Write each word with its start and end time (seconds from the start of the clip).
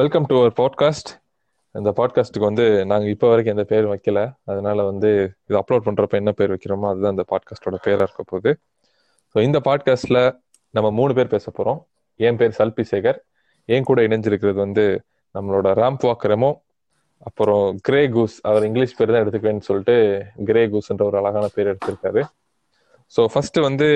Welcome 0.00 0.26
to 0.28 0.34
our 0.40 0.52
podcast 0.58 1.08
இந்த 1.74 1.90
பாட்காஸ்ட்டுக்கு 1.96 2.46
வந்து 2.48 2.64
நாங்கள் 2.90 3.10
இப்போ 3.10 3.26
வரைக்கும் 3.28 3.54
எந்த 3.56 3.64
பேர் 3.72 3.86
வைக்கல. 3.92 4.18
அதனால 4.44 4.82
வந்து 4.82 5.08
இது 5.46 5.56
அப்லோட் 5.60 5.84
பண்ணுறப்ப 5.86 6.14
என்ன 6.20 6.32
பேர் 6.32 6.52
வைக்கிறோமோ 6.52 6.86
அதுதான் 6.90 7.14
இந்த 7.16 7.24
பாட்காஸ்டோட 7.32 7.76
பேராக 7.86 8.06
இருக்க 8.06 8.22
போகுது. 8.22 8.50
ஸோ 9.32 9.42
இந்த 9.46 9.58
பாட்காஸ்ட்டில் 9.68 10.20
நம்ம 10.74 10.90
மூணு 10.90 11.14
பேர் 11.14 11.32
பேச 11.34 11.46
போகிறோம் 11.50 11.80
என் 12.16 12.38
பேர் 12.42 12.56
சல்பி 12.58 12.84
சேகர். 12.92 13.18
என் 13.68 13.88
கூட 13.90 14.06
இணைஞ்சிருக்கிறது 14.08 14.58
வந்து 14.66 14.84
நம்மளோட 15.34 15.74
ராம்ப் 15.82 16.06
வாக் 16.08 16.26
ரெமோ 16.32 16.52
அப்புறம் 17.28 17.66
கிரே 17.88 18.02
கூஸ். 18.16 18.38
அவர் 18.50 18.66
இங்கிலீஷ் 18.70 18.96
பேர் 19.00 19.14
தான் 19.14 19.22
எடுத்துக்குவேன்னு 19.24 19.68
சொல்லிட்டு 19.70 19.96
கிரே 20.50 20.64
கூஸ்ன்ற 20.74 21.06
ஒரு 21.10 21.18
அழகான 21.22 21.48
பேர் 21.56 21.70
எடுத்திருக்காரு. 21.72 22.24
ஸோ 23.16 23.22
ஃபர்ஸ்ட் 23.34 23.60
வந்து 23.68 23.90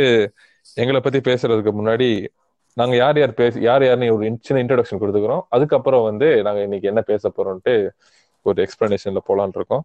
எங்களை 0.83 1.01
பத்தி 1.01 1.23
பேசுறதுக்கு 1.31 1.75
முன்னாடி 1.81 2.11
நாங்க 2.77 2.95
யார் 2.97 3.19
யார் 3.21 3.39
பேசி 3.41 3.59
யார் 3.69 3.85
யாருன்னு 3.87 4.15
ஒரு 4.15 4.31
சின்ன 4.47 4.63
இன்ட்ரடக்ஷன் 4.63 5.01
கொடுத்துக்கிறோம். 5.03 5.43
அதுக்கப்புறம் 5.57 6.07
வந்து 6.09 6.29
நாங்க 6.47 6.61
இன்னைக்கு 6.67 6.91
என்ன 6.93 7.03
பேச 7.11 7.33
போறோம்ட்டு 7.37 7.75
ஒரு 8.47 8.59
எக்ஸ்பிளனேஷன்ல 8.65 9.21
போலான் 9.29 9.57
இருக்கோம். 9.61 9.85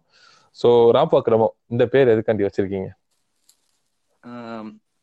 ஸோ 0.58 0.68
ராம்பாக்கிரமோ 0.96 1.48
இந்த 1.74 1.84
பேர் 1.92 2.12
எதுக்காண்டி 2.14 2.46
வச்சிருக்கீங்க? 2.46 2.90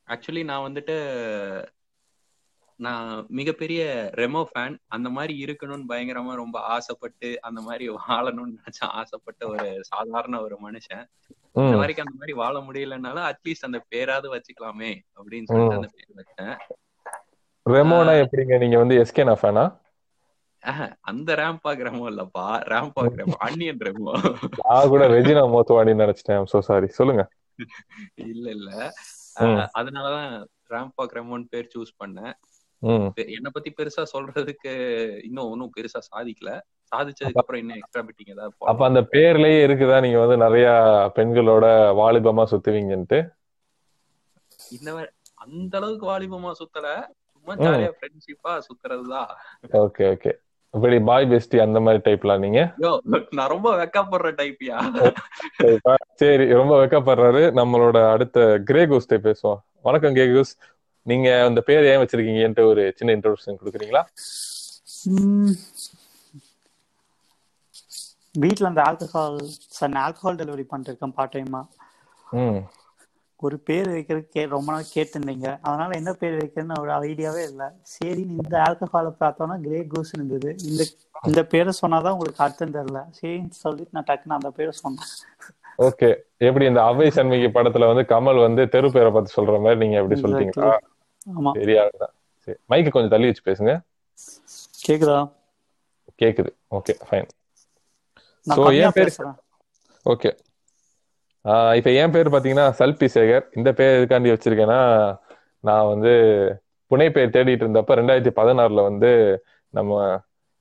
ஆக்சுவலி 0.08 0.44
நான் 0.50 0.66
வந்துட்டு 0.68 0.96
நான் 2.80 3.08
மிகப்பெரிய 3.38 3.82
ரெமோ 4.20 4.42
ஃபேன் 4.50 4.76
அந்த 4.96 5.08
மாதிரி 5.16 5.34
இருக்கணும்னு 5.46 5.90
பயங்கரமா 5.92 6.34
ரொம்ப 6.42 6.58
ஆசைப்பட்டு 6.74 7.30
அந்த 7.48 7.60
மாதிரி 7.68 7.86
வாழணும்னு 7.96 8.58
நினைச்ச 8.58 8.82
ஆசைப்பட்ட 9.00 9.42
ஒரு 9.54 9.66
சாதாரண 9.92 10.42
ஒரு 10.48 10.58
மனுஷன். 10.66 11.06
இந்த 11.64 11.78
மாதிரி 11.80 11.96
அந்த 12.06 12.16
மாதிரி 12.20 12.36
வாழ 12.42 12.56
முடியலனாலும் 12.68 13.28
அட்லீஸ்ட் 13.30 13.68
அந்த 13.70 13.80
பேராவது 13.94 14.30
வச்சுக்கலாமே 14.36 14.92
அப்படின்னு 15.18 15.50
சொல்லிட்டு 15.52 15.80
அந்த 15.80 15.90
பேர் 15.96 16.20
வச்சேன். 16.22 16.56
ரெமோனா 17.68 18.14
எப்படிங்க? 18.24 18.56
நீங்க 18.64 18.78
வந்து 18.78 18.96
எஸ்கேனா 19.04 19.36
ஃபேனா 19.42 19.66
அந்த 21.10 21.30
ரேம்பாக் 21.40 21.84
ரெமோ 21.88 22.06
இல்லப்பா. 22.12 22.46
ரேம்பாக் 22.74 23.18
ரெமோ 23.20 23.36
அன்னியன் 23.48 23.84
ரெமோ 23.88 24.14
நான் 24.62 24.92
கூட 24.94 25.04
ரெஜினா 25.14 25.44
மோத்துவாடின்னு 25.54 26.04
நினைச்சிட்டேன். 26.06 26.50
சோ 26.52 26.60
சாரி 26.70 26.88
சொல்லுங்க. 27.00 27.24
இல்ல 28.28 28.48
இல்ல. 28.50 28.70
அதனாலதான் 29.80 30.32
ரேம்பாக் 30.74 31.16
ரெமோன்னு 31.18 31.52
பேர் 31.54 31.72
சூஸ் 31.76 32.00
பண்ணேன். 32.04 32.34
என்ன 33.36 33.50
பத்தி 33.50 33.70
பெருசா 33.78 34.04
சொல்றதுக்கு 34.14 34.72
இன்னும் 35.28 35.50
ஒன்னும் 35.52 35.74
பெருசா 35.78 36.02
சாதிக்கல. 36.12 36.52
சாதிச்சதுக்கு 36.92 37.42
அப்புறம் 37.42 37.62
இன்னும் 37.62 37.80
எக்ஸ்ட்ரா 37.80 38.04
பிட்டிங் 38.08 38.34
ஏதாவது 38.36 38.56
அப்ப 38.72 38.82
அந்த 38.90 39.02
பேர்லயே 39.14 39.58
இருக்குதா? 39.66 39.98
நீங்க 40.06 40.20
வந்து 40.24 40.38
நிறைய 40.38 40.68
பெண்களோட 41.18 41.66
வாலிபமா 42.00 42.44
சுத்துவீங்கன்ட்டு. 42.52 43.20
இந்த 44.76 44.90
அந்த 45.46 45.74
அளவுக்கு 45.80 46.06
வாலிபமா 46.08 46.52
சுத்தல. 46.62 46.88
சும்மா 47.48 47.66
ஜாலியா 47.66 47.92
ஃப்ரெண்ட்ஷிப்பா 47.98 48.54
சுத்துறதுதான் 48.68 49.30
ஓகே 49.84 50.04
ஓகே 50.14 50.32
இப்படி 50.74 50.98
பாய் 51.10 51.26
பெஸ்டி 51.32 51.58
அந்த 51.62 51.80
மாதிரி 51.80 52.00
டைப்லாம் 52.06 52.44
நீங்க? 52.46 52.62
நான் 53.38 53.52
ரொம்ப 53.54 53.70
வெக்கப்படுற 53.82 54.30
டைப்பியா 54.40 54.78
சரி 56.14 56.46
ரொம்ப 56.54 56.74
வெக்கப்படுறாரு. 56.82 57.44
நம்மளோட 57.60 57.98
அடுத்த 58.12 58.38
கிரே 58.66 58.82
கூஸ்டே 58.86 59.18
பேசுவோம். 59.28 59.60
வணக்கம் 59.82 60.14
கே 60.14 60.26
கூஸ் 60.34 60.52
நீங்க 61.06 61.28
அந்த 61.46 61.62
பேர் 61.62 61.88
ஏன் 61.92 62.02
வச்சிருக்கீங்கன்ட்டு 62.02 62.66
ஒரு 62.66 62.84
சின்ன 62.98 63.16
இன்ட்ரோடக்ஷன் 63.16 63.60
கொடுக்குறீங்களா? 63.62 64.04
வீட்ல 68.36 68.68
அந்த 68.68 68.82
ஆல்கஹால் 68.90 69.40
சார் 69.78 69.98
ஆல்கஹால் 70.06 70.40
டெலிவரி 70.42 70.66
பண்ணிருக்கேன் 70.74 71.16
பார்ட் 71.20 71.36
டைமா 71.36 71.62
ஒரு 73.40 73.56
பேர் 73.68 73.88
வைக்கிறதுக்கு 73.96 74.42
ரொம்ப 74.54 74.68
நாள் 74.74 74.94
கேட்டிருந்தீங்க. 74.94 75.48
அதனால 75.62 75.90
என்ன 76.00 76.12
பேர் 76.22 76.38
வைக்கிறதுன்னு 76.40 76.80
ஒரு 76.84 76.92
ஐடியாவே 77.08 77.44
இல்லை. 77.52 77.68
சரி 77.96 78.22
இந்த 78.36 78.56
ஆல்கஹாலை 78.68 79.12
பார்த்தோன்னா 79.20 79.56
கிரே 79.66 79.82
கூஸ் 79.94 80.14
இருந்தது. 80.18 80.50
இந்த 80.70 80.84
இந்த 81.28 81.42
பேரை 81.52 81.72
சொன்னாதான் 81.82 82.16
உங்களுக்கு 82.16 82.44
அர்த்தம் 82.46 82.76
தெரியல. 82.78 83.00
சரின்னு 83.20 83.62
சொல்லிட்டு 83.64 83.96
நான் 83.98 84.08
டக்குன்னு 84.10 84.38
அந்த 84.40 84.50
பேரை 84.58 84.74
சொன்னேன். 84.82 85.12
ஓகே. 85.88 86.10
எப்படி 86.50 86.66
இந்த 86.72 86.82
அவை 86.90 87.08
சண்முகி 87.18 87.50
படத்துல 87.58 87.88
வந்து 87.92 88.04
கமல் 88.14 88.46
வந்து 88.46 88.64
தெரு 88.76 88.90
பேரை 88.96 89.10
பார்த்து 89.16 89.38
சொல்ற 89.38 89.58
மாதிரி 89.66 89.82
நீங்க 89.84 89.98
எப்படி 90.02 90.18
சொல்றீங்களா 90.24 90.72
ஆமா. 91.38 91.52
சரியாதான் 91.60 92.14
சரி 92.48 92.58
மைக்கு 92.72 92.94
கொஞ்சம் 92.96 93.14
தள்ளி 93.16 93.30
வச்சு 93.30 93.48
பேசுங்க. 93.50 93.74
கேக்குதா? 94.88 95.20
கேக்குது. 96.22 96.52
ஓகே 96.78 96.94
ஃபைன் 97.08 97.30
சோ 98.48 98.60
பேர் 98.68 98.98
பேசுறேன். 99.00 99.38
ஓகே. 100.06 100.30
இப்போ 101.78 101.90
என் 102.02 102.14
பேர் 102.14 102.30
பார்த்தீங்கன்னா 102.32 102.66
சல்பி 102.80 103.08
சேகர் 103.16 103.44
இந்த 103.58 103.70
பேர் 103.78 103.98
எதுக்காண்டி 103.98 104.30
வச்சிருக்கேன்னா 104.34 104.80
நான் 105.64 105.90
வந்து 105.92 106.12
புனை 106.92 107.08
பேர் 107.16 107.34
தேடிட்டு 107.36 107.64
இருந்தப்ப 107.66 107.96
ரெண்டாயிரத்தி 108.00 108.34
பதினாறுல 108.40 108.82
வந்து 108.90 109.10
நம்ம 109.74 109.94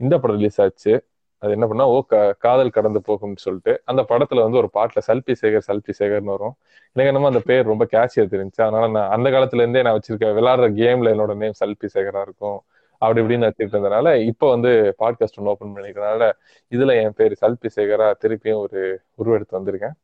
இந்த 0.00 0.14
படம் 0.22 0.36
ரிலீஸ் 0.38 0.60
ஆச்சு. 0.64 0.92
அது 1.42 1.52
என்ன 1.56 1.66
பண்ணா 1.70 1.84
ஓ 1.94 1.96
க 2.12 2.14
காதல் 2.44 2.74
கடந்து 2.76 3.00
போகும்னு 3.08 3.42
சொல்லிட்டு 3.46 3.72
அந்த 3.90 4.02
படத்துல 4.10 4.44
வந்து 4.46 4.60
ஒரு 4.62 4.70
பாட்டுல 4.76 5.00
சல்பி 5.08 5.34
சேகர் 5.42 5.66
சல்பி 5.68 5.92
சேகர்னு 6.00 6.32
வரும். 6.36 6.54
எனக்கு 6.96 7.10
என்னமோ 7.12 7.30
அந்த 7.32 7.42
பேர் 7.50 7.70
ரொம்ப 7.72 7.84
கேட்சியா 7.94 8.24
தெரிஞ்சு 8.34 8.60
அதனால 8.66 8.86
நான் 8.96 9.12
அந்த 9.16 9.30
காலத்துல 9.34 9.62
இருந்தே 9.64 9.82
நான் 9.86 9.96
வச்சிருக்க 9.98 10.32
விளையாடுற 10.38 10.68
கேம்ல 10.80 11.12
என்னோட 11.16 11.34
நேம் 11.42 11.58
சல்பி 11.62 11.88
சேகரா 11.96 12.22
இருக்கும். 12.28 12.58
அப்படி 13.02 13.20
இப்படின்னு 13.22 13.48
வச்சுட்டு 13.48 13.74
இருந்தனால 13.76 14.08
இப்போ 14.30 14.46
வந்து 14.54 14.70
பாட்காஸ்ட் 15.02 15.38
ஒன்று 15.40 15.52
ஓப்பன் 15.54 15.74
பண்ணிக்கிறதுனால 15.76 16.26
இதுல 16.72 16.94
என் 17.02 17.16
பேர் 17.20 17.34
சல்பி 17.42 17.70
சேகரா 17.78 18.08
திருப்பியும் 18.22 18.62
ஒரு 18.64 18.80
உருவெடுத்து 19.20 19.58
வந்திருக்கேன். 19.58 19.96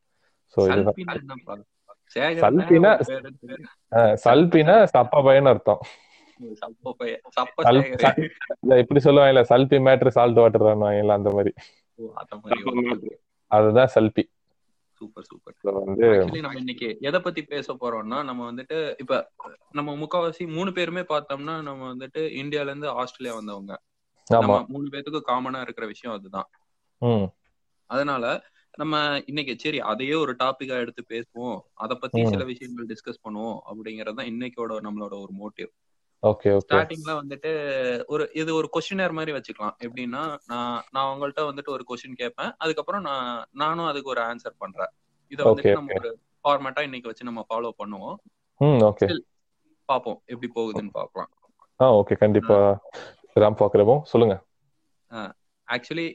சல்பினா 0.56 1.32
சல்பினா 4.24 4.76
சப்ப 4.94 5.22
பையன் 5.24 5.44
அர்த்தம். 5.44 5.80
இப்படி 8.78 9.00
சொல்லுவாங்கல்ல 9.04 9.42
சல்பி 9.48 9.78
மேட்ரு 9.78 10.08
சால்ட் 10.08 10.34
வாட்டர் 10.34 10.62
வாங்கல 10.62 11.08
அந்த 11.08 11.30
மாதிரி. 11.30 11.52
அதுதான் 13.46 13.88
சல்பி. 13.94 14.24
Super 14.92 15.24
super. 15.24 15.54
நம்ம 16.40 16.52
இன்னைக்கு 16.54 16.98
எதை 17.00 17.20
பத்தி 17.20 17.42
பேச 17.42 17.74
போறோம்னா 17.74 18.24
நம்ம 18.24 18.52
வந்துட்டு 18.52 18.94
இப்ப 18.98 19.30
நம்ம 19.70 19.94
முக்காவாசி 19.94 20.52
மூணு 20.52 20.72
பேருமே 20.72 21.00
பார்த்தோம்னா 21.00 21.62
நம்ம 21.62 21.94
வந்துட்டு 21.94 22.18
இந்தியால 22.18 22.62
இருந்து 22.62 22.88
ஆஸ்திரேலியா 22.88 23.40
வந்தவங்க. 23.40 23.80
மூணு 24.68 24.88
பேத்துக்கு 24.90 25.20
காமனா 25.26 25.60
இருக்கிற 25.60 25.86
விஷயம் 25.86 26.16
அதுதான். 26.16 26.48
ம். 26.98 27.24
அதனால 27.86 28.42
நம்ம 28.80 29.00
இன்னைக்கு 29.30 29.54
சரி 29.62 29.78
அதையே 29.90 30.14
ஒரு 30.24 30.32
டாபிக்கா 30.42 30.76
எடுத்து 30.82 31.02
பேசுவோம். 31.12 31.58
அத 31.84 31.94
பத்தி. 32.02 32.20
சில 32.32 32.44
விஷயங்கள் 32.50 32.90
டிஸ்கஸ் 32.92 33.24
பண்ணுவோம் 33.24 33.58
அப்படிங்கறது 33.70 34.18
தான் 34.20 34.30
இன்னைக்கோட 34.32 34.78
நம்மளோட 34.86 35.14
ஒரு 35.24 35.32
மோட்டிவ் 35.42 35.70
ஓகே 36.22 36.50
ஸ்டார்டிங்ல 36.64 37.12
வந்துட்டு 37.20 37.50
ஒரு 38.14 38.24
இது 38.40 38.50
ஒரு 38.58 38.68
கொஸ்டினர் 38.74 39.16
மாதிரி 39.18 39.32
வச்சுக்கலாம். 39.36 39.76
எப்படின்னா 39.86 40.22
நான் 40.52 40.76
நான் 40.94 41.10
உங்கள்ட்ட 41.12 41.42
வந்துட்டு 41.48 41.74
ஒரு 41.76 41.84
கொஸ்டின் 41.88 42.20
கேட்பேன். 42.20 42.52
அதுக்கப்புறம் 42.64 43.04
நான் 43.08 43.28
நானும் 43.62 43.90
அதுக்கு 43.90 44.12
ஒரு 44.14 44.22
ஆன்சர் 44.28 44.60
பண்றேன். 44.64 44.92
இதை 45.32 45.42
வந்துட்டு 45.48 45.78
நம்ம 45.78 45.98
ஒரு 46.00 46.12
ஃபார்மேட்டா 46.44 46.84
இன்னைக்கு 46.88 47.10
வச்சு 47.10 47.28
நம்ம 47.30 47.44
ஃபாலோ 47.48 47.72
பண்ணுவோம். 47.82 48.16
பாப்போம் 49.88 50.18
எப்படி 50.32 50.50
போகுதுன்னு 50.58 50.92
பார்க்கலாம். 51.00 51.30
ஆ 51.80 51.92
ஓகே 52.00 52.16
கண்டிப்பா 52.24 52.56
ராம் 53.36 53.60
பாக்குறப்போ 53.62 53.96
சொல்லுங்க. 54.12 54.34
ஆக்சுவலி 55.68 56.08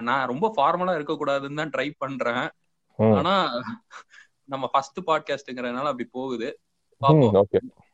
நான் 0.00 0.28
ரொம்ப 0.28 0.52
ஃபார்மலா 0.56 0.94
இருக்க 0.94 1.12
கூடாதுன்னு 1.12 1.54
தான் 1.54 1.72
ட்ரை 1.76 1.90
பண்றேன். 1.98 2.48
ஆனா 3.16 3.34
நம்ம 4.44 4.68
ஃபர்ஸ்ட் 4.72 4.98
பாட்காஸ்ட்ங்கிறதுனால 5.06 5.90
அப்படி 5.92 6.08
போகுது. 6.12 6.60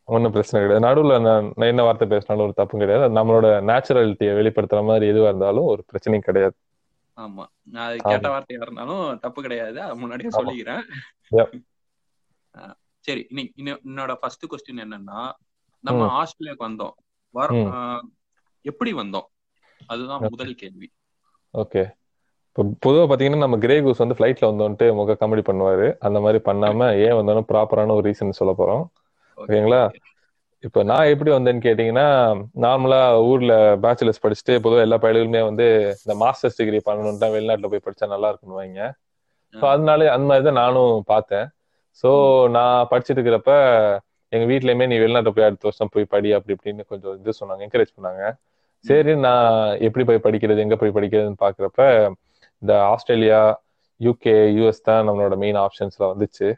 ஒன்றும் 0.04 0.32
பிரச்சனை 0.32 0.66
கிடையாது. 0.66 0.84
நடுவுல 0.86 1.20
நான் 1.20 1.66
என்ன 1.66 1.82
வார்த்தை 1.82 2.08
பேசினாலும் 2.08 2.44
ஒரு 2.44 2.54
தப்பும் 2.56 2.80
கிடையாது. 2.80 3.14
நம்மளோட 3.14 3.46
நேச்சுரலிட்டியை 3.70 4.32
வெளிப்படுத்துற 4.38 4.86
மாதிரி 4.86 5.06
எதுவா 5.10 5.22
இருந்தாலும் 5.22 5.64
ஒரு 5.64 5.84
பிரச்சனையும் 5.90 6.28
கிடையாது. 6.28 6.54
ஆமா. 7.16 7.44
நான் 7.62 7.96
கேட்ட 7.96 8.28
வார்த்தையா 8.28 8.62
இருந்தாலும் 8.62 9.18
தப்பு 9.18 9.42
கிடையாது. 9.42 9.82
அது 9.82 9.96
முன்னாடியே. 9.96 10.30
சொல்லிக்கிறேன். 10.30 10.82
சரி. 12.98 13.26
என்னோட 13.34 14.14
ஃபர்ஸ்ட் 14.14 14.44
கொஸ்டின் 14.50 14.82
என்னன்னா 14.84 15.32
நம்ம. 15.80 16.08
ஆஸ்திரேலியாவுக்கு 16.18 16.66
வந்தோம். 16.68 18.00
எப்படி 18.60 18.92
வந்தோம்? 18.94 19.28
அதுதான் 19.86 20.26
முதல் 20.30 20.54
கேள்வி. 20.54 20.88
ஓகே. 21.54 21.82
இப்போ 22.48 22.62
பொதுவா 22.84 23.04
பாத்தீங்கன்னா 23.10 23.44
நம்ம 23.44 23.56
கிரே 23.58 23.76
கூஸ் 23.80 24.02
வந்து 24.04 24.16
ஃபிளைட்ல 24.16 24.48
வந்தோன்ட்டு 24.50 24.86
முக 24.94 25.16
காமெடி 25.20 25.42
பண்ணுவாரு. 25.46 25.86
அந்த 26.06 26.18
மாதிரி 26.20 26.38
பண்ணாம 26.48 26.88
ஏன் 27.04 27.16
வந்தோம்னு 27.18 27.44
ப்ராப்பரான 27.50 27.94
ஒரு 27.98 28.04
ரீசன் 28.08 28.38
சொல்ல 28.40 28.52
போறோம். 28.58 28.82
ஓகேங்களா? 29.38 29.82
இப்போ 30.64 30.80
நான் 30.90 31.10
எப்படி 31.12 31.30
வந்தேன்னு 31.32 31.64
கேட்டிங்கன்னா 31.64 32.06
நார்மலா 32.64 32.98
ஊர்ல 33.30 33.52
பேச்சுலர்ஸ் 33.84 34.22
படிச்சுட்டு 34.24 34.54
பொதுவாக 34.64 34.86
எல்லா 34.86 34.98
பயலுமே 35.04 35.40
வந்து 35.48 35.66
இந்த 36.02 36.14
மாஸ்டர்ஸ் 36.22 36.58
டிகிரி 36.60 36.80
பண்ணணும் 36.88 37.22
தான் 37.22 37.34
வெளிநாட்டுல 37.36 37.70
போய் 37.72 37.84
படிச்சா 37.86 38.06
நல்லா 38.14 38.28
இருக்கும்னு 38.30 38.60
வைங்க. 38.60 38.82
ஸோ 39.54 39.64
அதனால 39.72 40.10
அந்த 40.14 40.26
மாதிரி 40.28 40.44
தான் 40.44 40.60
நானும் 40.62 40.94
பார்த்தேன். 41.04 41.46
ஸோ 42.04 42.10
நான் 42.56 42.88
படிச்சுட்டு 42.90 43.18
இருக்கிறப்ப 43.18 43.52
எங்க 44.32 44.44
வீட்லயுமே 44.52 44.84
நீ 44.90 44.96
வெளிநாட்டு 44.98 45.34
போய் 45.36 45.48
அடுத்த 45.48 45.66
வருஷம் 45.68 45.92
போய் 45.94 46.12
படி 46.14 46.28
அப்படி 46.36 46.54
இப்படின்னு 46.56 46.84
கொஞ்சம் 46.92 47.16
இது 47.20 47.38
சொன்னாங்க 47.40 47.64
என்கரேஜ் 47.66 47.96
பண்ணாங்க. 47.96 48.22
சரி 48.84 49.12
நான் 49.24 49.48
எப்படி 49.86 50.04
போய் 50.04 50.24
படிக்கிறது 50.24 50.64
எங்க 50.64 50.76
போய் 50.76 50.96
படிக்கிறதுன்னு 50.96 51.42
பாக்குறப்ப 51.44 51.82
இந்த 52.62 52.72
ஆஸ்திரேலியா 52.92 53.40
யூகே 54.00 54.36
யூஎஸ் 54.58 54.86
தான் 54.88 55.06
நம்மளோட 55.08 55.34
மெயின் 55.44 55.58
ஆப்ஷன்ஸ்ல 55.58 56.04
வந்துச்சு. 56.12 56.48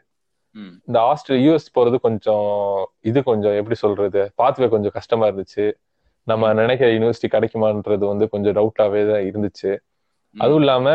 இந்த 0.87 0.97
ஆஸ்திரேலியா 1.11 1.45
யூஎஸ் 1.45 1.67
போறது 1.77 1.97
கொஞ்சம் 1.99 2.47
இது 3.03 3.19
கொஞ்சம் 3.23 3.55
எப்படி 3.59 3.77
சொல்றது 3.83 4.21
பாத்வே 4.41 4.67
கொஞ்சம் 4.69 4.95
கஷ்டமா 4.97 5.25
இருந்துச்சு. 5.29 5.65
நம்ம 6.27 6.53
நினைக்கிற 6.53 6.87
யூனிவர்சிட்டி 6.93 7.29
கிடைக்குமான்றது 7.35 8.05
வந்து 8.11 8.25
கொஞ்சம் 8.29 8.55
டவுட்டாவே 8.59 9.01
தான் 9.11 9.25
இருந்துச்சு. 9.29 9.71
அதுவும் 10.35 10.61
இல்லாம 10.61 10.87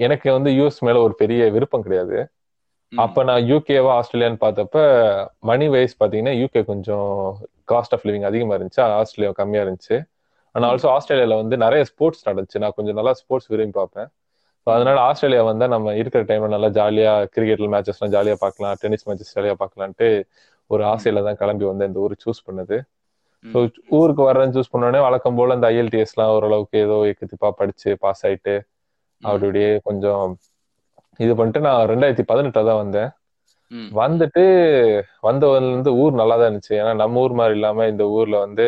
எனக்கு 0.00 0.28
வந்து 0.32 0.50
யூஎஸ் 0.58 0.84
மேல 0.86 1.00
ஒரு 1.06 1.14
பெரிய 1.22 1.40
விருப்பம் 1.56 1.84
கிடையாது. 1.86 2.18
அப்ப 2.92 3.22
நான் 3.24 3.42
யூகேவா 3.50 3.90
ஆஸ்திரேலியான்னு 3.98 4.40
பார்த்தப்ப 4.44 4.76
மணி 5.42 5.66
வைஸ் 5.68 5.96
பாத்தீங்கன்னா 6.00 6.34
யூகே 6.42 6.60
கொஞ்சம் 6.64 7.10
காஸ்ட் 7.68 7.94
ஆஃப் 7.96 8.06
லிவிங் 8.08 8.28
அதிகமா 8.30 8.54
இருந்துச்சு 8.56 8.82
ஆஸ்திரேலியா 9.00 9.32
கம்மியா 9.40 9.62
இருந்துச்சு. 9.64 9.96
ஆனா 10.58 10.68
ஆல்சோ 10.72 10.88
ஆஸ்திரேலியால 10.96 11.36
வந்து 11.42 11.56
நிறைய 11.64 11.82
ஸ்போர்ட்ஸ் 11.90 12.24
நடந்துச்சு. 12.28 12.60
நான் 12.64 12.76
கொஞ்சம் 12.78 12.98
நல்லா 13.00 13.14
ஸ்போர்ட்ஸ் 13.20 13.50
விரும்பி 13.52 13.76
பார்ப்பேன். 13.80 14.08
ஸோ 14.66 14.68
அதனால 14.76 14.98
ஆஸ்திரேலியா 15.08 15.42
வந்தா 15.48 15.66
நம்ம 15.74 15.94
இருக்கிற 16.00 16.22
டைம்ல 16.30 16.48
நல்லா 16.54 16.70
ஜாலியா 16.78 17.12
கிரிக்கெட்ல 17.34 17.68
மேட்சஸ்லாம் 17.74 18.14
ஜாலியா 18.16 18.36
பார்க்கலாம். 18.44 18.76
டென்னிஸ் 18.82 19.06
மேட்சஸ் 19.08 19.34
ஜாலியா 19.36 19.54
பார்க்கலான்ட்டு 19.62 20.08
ஒரு 20.70 20.82
ஆசையில 20.92 21.22
தான் 21.26 21.38
கிளம்பி 21.42 21.66
வந்து 21.70 21.86
இந்த 21.90 21.98
ஊர் 22.04 22.14
சூஸ் 22.24 22.40
பண்ணது. 22.48 22.76
ஸோ 23.44 23.58
ஊருக்கு 23.98 24.22
வர்றேன்னு 24.28 24.54
சூஸ் 24.56 24.72
பண்ணோடனே 24.72 25.00
வழக்கம் 25.06 25.38
போல 25.38 25.56
இந்த 25.58 25.66
ஐஎல்டிஎஸ் 25.74 26.14
எல்லாம் 26.14 26.32
ஓரளவுக்கு 26.36 26.78
ஏதோ 26.86 26.96
எக்கத்திப்பா 27.10 27.48
படிச்சு 27.60 27.90
பாஸ் 28.04 28.22
ஆயிட்டு 28.28 28.54
அப்படியே 29.22 29.70
கொஞ்சம் 29.88 30.24
இது 31.20 31.32
பண்ணிட்டு 31.38 31.60
நான் 31.66 31.88
ரெண்டாயிரத்தி 31.92 32.24
பதினெட்டுல 32.30 32.68
தான் 32.70 32.80
வந்தேன். 32.82 33.10
வந்துட்டு 34.00 34.42
வந்தவன்ல 35.28 35.72
இருந்து 35.72 35.90
ஊர் 36.02 36.20
நல்லா 36.20 36.34
தான் 36.40 36.48
இருந்துச்சு. 36.48 36.74
ஏன்னா 36.80 36.92
நம்ம 37.02 37.22
ஊர் 37.24 37.34
மாதிரி 37.40 37.56
இல்லாம 37.58 37.86
இந்த 37.92 38.04
ஊர்ல 38.16 38.36
வந்து 38.46 38.66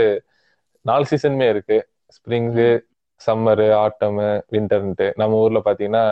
நாலு 0.84 1.04
சீசனுமே 1.10 1.46
இருக்கு. 1.48 1.78
ஸ்ப்ரிங்கு 2.16 2.68
சம்மரு 3.20 3.66
ஆட்டமு 3.80 4.26
வின்டர்ன்ட்டு 4.54 5.06
நம்ம 5.16 5.40
ஊர்ல 5.42 5.60
பாத்தீங்கன்னா 5.66 6.04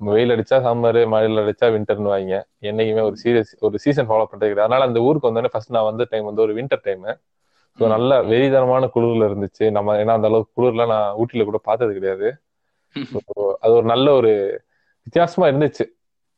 வெயில் 0.00 0.32
அடிச்சா 0.34 0.56
சம்மரு 0.66 1.00
மழையில் 1.12 1.42
அடிச்சா 1.42 1.66
வின்டர்னு 1.74 2.12
வாங்க. 2.12 2.34
என்னைக்குமே 2.68 3.02
ஒரு 3.08 3.16
சீரியஸ் 3.22 3.52
ஒரு 3.66 3.76
சீசன் 3.84 4.08
ஃபாலோ 4.08 4.24
பண்றது 4.30 4.54
அதனால 4.58 4.86
அந்த 4.88 5.00
ஊருக்கு 5.06 5.28
வந்தோடனே 5.28 5.52
ஃபர்ஸ்ட் 5.54 5.74
நான் 5.76 5.88
வந்த 5.90 6.06
டைம் 6.12 6.28
வந்து 6.30 6.44
ஒரு 6.46 6.54
வின்டர் 6.58 6.84
டைம் 6.86 7.04
ஸோ 7.78 7.84
நல்ல 7.92 8.12
வெறிதனமான 8.30 8.84
குளிர்ல 8.94 9.28
இருந்துச்சு. 9.30 9.64
நம்ம 9.76 9.94
ஏன்னா 10.00 10.14
அந்த 10.18 10.28
அளவுக்கு 10.30 10.52
குளிர்லாம் 10.58 10.92
நான் 10.94 11.16
ஊட்டியில 11.20 11.44
கூட 11.50 11.58
பார்த்தது 11.68 11.92
கிடையாது. 11.98 12.28
அது 13.62 13.72
ஒரு 13.78 13.86
நல்ல 13.92 14.06
ஒரு 14.18 14.32
வித்தியாசமா 15.06 15.46
இருந்துச்சு. 15.50 15.84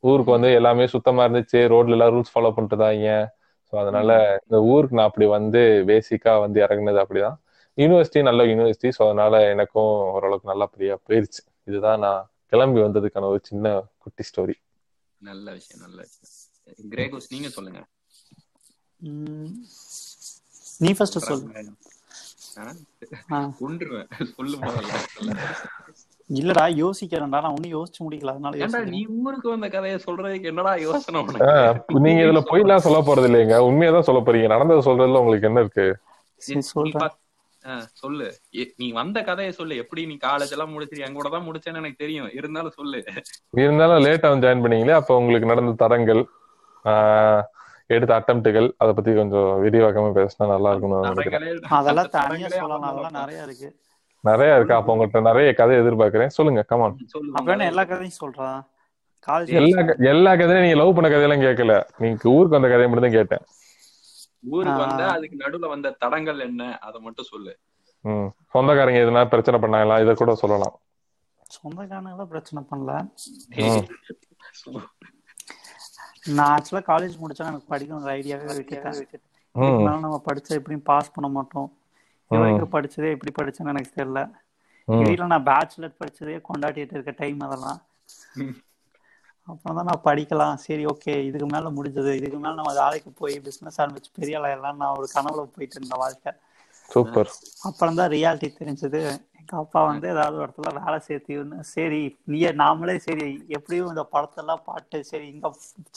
ஊருக்கு 0.04 0.31
வந்து 0.32 0.50
எல்லாமே 0.58 0.84
சுத்தமா 0.94 1.22
இருந்துச்சு. 1.26 1.60
ரோட்ல 1.72 1.96
எல்லாம் 1.96 2.12
ரூல்ஸ் 2.14 2.32
ஃபாலோ 2.34 2.50
பண்ணிட்டுதாங்க. 2.56 3.08
ஸோ 3.69 3.75
அதனால 3.82 4.10
இந்த 4.44 4.58
ஊருக்கு 4.72 4.98
நான் 4.98 5.10
அப்படி 5.10 5.26
வந்து 5.36 5.60
பேசிக்கா 5.90 6.32
வந்து 6.44 6.58
இறங்குனது 6.66 7.00
அப்படிதான். 7.04 7.36
யூனிவர்சிட்டி 7.79 8.21
நல்ல 8.23 8.43
யூனிவர்சிட்டி 8.44 8.91
ஸோ 8.99 9.03
அதனால 9.03 9.41
எனக்கும் 9.50 9.93
ஓரளவுக்கு 10.12 10.50
நல்லா 10.53 10.67
பிரியா 10.67 10.97
போயிருச்சு. 11.06 11.41
இதுதான் 11.65 11.99
நான் 11.99 12.23
கிளம்பி 12.53 12.81
வந்ததுக்கான 12.81 13.29
ஒரு 13.29 13.41
சின்ன 13.43 13.73
குட்டி 13.99 14.25
ஸ்டோரி 14.31 14.56
நல்ல 15.21 15.47
விஷயம் 15.53 15.82
நல்ல 15.87 15.99
விஷயம். 16.06 16.32
கிரேகோஸ் 16.93 17.31
நீங்க 17.31 17.49
சொல்லுங்க. 17.49 17.81
நீ 20.81 20.91
ஃபர்ஸ்ட் 20.93 21.19
சொல்லு. 21.21 21.47
கொண்டுருவேன் 23.59 24.09
சொல்லு 24.37 24.56
முதல்ல 24.59 24.93
இல்லடா 26.31 26.65
யோசிக்கிறேன்டா. 26.82 27.41
நான் 27.44 27.56
ஒன்னும் 27.56 27.75
யோசிச்சு 27.75 28.00
முடிக்கல. 28.05 28.35
அதனால 28.35 28.61
ஏன்டா 28.65 28.81
நீ 28.94 29.00
ஊருக்கு 29.19 29.49
வந்த 29.49 29.69
கதையை 29.69 29.99
சொல்றதுக்கு 30.06 30.50
என்னடா 30.53 30.73
யோசனை 30.85 31.23
நீங்க 32.05 32.20
இதுல 32.25 32.43
போய்லாம் 32.50 32.85
சொல்ல 32.87 33.00
போறது 33.00 33.29
இல்லைங்க 33.31 33.59
உண்மையதான் 33.69 34.09
சொல்ல 34.09 34.20
போறீங்க. 34.20 34.47
நடந்தது 34.47 34.87
சொல்றதுல 34.88 35.23
உங்களுக்கு 35.25 35.50
என்ன 35.50 35.61
இருக்கு? 35.61 35.87
சொல்றேன். 36.73 37.15
சொல்லு. 38.02 38.26
நீ 38.81 38.87
வந்த 38.99 39.19
கதையை 39.28 39.52
சொல்லு. 39.58 39.75
எப்படி 39.82 40.02
நீ 40.11 40.16
காலேஜ் 40.25 40.55
எல்லாம் 40.56 40.72
முடிச்சு 40.75 41.05
என் 41.06 41.16
கூட 41.19 41.28
தான் 41.34 41.46
முடிச்சேன்னு 41.46 41.81
எனக்கு 41.82 42.02
தெரியும். 42.05 42.28
இருந்தாலும் 42.38 42.76
சொல்லு. 42.78 43.00
இருந்தாலும் 43.62 44.02
லேட்டா 44.06 44.31
வந்து 44.32 44.46
ஜாயின் 44.46 44.64
பண்ணீங்களே 44.64 44.96
அப்ப 45.00 45.19
உங்களுக்கு 45.22 45.50
நடந்த 45.52 45.75
தரங்கள் 45.84 46.22
எடுத்த 47.94 48.12
அட்டம்ப்டுகள் 48.19 48.69
அத 48.82 48.90
பத்தி 48.96 49.14
கொஞ்சம் 49.20 49.49
விரிவாக்கமா 49.64 50.11
பேசினா 50.19 50.52
நல்லா 50.52 50.70
இருக்கும் 50.72 50.94
அதெல்லாம் 51.81 52.12
தனியா 52.19 52.49
சொல்லலாம். 52.61 52.87
அதெல்லாம் 52.90 53.19
நிறைய 53.20 53.46
இருக்கு. 53.46 53.69
நிறைய 54.25 54.56
இருக்கு. 54.58 54.76
அப்ப 54.78 54.93
உங்கள்கிட்ட 54.94 55.20
நிறைய 55.31 55.49
கதை 55.58 55.75
எதிர்பார்க்கிறேன். 55.82 56.32
சொல்லுங்க. 56.37 56.62
கமான் 56.70 56.94
அப்ப 57.40 57.56
எல்லா 57.72 57.84
கதையும் 57.90 58.20
சொல்றான் 58.22 58.60
காலேஜ் 59.28 59.52
எல்லா 59.60 59.82
எல்லா 60.12 60.31
கதையும் 60.38 60.64
நீங்க 60.67 60.78
லவ் 60.81 60.96
பண்ண 60.96 61.08
கதையெல்லாம் 61.12 61.44
கேட்கல. 61.46 61.75
நீங்க 62.02 62.34
ஊருக்கு 62.37 62.56
வந்த 62.58 62.70
கதையை 62.72 62.88
மட்டும் 62.90 63.08
தான் 63.08 63.19
கேட்டேன். 63.19 63.44
ஊருக்கு 64.52 64.81
வந்த 64.81 65.02
அதுக்கு 65.11 65.37
நடுவுல 65.37 65.69
வந்த 65.69 65.96
தடங்கள் 65.99 66.38
என்ன 66.41 66.79
அத 66.81 67.00
மட்டும் 67.00 67.25
சொல்லு. 67.25 67.55
ம். 68.05 68.29
சொந்தக்காரங்க 68.52 69.00
எதுனா 69.00 69.29
பிரச்சனை 69.29 69.58
பண்ணாங்களா? 69.61 70.00
இத 70.00 70.14
கூட 70.14 70.35
சொல்லலாம். 70.35 70.76
சொந்தக்காரங்க 71.55 72.25
பிரச்சனை 72.26 72.62
பண்ணல. 72.70 72.93
நான் 76.29 76.52
ஆக்சுவலா 76.55 76.82
காலேஜ் 76.85 77.20
முடிச்சா 77.20 77.46
எனக்கு 77.46 77.70
படிக்கணும் 77.70 78.08
ஐடியாவே 78.14 78.49
விட்டுட்டேன். 78.52 79.00
நம்ம 79.96 80.23
படிச்சா 80.25 80.52
எப்படியும் 80.52 80.82
பாஸ் 80.82 81.12
பண்ண 81.12 81.29
மாட்டோம். 81.31 81.69
வரைக்கும் 82.31 82.73
படிச்சதே 82.73 83.11
எப்படி 83.11 83.32
படிச்சேன்னு 83.38 83.73
எனக்கு 83.75 83.96
தெரியல. 83.96 84.20
வீட்டுல 84.88 85.26
நான் 85.26 85.44
பேச்சுலர் 85.44 85.99
படிச்சதே 86.00 86.37
கொண்டாடிட்டு 86.49 86.94
இருக்க 86.94 87.14
டைம் 87.17 87.41
அதெல்லாம். 87.41 87.81
அப்புறம் 89.49 89.76
தான் 89.79 89.88
நான் 89.91 90.06
படிக்கலாம். 90.06 90.56
சரி 90.64 90.85
ஓகே 90.87 91.14
இதுக்கு 91.29 91.46
மேல 91.46 91.70
முடிஞ்சது. 91.70 92.12
இதுக்கு 92.20 92.38
மேல 92.38 92.55
நம்ம 92.55 92.73
வேலைக்கு 92.81 93.11
போய் 93.20 93.35
பிசினஸ் 93.46 93.81
ஆரம்பிச்சு 93.82 94.11
பெரிய 94.19 94.38
ஆளாயிடலாம் 94.41 94.81
நான் 94.82 94.96
ஒரு 95.00 95.08
கனவுல 95.14 95.44
போயிட்டு 95.55 95.79
இருந்த 95.79 95.96
வாழ்க்கை. 96.02 96.32
சூப்பர். 96.91 97.31
அப்புறம் 97.69 97.99
தான் 98.00 98.12
ரியாலிட்டி 98.14 98.49
தெரிஞ்சது. 98.61 99.00
எங்க 99.41 99.55
அப்பா 99.62 99.81
வந்து 99.88 100.06
ஏதாவது 100.12 100.37
ஒரு 100.37 100.46
இடத்துல 100.46 100.70
வேலை 100.79 100.99
சேர்த்து 101.06 101.35
சரி 101.73 102.00
நீயே 102.32 102.50
நாமளே 102.61 102.94
சரி 103.06 103.26
எப்படியும் 103.56 103.91
இந்த 103.93 104.05
படத்தெல்லாம் 104.12 104.62
பாட்டு 104.69 104.99
சரி 105.11 105.26
இங்க 105.29 105.49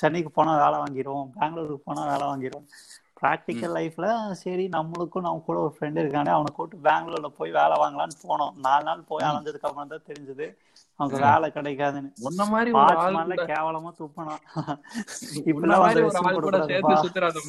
சென்னைக்கு 0.01 0.31
போனா 0.31 0.53
வேலை 0.63 0.77
வாங்கிடுவோம் 0.81 1.29
பெங்களூருக்கு 1.37 1.87
போனா 1.87 2.03
வேலை 2.11 2.25
வாங்கிடுவோம் 2.31 2.67
ப்ராக்டிக்கல் 3.21 3.75
லைஃப்ல 3.77 4.07
சரி 4.41 4.65
நம்மளுக்கும் 4.75 5.25
நம்ம 5.27 5.43
கூட 5.45 5.57
ஒரு 5.59 5.73
ஃப்ரெண்டு 5.75 6.01
இருக்கானே 6.03 6.31
அவனை 6.33 6.49
கூப்பிட்டு 6.51 6.85
பெங்களூர்ல 6.87 7.29
போய் 7.39 7.57
வேலை 7.59 7.75
வாங்கலாம்னு 7.83 8.17
போனோம். 8.25 8.53
நாலு 8.65 8.83
நாள் 8.83 9.07
போய் 9.11 9.27
அலைஞ்சதுக்கு 9.29 9.67
அப்புறம் 9.69 9.93
தான் 9.93 10.07
தெரிஞ்சது. 10.09 10.47
அவனுக்கு 10.99 11.25
வேலை 11.27 11.47
கிடைக்காதுன்னு. 11.55 12.09
மாதிரி 12.53 12.71
கேவலமா 13.49 13.91
துப்பினான் 13.97 14.43
இப்படிலாம் 15.49 15.83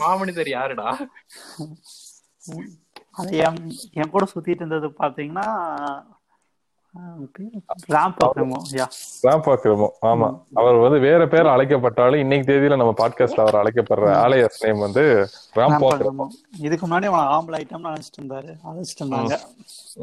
மாமனிதர் 0.00 0.50
யாருடா? 0.50 0.88
அது 3.18 3.32
என் 3.44 3.58
என் 3.94 4.12
கூட 4.12 4.24
சுத்திட்டு 4.32 4.62
இருந்தது 4.62 4.88
பாத்தீங்கன்னா 5.00 5.46
ஆமா. 10.08 10.28
அவர் 10.58 10.76
வந்து 10.84 10.98
வேற 11.06 11.22
பேர் 11.28 11.52
அழைக்கப்பட்டாலும் 11.54 12.22
இன்னைக்கு 12.22 12.48
தேதியில 12.50 12.76
நம்ம 12.76 12.94
பாட்காஸ்ட்ல 12.98 13.44
அவர் 13.44 13.60
அழைக்கப்படுற 13.60 14.08
ஆலயஸ் 14.22 14.62
நேம் 14.64 14.84
வந்து 14.86 15.04
இதுக்கு 16.60 16.84
முன்னாடி 16.86 17.08
அவன் 17.10 17.30
ஆம்பளை 17.34 17.58
ஐட்டம் 17.60 17.88
நினைச்சிட்டு 17.88 18.20
இருந்தாரு. 18.20 18.50
அழைச்சிட்டு 18.68 19.02
இருந்தாங்க. 19.04 19.36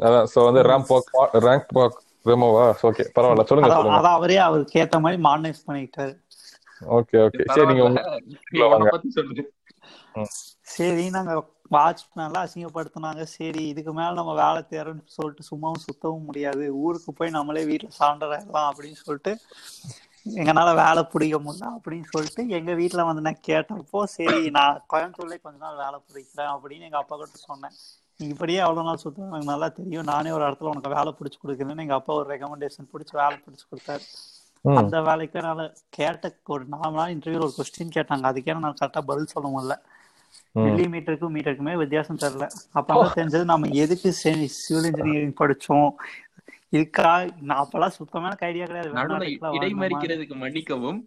அதான் 0.06 0.28
சோ 0.32 0.44
வந்து 0.48 0.62
ரேம் 0.70 0.88
பாக் 0.90 1.10
ரேங்க் 1.46 1.68
பாக் 1.74 1.98
ரெமோவா 2.28 2.64
ஓகே 2.88 3.04
பரவாயில்ல 3.16 3.44
சொல்லுங்க 3.48 3.70
சொல்லுங்க. 3.74 3.98
அதான் 3.98 4.18
அவரே 4.18 4.38
அவருக்கு 4.46 4.80
ஏத்த 4.82 5.00
மாதிரி 5.04 5.18
மாடர்னைஸ் 5.26 5.66
பண்ணிக்கிட்டாரு. 5.66 6.14
ஓகே 6.96 7.18
ஓகே 7.26 7.44
சரி 7.54 7.66
நீங்க 7.72 7.84
சரி 10.76 11.04
நாங்க 11.16 11.32
வாட்ச் 11.74 12.02
நல்லா 12.20 12.40
அசிங்கப்படுத்தினாங்க. 12.44 13.22
சரி 13.36 13.62
இதுக்கு 13.68 13.92
மேல 13.92 14.10
நம்ம 14.18 14.32
வேலை 14.42 14.60
தேரன்னு 14.72 15.14
சொல்லிட்டு 15.16 15.44
சும்மாவும் 15.50 15.84
சுத்தவும் 15.86 16.26
முடியாது. 16.28 16.64
ஊருக்கு 16.84 17.12
போய் 17.12 17.36
நம்மளே 17.36 17.64
வீட்டுல 17.70 17.90
சாண்டராகலாம் 18.00 18.68
அப்படின்னு 18.70 18.98
சொல்லிட்டு 19.04 19.32
எங்கனால 20.26 20.68
வேலை 20.82 21.02
பிடிக்க 21.12 21.36
முடியல 21.38 21.66
அப்படின்னு 21.74 22.06
சொல்லிட்டு 22.12 22.42
எங்க 22.58 22.72
வீட்டுல 22.80 23.04
வந்து 23.08 23.24
நான் 23.26 23.44
கேட்டப்போ 23.48 24.00
சரி 24.16 24.40
நான் 24.56 24.80
கோயம்புத்தூர்ல 24.92 25.36
கொஞ்ச 25.42 25.58
நாள் 25.58 25.82
வேலை 25.84 25.98
பிடிக்கிறேன் 26.06 26.52
அப்படின்னு 26.54 26.88
எங்க 26.88 27.00
அப்பா 27.02 27.16
கிட்ட 27.16 27.38
சொன்னேன். 27.50 27.76
இப்படியே 28.18 28.58
எவ்வளவு 28.58 28.86
நாள் 28.86 29.02
சுத்தம் 29.02 29.28
எனக்கு 29.28 29.50
நல்லா 29.50 29.68
தெரியும். 29.68 30.08
நானே 30.12 30.30
ஒரு 30.30 30.44
இடத்துல 30.46 30.70
உனக்கு 30.72 30.94
வேலை 30.94 31.10
பிடிச்சி 31.18 31.38
கொடுக்குறேன்னு 31.42 31.84
எங்க 31.84 31.94
அப்பா 31.94 32.14
ஒரு 32.14 32.28
ரெக்கமெண்டேஷன் 32.34 32.90
பிடிச்சி 32.92 33.14
வேலை 33.20 33.36
பிடிச்சி 33.44 33.66
கொடுத்தாரு. 33.70 34.06
அந்த 34.64 35.02
வேலைக்கு 35.08 35.40
நான் 35.40 35.74
கேட்ட 35.96 36.32
ஒரு 36.54 36.64
நாலு 36.74 36.94
நாள் 36.96 37.12
இன்டர்வியூல 37.14 37.46
ஒரு 37.48 37.56
கொஸ்டின் 37.58 37.94
கேட்டாங்க. 37.96 38.24
அதுக்கே 38.30 38.58
நான் 38.64 38.78
கரெக்டா 38.80 39.02
பதில் 39.10 39.32
சொல்ல 39.34 39.48
முடியல. 39.54 39.76
மில்லி 40.64 40.84
மீட்டருக்கும் 40.92 41.34
மீட்டருக்குமே 41.36 41.74
வித்தியாசம் 41.82 42.20
தெரியல. 42.22 42.46
அப்பதான் 42.78 43.16
தெரிஞ்சது 43.18 43.44
நம்ம 43.52 43.68
எதுக்கு 43.84 44.12
சிவில் 44.12 44.88
இன்ஜினியரிங் 44.90 45.38
படிச்சோம்? 45.40 45.90
இதுக்கா 46.74 47.10
நான் 47.48 47.60
அப்பெல்லாம் 47.62 47.94
சுத்தமான 47.96 48.36
ஐடியா 48.48 48.64
கிடையாது. 48.68 48.90
இடைமறிக்கிறதுக்கு 49.58 50.36
மன்னிக்கவும் 50.40 50.98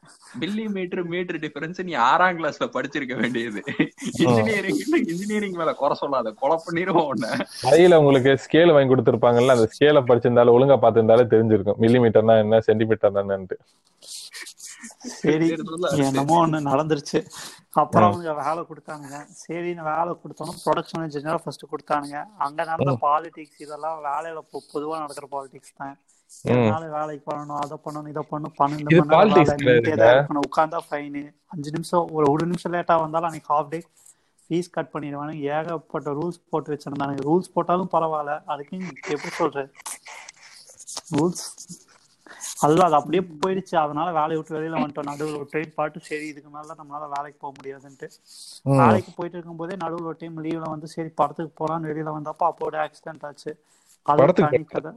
மில்லி 0.42 0.66
மீட்டர் 0.76 1.04
மீட்டர் 1.14 1.40
டிஃபரன்ஸ் 1.46 1.80
நீ 1.88 1.94
ஆறாம் 2.10 2.38
கிளாஸ்ல 2.38 2.68
படிச்சிருக்க 2.76 3.16
வேண்டியது. 3.22 3.62
இன்ஜினியரிங் 4.24 4.80
இன்ஜினியரிங் 5.12 5.58
மேல 5.62 5.74
குறை 5.82 5.98
சொல்லாத 6.04 6.34
கொலை 6.44 6.58
பண்ணிடுவோம் 6.68 7.10
உன்ன. 7.14 7.34
கையில 7.66 8.00
உங்களுக்கு 8.04 8.34
ஸ்கேல் 8.46 8.76
வாங்கி 8.78 8.94
கொடுத்துருப்பாங்கல்ல 8.94 9.58
அந்த 9.58 9.68
ஸ்கேல 9.74 10.04
படிச்சிருந்தாலும் 10.12 10.58
ஒழுங்கா 10.58 10.78
பார்த்திருந்தாலே 10.86 11.26
தெரிஞ்சிருக்கும். 11.36 11.82
மில்லி 11.86 12.02
மீட்டர்னா 12.06 12.38
என்ன 12.46 12.62
சென்டிமீட்டர் 12.70 13.22
என்னன்ட்டு. 13.24 13.58
சரி 15.22 15.48
என்னமோ 16.06 16.36
ஒண்ணு 16.44 16.60
நடந்துருச்சு. 16.72 17.20
அப்புறம் 17.82 18.08
அவங்க 18.10 18.34
வேலை 18.44 18.62
கொடுத்தானுங்க. 18.70 19.18
சரி 19.44 19.72
வேலை 19.90 20.12
கொடுத்தோம் 20.22 20.60
ப்ரொடக்ஷன் 20.66 21.04
இன்ஜினியரா 21.08 21.40
ஃபர்ஸ்ட் 21.44 21.72
கொடுத்தானுங்க. 21.72 22.20
அங்க 22.46 22.60
நடந்த 22.72 22.94
பாலிடிக்ஸ் 23.08 23.64
இதெல்லாம் 23.66 24.00
வேலையில 24.10 24.42
பொதுவா 24.74 24.96
நடக்கிற 25.04 25.28
பாலிடிக்ஸ் 25.36 25.78
தான். 25.82 25.98
வேலைக்கு 26.96 27.24
பண்ணணும் 27.30 27.60
அதை 27.64 27.76
பண்ணணும் 27.86 28.12
இதை 28.14 28.24
பண்ணணும் 28.32 28.56
பன்னெண்டு 28.60 29.00
மணி 29.00 29.32
நேரம் 30.02 30.44
உட்காந்தா 30.48 30.80
ஃபைனு 30.88 31.24
அஞ்சு 31.54 31.70
நிமிஷம் 31.76 32.06
ஒரு 32.18 32.26
ஒரு 32.34 32.44
நிமிஷம் 32.52 32.74
லேட்டா 32.76 32.96
வந்தாலும் 33.04 33.30
அன்னைக்கு 33.30 33.52
ஹாஃப் 33.54 33.72
டே 33.74 33.80
ஃபீஸ் 34.44 34.70
கட் 34.76 34.92
பண்ணிடுவானு 34.94 35.34
ஏகப்பட்ட 35.56 36.12
ரூல்ஸ் 36.20 36.40
போட்டு 36.52 36.74
வச்சிருந்தானுங்க. 36.74 37.24
ரூல்ஸ் 37.30 37.54
போட்டாலும் 37.56 37.92
பரவாயில்ல. 37.96 38.36
அதுக்கு 38.54 38.78
எப்படி 39.16 39.34
சொல்றது 39.40 39.66
ரூல்ஸ் 41.18 41.44
அதுதான் 42.60 42.88
அது 42.88 42.98
அப்படியே 42.98 43.22
போயிடுச்சு. 43.42 43.76
அதனால 43.78 44.08
வேலையை 44.12 44.38
விட்டு 44.38 44.58
வெளியில 44.58 44.80
வந்துட்டோம். 44.80 45.10
நடுவில் 45.12 45.38
ஒரு 45.38 45.50
ட்ரெயின் 45.52 45.74
பாட்டு 45.74 46.00
சரி 46.02 46.28
இதுக்கு 46.28 46.50
மேல 46.50 46.76
நம்மளால 46.80 47.08
வேலைக்கு 47.16 47.40
போக 47.40 47.54
முடியாதுன்ட்டு. 47.58 48.08
வேலைக்கு 48.80 49.12
போயிட்டு 49.12 49.38
இருக்கும்போதே 49.38 49.76
நடுவில் 49.76 50.10
ஒரு 50.12 50.20
டைம் 50.20 50.44
லீவ்ல 50.46 50.68
வந்து 50.70 50.88
சரி 50.88 51.12
படத்துக்கு 51.16 51.54
போலான்னு 51.60 51.92
வெளியில 51.92 52.16
வந்தப்போ 52.18 52.46
அப்போட 52.52 52.76
ஆக்சிடென்ட் 52.86 53.26
ஆச்சு. 53.30 53.54
அது 54.06 54.26
கதை 54.70 54.92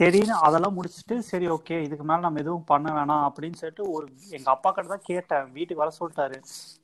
சரின்னு 0.00 0.34
அதெல்லாம் 0.46 0.76
முடிச்சுட்டு 0.76 1.14
சரி 1.30 1.46
ஓகே 1.54 1.76
இதுக்கு 1.86 2.04
மேல 2.10 2.24
நம்ம 2.26 2.40
எதுவும் 2.42 2.68
பண்ண 2.70 2.88
வேணாம் 2.96 3.24
அப்படின்னு 3.28 3.58
சொல்லிட்டு 3.60 3.84
ஒரு 3.94 4.04
எங்க 4.36 4.48
அப்பா 4.54 4.68
கிட்ட 4.70 4.88
தான் 4.92 5.08
கேட்டேன். 5.08 5.48
வீட்டுக்கு 5.56 5.82
வர 5.82 5.92
சொல்லிட்டாரு. 5.98 6.36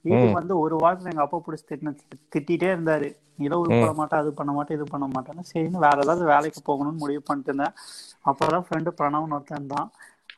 வீட்டுக்கு 0.05 0.39
வந்து 0.41 0.55
ஒரு 0.65 0.75
வாரத்துல 0.83 1.13
எங்க 1.13 1.25
அப்பா 1.27 1.39
பிடிச்சி 1.47 1.67
திட்டின 1.71 1.93
திட்டிகிட்டே 2.35 2.69
இருந்தாரு. 2.75 3.09
நிலவு 3.43 3.73
பண்ண 3.81 3.95
மாட்டேன் 4.01 4.21
அது 4.23 4.31
பண்ண 4.41 4.51
மாட்டேன் 4.59 4.77
இது 4.79 4.87
பண்ண 4.93 5.07
மாட்டேன்னு. 5.15 5.45
சரின்னு 5.53 5.85
வேற 5.87 5.97
ஏதாவது 6.05 6.25
வேலைக்கு 6.33 6.61
போகணும்னு 6.69 7.03
முடிவு 7.05 7.23
பண்ணிட்டு 7.29 7.51
இருந்தேன். 7.53 7.75
அப்பதான் 8.31 8.67
ஃப்ரெண்டு 8.67 8.93
பிரணவன் 9.01 9.35
ஒருத்தன் 9.39 9.73
தான் 9.75 9.89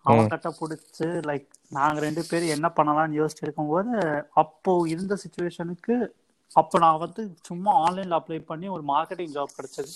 அவன் 0.08 0.30
கிட்ட 0.32 0.48
பிடிச்சி 0.58 1.06
லைக் 1.28 1.46
நாங்க 1.76 1.98
ரெண்டு 2.06 2.22
பேரும் 2.28 2.54
என்ன 2.56 2.66
பண்ணலாம்னு 2.78 3.18
யோசிச்சு 3.20 3.44
இருக்கும்போது 3.46 3.92
அப்போ 4.42 4.72
இருந்த 4.94 5.14
சுச்சுவேஷனுக்கு 5.22 5.96
அப்போ 6.50 6.76
நான் 6.84 7.02
வந்து 7.04 7.22
சும்மா 7.48 7.72
ஆன்லைன்ல 7.84 8.18
அப்ளை 8.20 8.38
பண்ணி 8.50 8.66
ஒரு 8.76 8.84
மார்க்கெட்டிங் 8.92 9.34
ஜாப் 9.36 9.56
கிடைச்சது. 9.56 9.90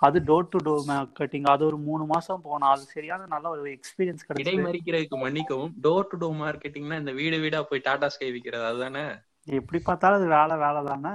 அது 0.00 0.20
டோர் 0.20 0.48
டு 0.48 0.58
டோர் 0.58 0.82
மார்க்கெட்டிங் 0.86 1.42
அது 1.44 1.66
ஒரு 1.66 1.76
மூணு 1.78 2.04
மாசம் 2.04 2.42
போனோம் 2.44 2.70
அது 2.70 2.80
சரியான 2.84 3.26
நல்ல 3.26 3.48
ஒரு 3.48 3.70
எக்ஸ்பீரியன்ஸ் 3.70 4.26
கிடைச்சது. 4.28 4.42
இடைமறிக்கிறதுக்கு 4.42 5.18
மன்னிக்கவும் 5.18 5.74
டோர் 5.82 6.06
டு 6.08 6.16
டோர் 6.16 6.36
மார்க்கெட்டிங்னா 6.36 6.98
இந்த 6.98 7.12
வீடு 7.12 7.38
வீடா 7.38 7.62
போய் 7.62 7.80
டாடா 7.80 8.08
ஸ்கை 8.08 8.30
விக்கிறது 8.32 8.64
அதுதானே? 8.64 9.04
எப்படி 9.44 9.82
பார்த்தாலும் 9.82 10.18
அது 10.18 10.28
வேலை 10.28 10.56
வேலை 10.56 10.84
தானே? 10.84 11.12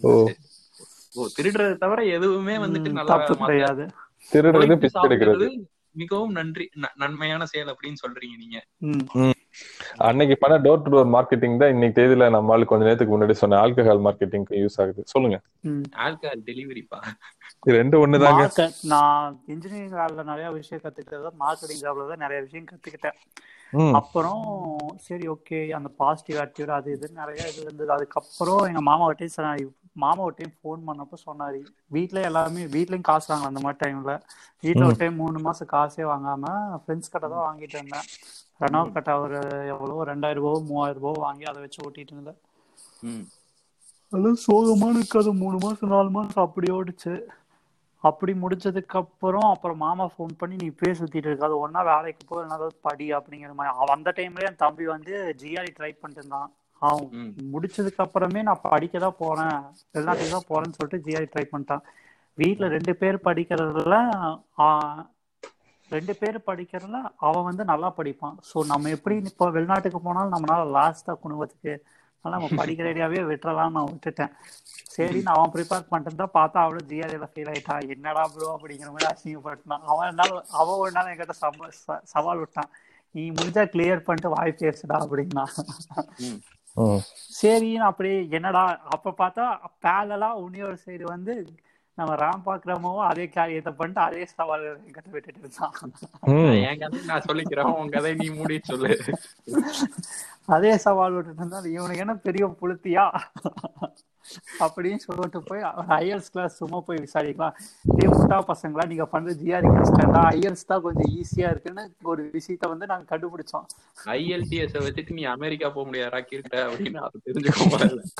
ஓ. 0.00 0.28
திருடுறதை 1.36 1.76
தவிர 1.76 2.04
எதுவுமே 2.04 2.56
வந்துட்டு 2.56 2.92
நல்லா 2.92 3.16
கிடையாது. 3.46 3.84
திருடுறது 5.04 5.48
மிகவும் 5.90 6.32
நன்றி 6.32 6.70
ந- 6.76 6.92
நன்மையான 6.94 7.46
செயல் 7.46 7.74
அப்படின்னு 7.74 8.00
சொல்றீங்க 8.06 8.36
நீங்க. 8.38 8.58
அன்னைக்கு 10.08 10.34
பண்ண 10.42 10.54
டோர் 10.64 10.84
டு 10.84 10.90
டோர் 10.94 11.10
மார்க்கெட்டிங் 11.14 11.56
தான் 11.62 11.72
இன்னைக்கு 11.74 11.98
தேதியில 11.98 12.28
நம்மளால 12.36 12.68
கொஞ்ச 12.70 12.84
நேரத்துக்கு 12.86 13.14
முன்னாடி 13.14 13.36
சொன்ன 13.42 13.60
ஆல்கஹால் 13.64 14.04
மார்க்கெட்டிங்க்கு 14.06 14.60
யூஸ் 14.62 14.78
ஆகுது. 14.82 15.02
சொல்லுங்க. 15.14 15.38
ஆல்கஹால் 16.06 16.44
டெலிவரிப்பா 16.50 17.00
இது 17.62 17.76
ரெண்டு 17.80 17.96
ஒண்ணுதாங்க 18.04 18.42
மார்க்கெட் 18.42 18.78
நான் 18.92 19.38
இன்ஜினியரிங் 19.54 19.98
வேலைல 20.00 20.24
நிறைய 20.32 20.48
விஷயம் 20.58 20.84
கத்துக்கிட்டது. 20.84 21.30
மார்க்கெட்டிங் 21.44 21.82
ஜாப்ல 21.84 22.08
தான் 22.12 22.24
நிறைய 22.24 22.40
விஷயம் 22.46 22.70
கத்துக்கிட்டேன். 22.70 23.18
ம். 23.72 23.94
அப்புறம் 23.98 24.42
சரி 25.06 25.24
ஓகே 25.34 25.58
அந்த 25.78 25.88
பாசிட்டிவ் 26.00 26.36
ஆட்டிடியூட் 26.42 26.76
அது 26.76 26.90
இது 26.96 27.06
நிறைய 27.22 27.40
இது 27.50 27.60
இருந்தது. 27.64 27.90
அதுக்கப்புறம் 27.96 28.62
எங்க 28.70 28.82
மாமா 28.90 29.06
கிட்டையும் 29.10 29.36
சொன்னாரு 29.38 29.64
மாமா 30.02 30.20
ஒரு 30.26 30.34
டைம் 30.38 30.54
ஃபோன் 30.60 30.80
பண்ணப்போ 30.86 31.16
சொன்னாரு. 31.26 31.60
வீட்ல 31.96 32.20
எல்லாமே 32.28 32.62
வீட்லயும் 32.74 33.08
காசு 33.08 33.28
வாங்கலாம் 33.30 33.52
அந்த 33.52 33.62
மாதிரி 33.66 33.80
டைம்ல 33.82 34.14
வீட்ல 34.64 34.86
ஒரு 34.88 34.98
டைம் 35.02 35.20
மூணு 35.22 35.38
மாசம் 35.46 35.70
காசே 35.74 36.04
வாங்காம 36.12 36.44
ஃப்ரெண்ட்ஸ் 36.82 37.12
கிட்ட 37.12 37.26
தான் 37.26 37.46
வாங்கிட்டு 37.48 37.76
இருந்தேன். 37.78 38.08
ரெனோ 38.60 38.80
கட்ட 38.92 39.12
ஒரு 39.20 39.38
எவ்வளவோ 39.72 40.02
ரெண்டாயிரம் 40.10 40.40
ரூபாவோ 40.40 40.60
மூவாயிரம் 40.68 40.98
ரூபாவோ 40.98 41.22
வாங்கி 41.24 41.44
அதை 41.50 41.60
வச்சு 41.62 41.80
ஓட்டிட்டு 41.86 42.14
இருந்தேன் 42.14 42.38
ம். 43.08 43.24
அதெல்லாம் 44.12 44.42
சோகமான 44.44 44.94
இருக்காது 44.98 45.30
மூணு 45.40 45.56
மாசம் 45.62 45.92
நாலு 45.92 46.10
மாசம் 46.16 46.44
அப்படி 46.44 46.68
ஓடிச்சு. 46.72 47.14
அப்படி 48.04 48.32
முடிச்சதுக்கு 48.40 48.96
அப்புறம் 49.00 49.46
அப்புறம் 49.50 49.78
மாமா 49.82 50.06
ஃபோன் 50.12 50.32
பண்ணி 50.40 50.54
நீ 50.56 50.66
இப்பயே 50.70 50.94
சுத்திட்டு 50.98 51.28
இருக்காது 51.30 51.54
ஒன்னா 51.60 51.80
வேலைக்கு 51.88 52.22
போ 52.24 52.36
இல்லைன்னா 52.36 52.56
படி 52.86 53.06
அப்படிங்கிற 53.18 53.52
மாதிரி. 53.54 53.72
அவன் 53.74 53.96
அந்த 53.96 54.10
டைம்லயே 54.18 54.48
என் 54.48 54.62
தம்பி 54.62 54.84
வந்து 54.90 55.12
ஜிஆர்இ 55.40 55.72
ட்ரை 55.78 55.90
பண்ணிட்டு 55.94 56.22
இருந்தான். 56.22 56.50
அவன். 56.82 57.06
முடிச்சதுக்கு 57.52 58.02
அப்புறமே 58.04 58.40
நான் 58.48 58.62
படிக்க 58.66 58.96
தான் 58.98 59.20
போறேன். 59.20 59.56
வெளிநாட்டுக்கு 59.94 60.36
தான் 60.36 60.48
போறேன்னு 60.50 60.78
சொல்லிட்டு 60.78 61.04
ஜிஆர்இ 61.06 61.28
ட்ரை 61.32 61.44
பண்ணிட்டான். 61.48 61.84
வீட்ல 62.38 62.68
ரெண்டு 62.74 62.92
பேர் 63.00 63.24
படிக்கிறதுல 63.26 63.96
ஆஹ், 64.64 65.00
ரெண்டு 65.90 66.12
பேர் 66.14 66.36
படிக்கிறதுல 66.46 66.98
அவன் 67.20 67.44
வந்து 67.44 67.64
நல்லா 67.64 67.88
படிப்பான். 67.96 68.36
ஸோ 68.48 68.66
நம்ம 68.66 68.90
எப்படி 68.90 69.16
இப்போ 69.30 69.46
வெளிநாட்டுக்கு 69.50 70.00
போனாலும் 70.00 70.34
நம்மளால 70.34 70.64
லாஸ்டா 70.76 71.12
குடும்பத்துக்கு 71.16 71.72
அதனால 72.24 72.36
நம்ம 72.36 72.56
படிக்கிற 72.60 72.86
ஐடியாவே 72.90 73.22
விட்டுறலாம்னு 73.30 73.76
நான் 73.76 73.90
விட்டுட்டேன். 73.90 74.30
சரி 74.88 75.18
நான் 75.22 75.36
அவன் 75.36 75.52
ப்ரிப்பேர் 75.54 75.88
பண்ணிட்டு 75.88 76.26
பார்த்தா 76.36 76.58
அவளும் 76.62 76.88
ஜிஆர்ஏல 76.90 77.26
ஃபெயில் 77.32 77.50
ஆயிட்டான் 77.52 77.88
என்னடா 77.88 78.22
ப்ரோ 78.32 78.48
அப்படிங்கிற 78.54 78.90
மாதிரி 78.90 79.08
அசிங்கப்பட்டான் 79.10 79.84
அவன் 79.92 80.14
நாள் 80.14 80.32
அவன் 80.54 80.78
ஒரு 80.78 80.92
நாள் 80.92 81.10
என்கிட்ட 81.12 81.36
சம 81.38 81.68
ச- 81.80 82.02
சவால் 82.12 82.38
விட்டான். 82.38 82.70
நீ 83.14 83.24
முடிஞ்சா 83.30 83.64
கிளியர் 83.72 84.06
பண்ணிட்டு 84.06 84.30
வாய் 84.30 84.58
பேசுடா 84.58 84.96
அப்படின்னா. 85.04 85.44
ம். 86.24 86.38
ம் 86.76 87.02
சரி 87.34 87.68
நான் 87.74 87.90
அப்படியே 87.90 88.16
என்னடா 88.30 88.62
அப்ப 88.88 89.14
பார்த்தா 89.18 89.44
பேலலா 89.82 90.30
உன்னியோட 90.40 90.74
சைடு 90.84 91.04
வந்து 91.06 91.34
நம்ம 91.98 92.12
ராம் 92.22 92.44
பாக்குறமோ 92.46 92.92
அதே 93.08 93.24
காரியத்தை 93.36 93.72
பண்ணிட்டு 93.78 94.00
அதே 94.06 94.22
சவால் 94.36 94.64
என்கிட்ட 94.70 95.10
விட்டுட்டு 95.14 95.40
இருந்தான். 95.42 95.74
என் 96.68 96.80
கதை 96.82 97.00
நான் 97.10 97.26
சொல்லிக்கிறேன் 97.28 97.70
உன் 97.80 97.92
கதை 97.96 98.12
நீ 98.20 98.26
மூடி 98.38 98.56
சொல்லு. 98.70 98.90
அதே 100.56 100.72
சவால் 100.86 101.16
விட்டுட்டு 101.16 101.42
இருந்தா 101.42 101.60
இவனுக்கு 101.76 102.04
என்ன 102.06 102.16
பெரிய 102.26 102.46
புளுத்தியா? 102.62 103.04
அப்படின்னு 104.64 105.00
சொல்லிட்டு 105.06 105.40
போய் 105.48 105.62
ஐஎல்ஸ் 105.98 106.30
கிளாஸ் 106.34 106.58
சும்மா 106.62 106.78
போய் 106.86 107.02
விசாரிக்கலாம். 107.06 107.54
முட்டா 108.14 108.38
பசங்களா 108.50 108.84
நீங்க 108.90 109.04
பண்ற 109.12 109.32
ஜிஆர்இ 109.40 109.68
கஷ்டம் 109.76 110.14
தான். 110.16 110.28
ஐஎல்ஸ் 110.36 110.66
தான் 110.70 110.82
கொஞ்சம் 110.86 111.10
ஈஸியா 111.20 111.48
இருக்குன்னு 111.54 111.82
ஒரு 112.12 112.22
விஷயத்த 112.36 112.70
வந்து 112.72 112.86
நாங்க 112.92 113.04
கண்டுபிடிச்சோம். 113.12 113.66
ஐஎல்டிஎஸ் 114.16 114.76
வச்சுட்டு 114.86 115.16
நீ 115.18 115.24
அமெரிக்கா 115.34 115.68
போக 115.76 115.84
முடியாதா 115.88 116.20
கிட்ட 116.30 116.54
அப்படின்னு 116.68 117.00
அதை 117.06 117.20
தெரிஞ்சுக்கோ. 117.26 117.66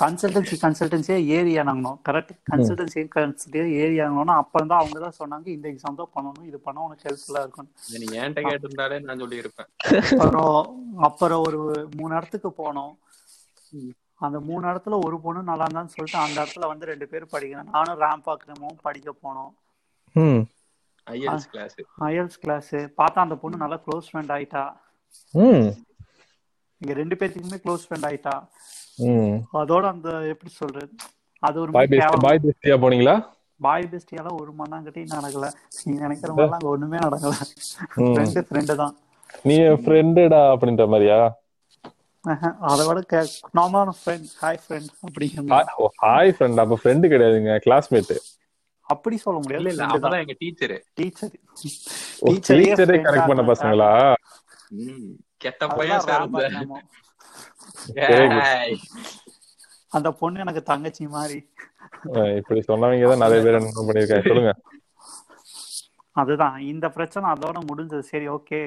கன்சல்டன்சி 0.05 0.59
கன்சல்டன்சியே 0.65 1.19
ஏறி 1.39 1.53
இறங்கணும் 1.63 1.99
கரெக்ட் 2.11 2.35
கன்சல்டன்சி 2.53 3.01
கன்சல்டன்சி 3.17 3.75
ஏறி 3.83 3.97
இறங்கணும்னா 4.03 4.37
அப்புறம் 4.45 4.71
தான் 4.73 4.83
அவங்க 4.83 4.99
தான் 5.07 5.19
சொன்னாங்க 5.21 5.49
இந்த 5.57 5.69
எக்ஸாம் 5.73 6.01
தான் 6.03 6.13
பண்ணணும் 6.17 6.49
இது 6.51 6.61
பண்ணா 6.69 6.87
உனக்கு 6.89 7.07
ஹெல்ப்ஃபுல்லா 7.09 7.45
இருக்கும் 7.47 7.71
நீ 8.03 8.07
என்கிட்ட 8.23 8.43
கேட்டிருந்தாலே 8.51 8.99
நான் 9.09 9.23
சொல்லியிருப்பேன். 9.25 9.71
அப்புறம் 10.21 10.57
அப்புறம் 11.09 11.43
ஒரு 11.49 11.61
மூணு 11.99 12.13
இடத்துக்கு 12.19 12.51
போனோம். 12.63 12.95
அந்த 14.21 14.41
மூணு 14.41 14.69
இடத்துல 14.69 14.99
ஒரு 15.05 15.21
பொண்ணு 15.21 15.43
நல்லா 15.43 15.65
இருந்தான்னு 15.65 15.93
சொல்லிட்டு 15.95 16.19
அந்த 16.25 16.37
இடத்துல 16.43 16.67
வந்து 16.67 16.87
ரெண்டு 16.87 17.09
பேரும் 17.09 17.33
படிக்கிறேன் 17.33 17.71
நானும் 17.77 18.01
ரேம் 18.01 18.23
பாக்குறமும் 18.29 18.77
படிக்க 18.83 19.15
போனோம். 19.25 19.53
ம். 20.13 20.43
ஐஎல்ஸ் 21.07 22.39
கிளாஸ் 22.43 22.71
பார்த்தா 23.01 23.25
அந்த 23.27 23.37
பொண்ணு 23.37 23.57
நல்லா 23.57 23.81
க்ளோஸ் 23.87 24.09
ஃப்ரெண்ட் 24.11 24.33
ஆயிட்டா. 24.37 24.63
ம். 25.31 25.67
இங்க 26.81 26.95
ரெண்டு 27.01 27.17
பேர்த்துக்குமே 27.21 27.59
க்ளோஸ் 27.65 27.85
ஃப்ரெண்ட் 27.89 28.07
ஆயிட்டா. 28.11 28.35
ம். 29.11 29.37
அதோட 29.53 29.85
அந்த 29.95 30.11
எப்படி 30.33 30.53
சொல்றது? 30.53 30.95
அது 31.39 31.61
ஒரு 31.61 31.71
பாய் 31.71 31.87
பெஸ்ட் 31.87 32.25
பாய் 32.27 32.41
பெஸ்டியா 32.45 32.77
போனீங்களா? 32.85 33.15
பாய் 33.61 33.89
பெஸ்டியால 33.93 34.33
ஒரு 34.41 34.53
மண்ணாங்கட்டையும் 34.59 35.15
நடக்கல. 35.17 35.47
நீ 35.85 35.93
நினைக்கிற 35.99 36.33
அங்க 36.47 36.69
ஒண்ணுமே 36.69 36.97
நடக்கல. 36.97 37.35
ஃப்ரெண்டு 37.95 38.45
ஃப்ரெண்டு 38.51 38.75
தான். 38.75 38.95
நீ 39.43 39.55
என் 39.69 39.83
ஃப்ரெண்டுடா 39.85 40.41
அப்படின்ற 40.55 40.85
மாதிரியா? 40.89 41.19
அதை 42.69 42.83
விட 42.89 43.01
நார்மலான 43.59 43.95
ஃப்ரெண்ட் 43.99 44.29
ஹாய் 44.43 44.61
ஃப்ரெண்ட் 44.63 44.91
அப்படிங்கிற 45.07 45.43
மாதிரி. 45.49 45.89
ஹாய் 46.05 46.33
ஃப்ரெண்ட் 46.37 46.63
அப்ப 46.63 46.79
ஃப்ரெண்டு 46.83 47.11
கிடையாதுங்க 47.13 47.55
கிளாஸ்மேட் 47.67 48.15
அப்படி 48.87 49.17
சொல்ல 49.25 49.37
இல்ல 49.37 49.45
முடியாது 49.45 49.71
இல்ல 49.73 49.85
அவதான் 49.93 50.23
எங்க 50.25 50.35
டீச்சரு 50.43 50.77
டீச்சர் 50.95 51.35
டீச்சரே 52.59 52.99
கரெக்ட் 53.07 53.31
பண்ண 53.31 53.45
பசங்களா? 53.53 53.91
கெட்ட 55.45 55.67
பையன். 55.79 56.73
அந்த 59.97 60.09
பொண்ணு 60.21 60.43
எனக்கு 60.45 60.63
தங்கச்சி 60.71 61.05
மாதிரி. 61.17 61.39
இப்படி 62.41 62.61
சொன்னவங்க 62.69 63.11
தான் 63.13 63.25
நிறைய 63.25 63.41
பேர் 63.47 63.59
என்ன 63.61 63.85
பண்ணிருக்காங்க 63.89 64.29
சொல்லுங்க. 64.31 64.53
அதுதான். 66.17 66.57
இந்த 66.73 66.87
பிரச்சனை 66.97 67.27
அதோட 67.35 67.59
முடிஞ்சது. 67.69 68.03
சரி 68.11 68.27
ஓகே 68.35 68.59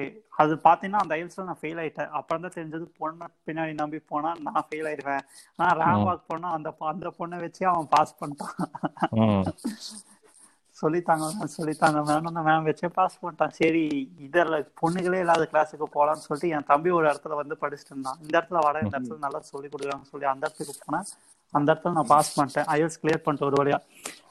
அது 0.42 0.54
பாத்தீங்கன்னா 0.66 1.02
அந்த 1.04 1.12
ஐஎல்ஸ்ல 1.18 1.46
நான் 1.50 1.60
ஃபெயில் 1.62 1.80
ஆயிட்டேன். 1.82 2.10
அப்புறம் 2.18 2.42
தான் 2.44 2.54
தெரிஞ்சது 2.56 2.86
பொண்ணை 3.00 3.26
பின்னாடி 3.46 3.72
நம்பி 3.82 4.00
போனா 4.10 4.30
நான் 4.46 4.66
ஃபெயில் 4.68 4.88
ஆயிடுவேன். 4.90 5.24
ஆனா 5.58 5.70
ரேம் 5.82 6.04
வாக் 6.08 6.28
போனா 6.32 6.50
அந்த 6.56 6.70
அந்த 6.92 7.10
பொண்ணை 7.20 7.38
வச்சு 7.44 7.62
அவன் 7.72 7.88
பாஸ் 7.94 8.18
பண்ணிட்டான். 8.20 8.56
சொல்லித்தாங்க 10.76 11.24
மேம் 11.36 11.54
சொல்லித்தாங்க 11.56 12.00
மேம் 12.08 12.28
அந்த 12.30 12.42
மேம் 12.48 12.66
வச்சே 12.68 12.88
பாஸ் 12.98 13.18
பண்ணிட்டான். 13.22 13.54
சரி 13.60 13.82
இதெல்லாம் 14.26 14.68
பொண்ணுகளே 14.80 15.22
இல்லாத 15.24 15.46
கிளாஸுக்கு 15.52 15.86
போலாம்னு 15.96 16.26
சொல்லிட்டு 16.26 16.52
என் 16.56 16.68
தம்பி 16.72 16.90
ஒரு 16.98 17.06
இடத்துல 17.10 17.38
வந்து 17.40 17.56
படிச்சுட்டு 17.62 17.92
இருந்தான். 17.94 18.20
இந்த 18.24 18.34
இடத்துல 18.38 18.60
வர 18.66 18.84
இந்த 18.84 18.94
இடத்துல 18.96 19.18
நல்லா 19.26 19.40
சொல்லி 19.52 19.68
கொடுக்குறாங்க 19.72 20.06
சொல்லி 20.12 20.28
அந்த 20.34 20.44
இடத்துக்கு 20.46 20.76
போனேன். 20.84 21.08
அந்த 21.54 21.68
இடத்துல 21.72 21.92
நான் 21.98 22.10
பாஸ் 22.14 22.34
பண்ணிட்டேன். 22.36 22.66
ஐஎஸ் 22.74 23.00
கிளியர் 23.02 23.22
பண்ணிட்டு 23.24 23.48
ஒரு 23.50 23.58
வழியா. 23.60 23.78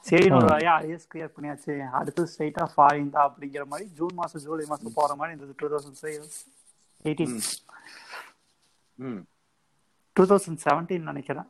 சரி 0.08 0.26
ஒரு 0.38 0.48
வழியா 0.52 0.72
ஐஎஸ் 0.84 1.08
கிளியர் 1.12 1.34
பண்ணியாச்சு. 1.36 1.74
அடுத்து 2.00 2.22
ஸ்ட்ரைட்டா 2.32 2.64
ஃபாரின் 2.74 3.12
தான் 3.14 3.28
அப்படிங்கிற 3.28 3.64
மாதிரி 3.72 3.86
ஜூன் 3.98 4.14
மாசம் 4.20 4.44
ஜூலை 4.46 4.66
மாசம் 4.72 4.96
போற 4.98 5.14
மாதிரி 5.20 5.34
இருந்தது. 5.34 5.54
Two 5.60 5.68
thousand 5.74 6.02
eighteen. 7.08 7.36
Two 10.16 10.24
thousand 10.32 10.62
seventeen 10.66 11.08
நினைக்கிறேன். 11.10 11.48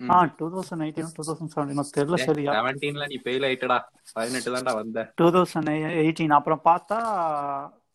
ஆ 0.00 0.16
two 0.38 0.46
thousand 0.52 0.84
eighteen 0.84 1.10
two 1.16 1.22
thousand 1.28 1.52
seventeen 1.54 1.96
தெரியல 1.98 2.18
சரியா. 2.28 2.52
17 2.68 3.00
ல 3.00 3.06
நீ 3.12 3.16
ஃபெயில் 3.24 3.46
ஆயிட்டடா. 3.48 3.78
பதினெட்டு 4.16 4.54
தான்டா 4.54 4.72
வந்த. 4.82 5.02
டூ 5.20 5.26
தௌசண்ட் 5.36 5.70
எயிட்டீன் 6.04 6.38
அப்புறம் 6.38 6.62
பார்த்தா 6.70 6.98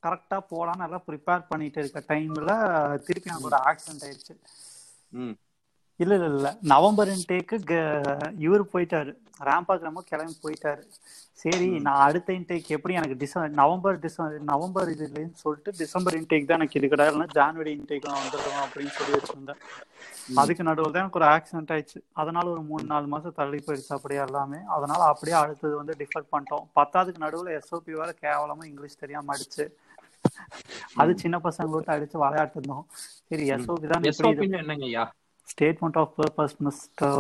கரெக்டா 0.06 0.38
போலான்னு 0.52 0.86
எல்லாம் 0.88 1.06
ப்ரிப்பேர் 1.10 1.48
பண்ணிட்டு 1.52 1.80
இருக்க 1.84 2.00
டைம்ல 2.12 2.52
திருப்பி 3.08 3.30
ஒரு 3.50 3.58
ஆக்சிடென்ட் 3.70 4.06
ஆயிடுச்சு. 4.08 4.36
இல்ல 6.00 6.14
இல்ல 6.18 6.28
இல்ல. 6.36 6.48
நவம்பர் 6.74 7.12
இன்டேக்கு 7.16 7.58
இவர் 8.46 8.72
போயிட்டாரு. 8.74 9.12
ரேம்பாக் 9.48 9.88
நம்ம 9.88 10.04
கிளம்பி 10.10 10.36
போயிட்டாரு. 10.44 10.84
சரி 11.42 11.68
நான் 11.86 12.04
அடுத்த 12.06 12.30
இன்டேக் 12.40 12.70
எப்படி 12.76 12.94
எனக்கு 13.00 13.18
டிசம்பர் 13.24 13.58
நவம்பர் 13.62 13.98
டிசம்பர் 14.06 14.46
நவம்பர் 14.52 14.92
இதுலன்னு 14.94 15.42
சொல்லிட்டு 15.44 15.72
டிசம்பர் 15.82 16.16
இன்டேக் 16.20 16.48
தான் 16.50 16.60
எனக்கு 16.60 16.78
இது 16.80 16.88
கிடையாது 16.94 17.26
ஜான்வரி 17.38 17.72
இன்டேக் 17.78 18.08
நான் 18.10 18.22
வந்துடுவோம் 18.24 18.64
அப்படின்னு 18.66 18.94
சொல்லி 18.98 19.14
வச்சிருந்தேன். 19.18 19.60
அதுக்கு 20.42 20.64
நடுவில் 20.70 20.94
தான் 20.94 21.04
எனக்கு 21.04 21.20
ஒரு 21.22 21.28
ஆக்சிடென்ட் 21.34 21.74
ஆயிடுச்சு. 21.76 22.00
அதனால 22.22 22.46
ஒரு 22.56 22.64
மூணு 22.70 22.86
நாலு 22.94 23.08
மாசம் 23.14 23.38
தள்ளி 23.40 23.60
போயிடுச்சு 23.66 23.94
அப்படியே 23.98 24.22
எல்லாமே. 24.28 24.60
அதனால 24.78 25.02
அப்படியே 25.14 25.38
அடுத்தது 25.42 25.74
வந்து 25.82 25.96
டிஃபர் 26.02 26.32
பண்ணிட்டோம். 26.34 26.66
பத்தாவதுக்கு 26.80 27.26
நடுவில் 27.26 27.52
எஸ்ஓபி 27.60 27.94
வேற 28.02 28.12
கேவலமா 28.24 28.66
இங்கிலீஷ் 28.72 29.02
தெரியாம 29.04 29.34
அடிச்சு 29.36 29.66
அது 31.02 31.12
சின்ன 31.24 31.38
பசங்களோட 31.48 31.88
அடிச்சு 31.98 32.18
விளையாட்டு 32.24 32.58
இருந்தோம். 32.60 32.86
சரி 33.30 33.46
எஸ்ஓபி 33.58 33.88
தான் 33.94 34.08
என்னங்கய்யா? 34.64 35.06
Statement 35.52 35.98
of 36.02 36.14
purpose 36.20 36.56
mister 36.58 37.18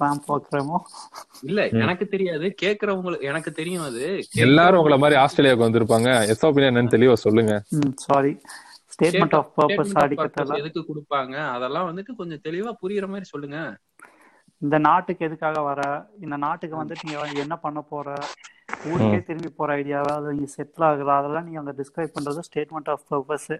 Ram 0.00 0.22
பாக்குறோமோ 0.28 0.78
இல்ல 1.48 1.68
எனக்கு 1.84 2.06
தெரியாது. 2.14 2.46
கேக்குறவங்களுக்கு 2.62 3.28
எனக்கு 3.30 3.52
தெரியும் 3.52 3.86
அது. 3.88 4.06
எல்லாரும் 4.46 4.80
உங்கள 4.82 4.98
மாதிரி 5.04 5.20
ஆஸ்திரேலியாவுக்கு 5.24 5.68
வந்திருப்பாங்க. 5.68 6.10
எஸ்ஓபி 6.32 6.66
என்னன்னு 6.70 6.94
தெளிவா 6.96 7.16
சொல்லுங்க. 7.26 7.54
சாரி 8.06 8.32
ஸ்டேட்மெண்ட் 8.94 9.36
ஆஃப் 9.38 9.50
பர்பஸ் 9.58 9.92
அடிக்கிறதுல 10.04 10.60
எதுக்கு 10.62 10.82
கொடுப்பாங்க? 10.88 11.34
அதெல்லாம் 11.56 11.88
வந்துட்டு 11.90 12.14
கொஞ்சம் 12.20 12.44
தெளிவா 12.48 12.72
புரியுற 12.82 13.06
மாதிரி 13.12 13.28
சொல்லுங்க. 13.32 13.58
இந்த 14.62 14.76
நாட்டுக்கு 14.86 15.26
எதுக்காக 15.26 15.60
வர? 15.60 15.80
இந்த 16.20 16.36
நாட்டுக்கு 16.44 16.76
வந்துட்டு 16.82 17.06
நீங்க 17.08 17.42
என்ன 17.44 17.56
பண்ண 17.66 17.80
போற? 17.90 18.14
ஊருக்கே 18.90 19.20
திரும்பி 19.28 19.50
போற 19.58 19.76
ஐடியாவா 19.76 20.12
அது 20.16 20.32
நீங்க 20.32 20.50
செட்டில் 20.56 20.86
ஆகுதா? 20.88 21.14
அதெல்லாம் 21.20 21.44
நீங்க 21.44 21.58
அங்க 21.58 21.74
டிஸ்கிரைப் 21.80 22.14
பண்றது 22.16 22.40
ஸ்டேட்மெண்ட் 22.48 22.90
ஆஃப் 22.94 23.04
பர்பஸ் 23.10 23.52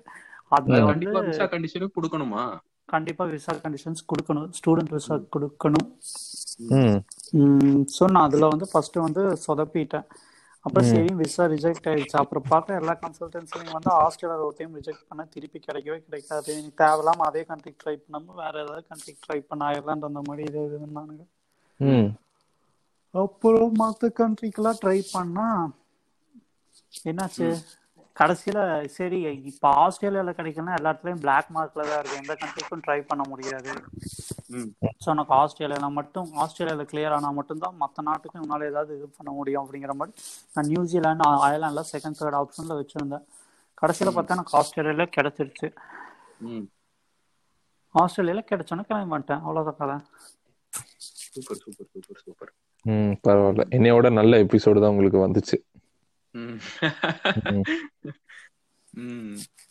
அதுல 0.57 0.81
வந்து 0.91 1.13
கண்டிஷனும் 1.55 1.95
கொடுக்கணுமா? 1.97 2.45
கண்டிப்பா 2.89 3.25
விசா 3.25 3.53
கண்டிஷன்ஸ் 3.65 4.09
கொடுக்கணும். 4.11 4.49
ஸ்டூடெண்ட் 4.59 4.93
விசா 4.93 5.15
கொடுக்கணும். 5.35 5.89
ம். 6.79 6.99
ஸோ 7.97 8.05
நான் 8.11 8.27
அதுல 8.29 8.49
வந்து 8.49 8.67
ஃபர்ஸ்ட் 8.73 8.97
வந்து 8.99 9.23
சொதப்பிட்டேன். 9.47 10.07
அப்புறம் 10.65 10.89
சரி 10.89 11.11
விசா 11.15 11.45
ரிஜெக்ட் 11.47 11.89
ஆயிடுச்சு. 11.91 12.17
அப்புறம் 12.17 12.47
பார்த்தா 12.51 12.79
எல்லா 12.81 12.95
கன்சல்டன்சிலையும் 13.03 13.77
வந்து 13.77 13.91
ஆஸ்திரேலியா 13.97 14.47
ஒரு 14.47 14.57
டைம் 14.59 14.77
ரிஜெக்ட் 14.77 15.09
பண்ண 15.09 15.25
திருப்பி 15.35 15.59
கிடைக்கவே 15.59 15.99
கிடைக்காது. 16.07 16.49
எனக்கு 16.53 16.81
தேவையில்லாம 16.85 17.27
அதே 17.29 17.43
கண்ட்ரிக்கு 17.51 17.83
ட்ரை 17.85 17.97
பண்ணாம 17.97 18.35
வேற 18.35 18.55
ஏதாவது 18.63 18.85
கண்ட்ரிக்கு 18.91 19.25
ட்ரை 19.27 19.39
பண்ண 19.41 19.71
அந்த 20.09 20.23
மாதிரி 20.29 20.45
இது 20.51 20.63
இதுன்னானுங்க 20.69 21.25
ம். 21.81 22.09
அப்புறம் 23.15 23.73
மற்ற 23.73 24.09
கண்ட்ரிக்கெல்லாம் 24.21 24.81
ட்ரை 24.83 24.99
பண்ணா 25.13 25.47
என்னாச்சு? 27.09 27.49
கடைசியில 28.19 28.59
சரி 28.97 29.19
இப்ப 29.51 29.69
ஆஸ்திரேலியால 29.83 30.31
கிடைக்கலன்னா 30.39 30.77
எல்லா 30.79 30.91
இடத்துலயும் 30.93 31.23
பிளாக் 31.25 31.51
மார்க்ல 31.57 31.83
தான் 31.89 32.01
இருக்கு. 32.01 32.21
எந்த 32.23 32.35
கண்ட்ரிக்கும் 32.41 32.83
ட்ரை 32.87 32.99
பண்ண 33.11 33.23
முடியாது. 33.33 33.73
ஸோ 35.03 35.09
எனக்கு 35.15 35.35
ஆஸ்திரேலியால 35.41 35.89
மட்டும் 35.99 36.29
ஆஸ்திரேலியால 36.45 36.85
கிளியர் 36.93 37.17
ஆனா 37.17 37.31
மட்டும்தான் 37.39 37.77
மற்ற 37.83 38.03
நாட்டுக்கு 38.09 38.43
உன்னால 38.45 38.71
ஏதாவது 38.73 38.93
இது 38.99 39.07
பண்ண 39.19 39.31
முடியும் 39.39 39.63
அப்படிங்கிற 39.65 39.95
மாதிரி 40.01 40.15
நான் 40.55 40.71
நியூசிலாந்து 40.73 41.27
அயர்லாண்ட்ல 41.49 41.85
செகண்ட் 41.93 42.19
தேர்ட் 42.21 42.39
ஆப்ஷன்ல 42.41 42.77
வச்சிருந்தேன். 42.81 43.25
கடைசியில 43.83 44.13
பார்த்தா 44.17 44.37
எனக்கு 44.37 44.57
ஆஸ்திரேலியால 44.61 45.07
கிடைச்சிருச்சு. 45.17 45.69
ஆஸ்திரேலியால 47.95 48.43
கிடைச்சோன்னு 48.51 48.89
கிளம்பி 48.89 49.15
வந்துட்டேன். 49.15 49.43
அவ்வளவுதான் 49.47 49.81
கதை. 49.83 49.97
Super 51.33 51.61
super 51.63 51.89
super 51.93 52.23
super. 52.25 52.51
ம் 52.85 53.15
பரவாயில்ல. 53.27 53.65
என்னையோட 53.77 54.09
நல்ல 54.21 54.37
எபிசோடு 54.45 54.83
தான் 54.83 54.93
உங்களுக்கு 54.95 55.21
வந்துச்சு. 55.27 55.57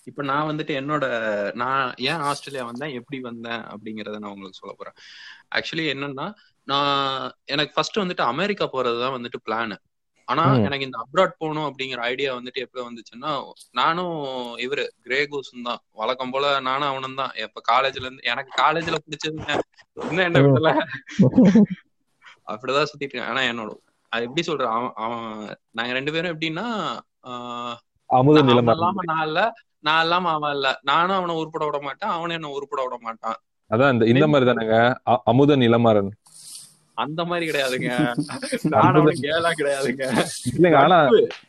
இப்ப 0.06 0.24
நான் 0.24 0.50
வந்துட்டு 0.50 0.74
என்னோட 0.80 1.06
நான் 1.54 1.94
ஏன் 1.98 2.24
ஆஸ்திரேலியா 2.28 2.66
வந்தேன்? 2.66 2.94
எப்படி 2.94 3.18
வந்தேன்? 3.20 3.64
அப்படிங்கறத 3.72 4.20
நான் 4.20 4.32
உங்களுக்கு 4.32 4.60
சொல்ல 4.60 4.74
போறேன். 4.78 4.96
ஆக்சுவலி 5.56 5.86
என்னன்னா 5.96 6.28
நான் 6.68 6.94
எனக்கு 7.46 7.74
ஃபர்ஸ்ட் 7.76 8.00
வந்துட்டு 8.00 8.24
அமெரிக்கா 8.26 8.66
போறதுதான் 8.74 9.16
வந்துட்டு 9.18 9.40
பிளான் 9.46 9.76
ஆனா 10.28 10.44
எனக்கு 10.58 10.86
இந்த 10.86 10.98
அப்ராட் 11.04 11.38
போகணும் 11.38 11.68
அப்படிங்கிற 11.68 12.00
ஐடியா 12.12 12.29
வந்துட்டு 12.38 12.64
எப்படி 12.64 12.81
வந்துச்சுன்னா 12.88 13.29
நானும் 13.72 14.16
இவரு 14.58 14.84
கிரேகூஸும் 15.05 15.68
தான். 15.68 15.81
வழக்கம் 15.92 16.31
போல 16.31 16.46
நானும் 16.60 16.90
அவனும் 16.90 17.16
தான். 17.16 17.31
எப்ப 17.46 17.62
காலேஜ்ல 17.72 18.05
இருந்து 18.05 18.27
எனக்கு 18.31 18.51
காலேஜ்ல 18.64 18.98
பிடிச்சதுங்க. 19.05 19.53
இன்னும் 19.98 20.27
என்ன 20.29 20.42
விடல. 20.46 20.72
அப்படிதான் 22.51 22.90
சுத்திட்டு 22.90 23.14
இருக்கேன். 23.14 23.29
ஆனா 23.31 23.44
என்னோட 23.51 23.72
அது 24.11 24.24
எப்படி 24.24 24.43
சொல்ற 24.48 24.65
அவன் 24.98 25.24
நாங்க 25.72 25.91
ரெண்டு 25.93 26.11
பேரும் 26.11 26.33
எப்படின்னா 26.33 26.65
அமுத 28.09 28.41
நிலம். 28.41 28.70
இல்லாம 28.74 29.03
நான் 29.05 29.25
இல்ல. 29.27 29.39
நான் 29.79 30.03
இல்லாம 30.03 30.29
அவன் 30.31 30.53
இல்ல. 30.53 30.67
நானும் 30.83 31.17
அவனை 31.17 31.35
உருப்பட 31.35 31.65
விட 31.65 31.79
மாட்டான். 31.81 32.11
அவனும் 32.11 32.37
என்ன 32.37 32.51
உருப்பட 32.53 32.81
விட 32.83 32.98
மாட்டான். 33.01 33.37
அதான் 33.72 33.93
இந்த 33.93 34.05
இந்த 34.07 34.25
மாதிரி 34.27 34.50
தானேங்க 34.50 34.77
அமுத 35.25 35.57
நிலமாறன். 35.57 36.11
அந்த 36.98 37.22
மாதிரி 37.25 37.46
கிடையாதுங்க. 37.48 37.89
நானும் 38.75 39.09
கேலா 39.20 39.50
கிடையாதுங்க. 39.51 40.05
இல்லங்க 40.51 40.77
ஆனா 40.77 40.98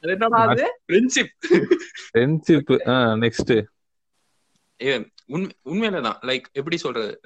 என்னடா 0.07 0.41
அது? 0.47 0.65
ஃப்ரெண்ட்ஷிப் 0.85 1.33
ஃப்ரெண்ட்ஷிப் 2.03 2.73
நெக்ஸ்ட் 3.23 3.55
உண்மை 5.29 5.51
உண்மையிலதான். 5.65 6.19
லைக் 6.23 6.43
எப்படி 6.53 6.77
சொல்றது? 6.77 7.21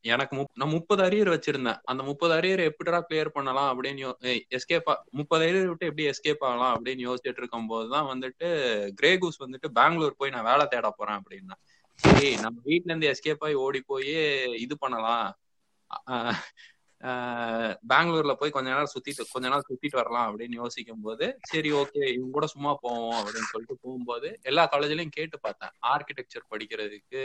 எனக்கு 0.00 0.46
நான் 0.54 0.68
முப்பது 0.68 1.02
அரியர் 1.02 1.30
வச்சிருந்தேன். 1.34 1.78
அந்த 1.84 2.02
முப்பது 2.02 2.34
அரியர் 2.34 2.64
எப்படிடா 2.64 3.06
கிளியர் 3.08 3.28
பண்ணலாம் 3.28 3.82
அப்படின்னு 3.82 4.12
எஸ்கேப் 4.56 4.94
முப்பது 5.10 5.46
அரியர் 5.46 5.66
விட்டு 5.66 5.86
எப்படி 5.86 6.10
எஸ்கேப் 6.10 6.44
ஆகலாம் 6.44 6.84
அப்படின்னு 6.84 7.04
யோசிச்சுட்டு 7.06 7.36
இருக்கும் 7.36 7.66
போதுதான் 7.66 8.06
வந்துட்டு 8.06 8.48
கிரேகூஸ் 9.02 9.40
வந்துட்டு 9.44 9.68
பெங்களூர் 9.72 10.14
போய் 10.16 10.30
நான் 10.30 10.44
வேலை 10.44 10.66
தேட 10.66 10.90
போறேன் 10.90 11.18
அப்படின்னா 11.18 11.56
சரி 11.94 12.36
நம்ம 12.36 12.60
வீட்ல 12.64 12.94
இருந்து 12.94 13.10
எஸ்கேப் 13.10 13.44
ஆகி 13.44 13.54
ஓடி 13.54 13.80
போய் 13.86 14.12
இது 14.60 14.78
பண்ணலாம். 14.78 15.36
பெங்களூர்ல 17.90 18.32
போய் 18.38 18.54
கொஞ்ச 18.54 18.68
நேரம் 18.70 18.92
சுத்திட்டு 18.94 19.24
கொஞ்ச 19.32 19.46
நாள் 19.48 19.66
சுத்திட்டு 19.68 19.96
வரலாம் 19.96 20.28
அப்படின்னு 20.30 20.56
யோசிக்கும் 20.62 21.02
போது 21.02 21.26
சரி 21.50 21.70
ஓகே 21.72 22.02
இவங்க 22.14 22.32
கூட 22.32 22.46
சும்மா 22.46 22.72
போவோம் 22.80 23.18
அப்படின்னு 23.20 23.50
சொல்லிட்டு 23.52 23.76
போகும்போது 23.82 24.30
எல்லா 24.42 24.64
காலேஜ்லயும் 24.72 25.16
கேட்டு 25.18 25.38
பார்த்தேன். 25.40 25.74
ஆர்கிடெக்சர் 25.92 26.50
படிக்கிறதுக்கு 26.52 27.22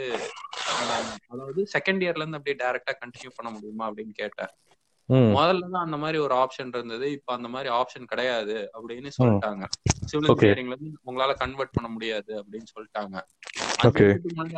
அதாவது 1.32 1.62
செகண்ட் 1.74 2.04
இயர்ல 2.04 2.24
இருந்து 2.24 2.40
அப்படியே 2.40 2.58
டைரக்டா 2.62 2.94
கண்டினியூ 3.02 3.32
பண்ண 3.36 3.50
முடியுமா 3.56 3.88
அப்படின்னு 3.90 4.14
கேட்டேன். 4.22 4.52
முதல்ல 5.36 5.66
தான் 5.72 5.84
அந்த 5.86 5.96
மாதிரி 6.02 6.18
ஒரு 6.18 6.34
ஆப்ஷன் 6.34 6.70
இருந்தது. 6.74 7.06
இப்ப 7.10 7.30
அந்த 7.34 7.48
மாதிரி 7.48 7.68
ஆப்ஷன் 7.74 8.10
கிடையாது 8.12 8.54
அப்படின்னு 8.76 9.10
சொல்லிட்டாங்க. 9.18 9.64
சிவில் 10.06 10.28
இன்ஜினியரிங்ல 10.28 10.76
இருந்து 10.76 10.92
உங்களால 11.08 11.32
கன்வெர்ட் 11.42 11.74
பண்ண 11.76 11.88
முடியாது 11.88 12.32
அப்படின்னு 12.40 12.68
சொல்லிட்டாங்க. 12.74 13.16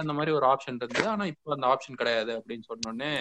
அந்த 0.03 0.15
மாதிரி 0.19 0.35
ஒரு 0.39 0.47
ஆப்ஷன் 0.53 0.79
இருந்தது. 0.81 1.09
ஆனா 1.09 1.25
இப்ப 1.25 1.55
அந்த 1.55 1.67
ஆப்ஷன் 1.73 2.01
கிடையாது 2.03 2.33
அப்படின்னு 2.39 2.67
சொன்னோடனே 2.71 3.13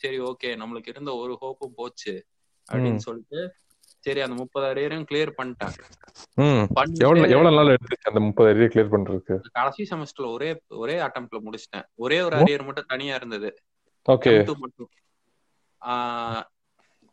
சரி 0.00 0.18
ஓகே 0.20 0.50
நம்மளுக்கு 0.60 0.92
இருந்த 0.94 1.12
ஒரு 1.14 1.32
ஹோப்பும் 1.42 1.76
போச்சு 1.76 2.14
அப்படின்னு 2.66 3.02
சொல்லிட்டு 3.06 3.40
சரி 4.04 4.20
அந்த 4.20 4.34
முப்பது 4.34 4.66
அரியரையும் 4.66 5.06
கிளியர் 5.10 5.32
பண்ணிட்டேன் 5.38 5.74
எவ்வளவு 7.04 7.32
எவ்வளவு 7.34 7.56
நாள் 7.56 7.72
எடுத்துச்சு 7.74 8.10
அந்த 8.10 8.20
முப்பது 8.20 8.48
அரியர் 8.52 8.72
கிளியர் 8.74 8.92
பண்றதுக்கு? 8.94 9.36
கடைசி 9.52 9.82
செமஸ்டர்ல 9.90 10.28
ஒரே 10.32 10.50
ஒரே 10.82 10.96
அட்டம்ப்ட்ல 10.98 11.38
முடிச்சிட்டேன். 11.46 11.86
ஒரே 11.94 12.18
ஒரு 12.20 12.36
அரியர் 12.36 12.64
மட்டும் 12.64 12.90
தனியா 12.92 13.14
இருந்தது. 13.14 13.50
ஓகே 14.08 14.34
மட்டும். 14.64 14.90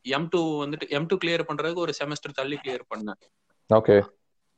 எம் 0.06 0.28
டூ 0.30 0.42
வந்துட்டு 0.64 0.88
எம் 0.90 1.06
டூ 1.06 1.16
கிளியர் 1.24 1.48
பண்றதுக்கு 1.50 1.86
ஒரு 1.86 1.94
செமஸ்டர் 2.00 2.38
தள்ளி 2.40 2.58
கிளியர் 2.64 2.90
பண்ணேன். 2.94 3.22
ஓகே 3.70 3.98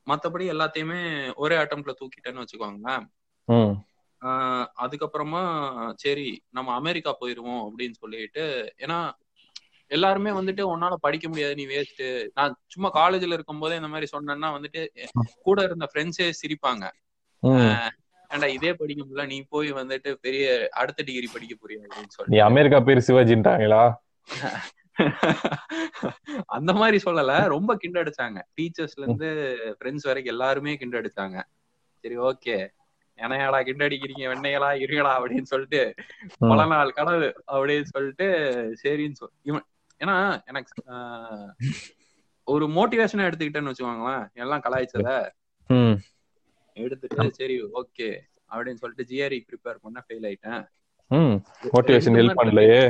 மத்தபடி 0.08 0.46
எல்லாத்தையுமே 0.54 1.00
ஒரே 1.36 1.56
அட்டம்ப்ட்ல 1.56 1.94
தூக்கிட்டேன்னு 2.02 2.44
வச்சுக்கோங்களேன். 2.44 3.06
அதுக்கப்புறமா 4.82 5.96
சரி 5.96 6.44
நம்ம 6.50 6.74
அமெரிக்கா 6.74 7.18
போயிருவோம் 7.22 7.66
அப்படின்னு 7.66 7.94
சொல்லிட்டு 7.94 8.74
ஏன்னா 8.80 9.14
எல்லாருமே 9.92 10.32
வந்துட்டு 10.32 10.72
உன்னால 10.72 10.98
படிக்க 10.98 11.30
முடியாது 11.30 11.56
நீ 11.56 11.66
வேஸ்ட் 11.66 12.34
நான் 12.34 12.58
சும்மா 12.68 12.92
காலேஜ்ல 12.92 13.34
இருக்கும் 13.34 13.60
போதே 13.60 13.76
இந்த 13.76 13.88
மாதிரி 13.88 14.08
சொன்னேன்னா 14.12 14.56
வந்துட்டு 14.56 14.88
கூட 15.42 15.64
இருந்த 15.64 15.90
ஃப்ரெண்ட்ஸே 15.92 16.32
சிரிப்பாங்க. 16.42 16.90
ஏன்டா 18.30 18.48
இதே 18.48 18.74
படிக்க 18.74 19.04
முடியல 19.04 19.28
நீ 19.28 19.46
போய் 19.50 19.72
வந்துட்டு 19.72 20.18
பெரிய 20.22 20.70
அடுத்த 20.72 21.04
டிகிரி 21.04 21.28
படிக்க 21.28 21.56
போறியா 21.56 21.84
அப்படின்னு 21.84 22.10
சொல்லி 22.10 22.34
நீ 22.34 22.42
அமெரிக்கா 22.42 22.80
பேர் 22.80 23.08
சிவாஜின்ட்டாங்களா? 23.08 23.94
அந்த 26.48 26.74
மாதிரி 26.74 27.00
சொல்லல 27.06 27.48
ரொம்ப 27.48 27.76
கிண்டடிச்சாங்க. 27.76 28.42
டீச்சர்ஸ்ல 28.58 28.98
இருந்து 28.98 29.58
ஃப்ரெண்ட்ஸ் 29.78 30.06
வரைக்கும் 30.06 30.34
எல்லாருமே 30.34 30.76
கிண்டடிச்சாங்க. 30.76 31.42
சரி 32.04 32.18
ஓகே 32.28 32.72
என்னையாடா 33.18 33.60
கிண்டடிக்கிறீங்க 33.68 34.24
வெண்ணைகளா 34.32 34.70
இருங்களா 34.84 35.12
அப்படின்னு 35.18 35.52
சொல்லிட்டு 35.54 35.82
பல 36.52 36.66
நாள் 36.74 36.98
கனவு 37.00 37.28
அப்படின்னு 37.54 37.88
சொல்லிட்டு 37.96 38.28
சரின்னு 38.84 39.20
சொல் 39.22 39.36
இவன் 39.50 39.66
ஏன்னா 40.02 40.16
எனக்கு 40.50 40.74
ஒரு 42.48 42.66
மோட்டிவேஷனா 42.76 43.28
எடுத்துக்கிட்டேன்னு 43.28 43.72
வச்சுக்கோங்களேன் 43.72 44.26
எல்லாம் 44.44 44.64
கலாய்ச்சத. 44.66 45.10
எடுத்துட்டு 46.78 47.38
சரி 47.40 47.56
ஓகே 47.82 48.10
அப்படின்னு 48.52 48.82
சொல்லிட்டு 48.82 49.08
ஜிஆர்இ 49.12 49.40
ப்ரிப்பேர் 49.48 49.84
பண்ண 49.86 50.04
ஃபெயில் 50.06 50.28
ஆயிட்டேன். 50.30 50.62
மோட்டிவேஷன் 51.74 52.18
ஹெல்ப் 52.20 52.40
பண்ணலையே. 52.40 52.82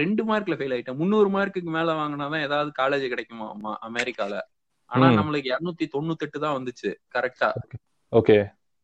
ரெண்டு 0.00 0.22
மார்க்ல 0.24 0.54
ஃபெயில் 0.58 0.74
ஆயிட்டேன். 0.76 0.98
முந்நூறு 1.00 1.30
மார்க்குக்கு 1.36 1.70
மேல 1.78 1.94
வாங்கினாதான் 2.00 2.46
ஏதாவது 2.46 2.70
காலேஜ் 2.78 3.06
கிடைக்குமா 3.12 3.72
அமெரிக்கால. 3.88 4.34
ஆனா 4.90 5.06
நம்மளுக்கு 5.18 5.50
இருநூத்தி 5.52 5.86
தொண்ணூத்தி 5.94 6.24
எட்டு 6.26 6.38
தான் 6.44 6.56
வந்துச்சு 6.58 6.90
கரெக்டா 7.16 7.48
ஓகே. 8.12 8.36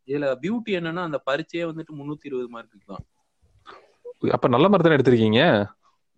இதுல 0.09 0.27
பியூட்டி 0.43 0.73
என்னன்னா 0.79 1.03
அந்த 1.03 1.21
பரீட்சையே 1.31 1.65
வந்துட்டு 1.71 1.93
முன்னூத்தி 2.01 2.29
இருபது 2.31 2.49
மார்க்குக்கு 2.55 2.87
தான். 2.87 3.05
அப்ப 4.33 4.49
நல்ல 4.49 4.69
மாதிரி 4.69 4.85
தானே 4.85 4.97
எடுத்திருக்கீங்க? 4.99 5.41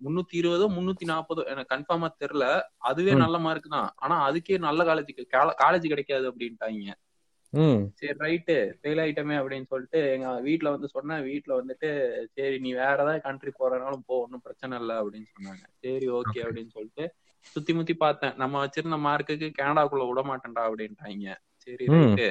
முன்னூத்தி 0.00 0.34
இருபதோ 0.40 0.64
முன்னூத்தி 0.76 1.04
நாற்பதோ 1.10 1.42
எனக்கு 1.52 1.72
கன்ஃபார்மா 1.74 2.08
தெரியல. 2.22 2.46
அதுவே. 2.88 3.12
நல்ல 3.14 3.38
மார்க் 3.38 3.68
தான். 3.68 3.90
ஆனா 3.96 4.16
அதுக்கே 4.28 4.58
நல்ல 4.58 4.84
காலேஜ் 4.84 5.12
காலேஜ் 5.64 5.92
கிடைக்காது 5.92 6.30
அப்படின்ட்டாங்க. 6.30 6.94
சரி 7.98 8.14
ரைட்டு 8.24 8.54
ஃபெயில் 8.80 9.00
ஆயிட்டமே 9.02 9.36
அப்படின்னு 9.40 9.68
சொல்லிட்டு 9.70 10.12
எங்க 10.12 10.30
வீட்ல 10.40 10.70
வந்து 10.70 10.88
சொன்னேன். 10.88 11.22
வீட்ல 11.22 11.52
வந்துட்டு 11.60 11.88
சரி 12.36 12.58
நீ 12.58 12.70
வேற 12.72 12.96
ஏதாவது 12.96 13.20
கண்ட்ரி 13.20 13.52
போறனாலும் 13.60 14.02
போ 14.06 14.16
ஒன்றும் 14.24 14.42
பிரச்சனை 14.42 14.78
இல்லை 14.78 14.96
அப்படின்னு 14.96 15.28
சொன்னாங்க. 15.34 15.64
சரி 15.84 16.08
ஓகே 16.08 16.40
அப்படின்னு 16.46 16.74
சொல்லிட்டு 16.76 17.06
சுத்தி 17.40 17.72
முத்தி 17.72 17.94
பார்த்தேன். 17.94 18.34
நம்ம 18.36 18.66
வச்சிருந்த 18.66 18.98
மார்க்குக்கு 19.08 19.48
கனடாக்குள்ள 19.60 20.06
விட 20.08 20.22
மாட்டேன்டா 20.30 20.64
அப்படின்ட்டாங்க. 20.68 21.36
சரி. 21.64 21.86
ரைட்டு 21.86 22.28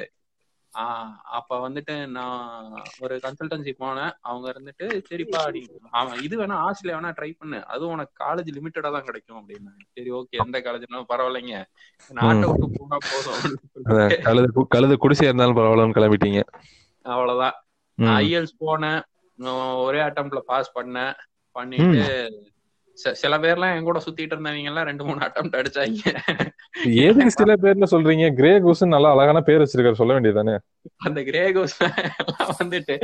அப்ப 1.38 1.58
வந்துட்டு 1.64 1.94
நான் 2.16 2.72
ஒரு 3.04 3.14
கன்சல்டன்சி 3.24 3.72
போனேன். 3.82 4.12
அவங்க 4.30 4.46
இருந்துட்டு 4.52 4.86
சரிப்பா 5.08 5.40
நீ 5.54 5.62
அவன் 6.00 6.22
இது 6.26 6.34
வேணா 6.40 6.56
ஆஸ்திரேலியா 6.66 6.98
வேணா 6.98 7.12
ட்ரை 7.18 7.30
பண்ணு. 7.40 7.58
அதுவும் 7.72 7.94
உனக்கு 7.96 8.14
காலேஜ் 8.24 8.50
லிமிட்டடா 8.56 8.90
தான் 8.96 9.06
கிடைக்கும் 9.08 9.38
அப்படின்னாங்க. 9.40 9.82
சரி 9.96 10.10
ஓகே 10.18 10.40
எந்த 10.44 10.60
காலேஜ்னாலும் 10.66 11.10
பரவாயில்லைங்க. 11.12 11.60
நாட்டை 12.18 12.48
விட்டு 12.50 12.68
போனா 12.78 12.98
போதும் 13.10 13.44
கழுது 14.28 14.66
கழுது 14.74 14.96
குடிசை 15.04 15.26
இருந்தாலும் 15.28 15.58
பரவாயில்லன்னு 15.60 15.98
கிளம்பிட்டீங்க. 15.98 16.42
அவ்வளவுதான். 17.04 17.56
ஐஎல்ஸ் 18.20 18.60
போனேன். 18.64 19.00
ஒரே 19.86 20.02
அட்டம்ப்ட்ல 20.08 20.42
பாஸ் 20.52 20.76
பண்ணேன். 20.78 21.14
பண்ணிட்டு 21.56 22.02
சில 23.20 23.38
பேர்லாம் 23.38 23.74
என் 23.76 23.86
கூட 23.88 23.98
சுத்திட்டு 24.06 24.34
இருந்தவங்க 24.34 24.70
எல்லாம் 24.70 24.86
ரெண்டு 24.88 25.04
மூணு 25.04 25.20
அட்டம்ப்ட் 25.26 25.58
அடிச்சாங்க. 25.60 26.02
எதுக்கு 27.04 27.30
சில 27.30 27.54
பேர்ல 27.62 27.86
சொல்றீங்க? 27.90 28.26
கிரே 28.34 28.52
கோஸ் 28.58 28.82
நல்லா 28.94 29.10
அழகான 29.14 29.40
பேர் 29.40 29.62
வச்சிருக்காரு. 29.62 30.00
சொல்ல 30.00 30.18
வேண்டியதானே 30.18 30.54
அந்த 30.96 31.20
கிரேகோஸ் 31.20 31.76
எல்லாம் 32.18 32.54
வந்துட்டு 32.60 32.96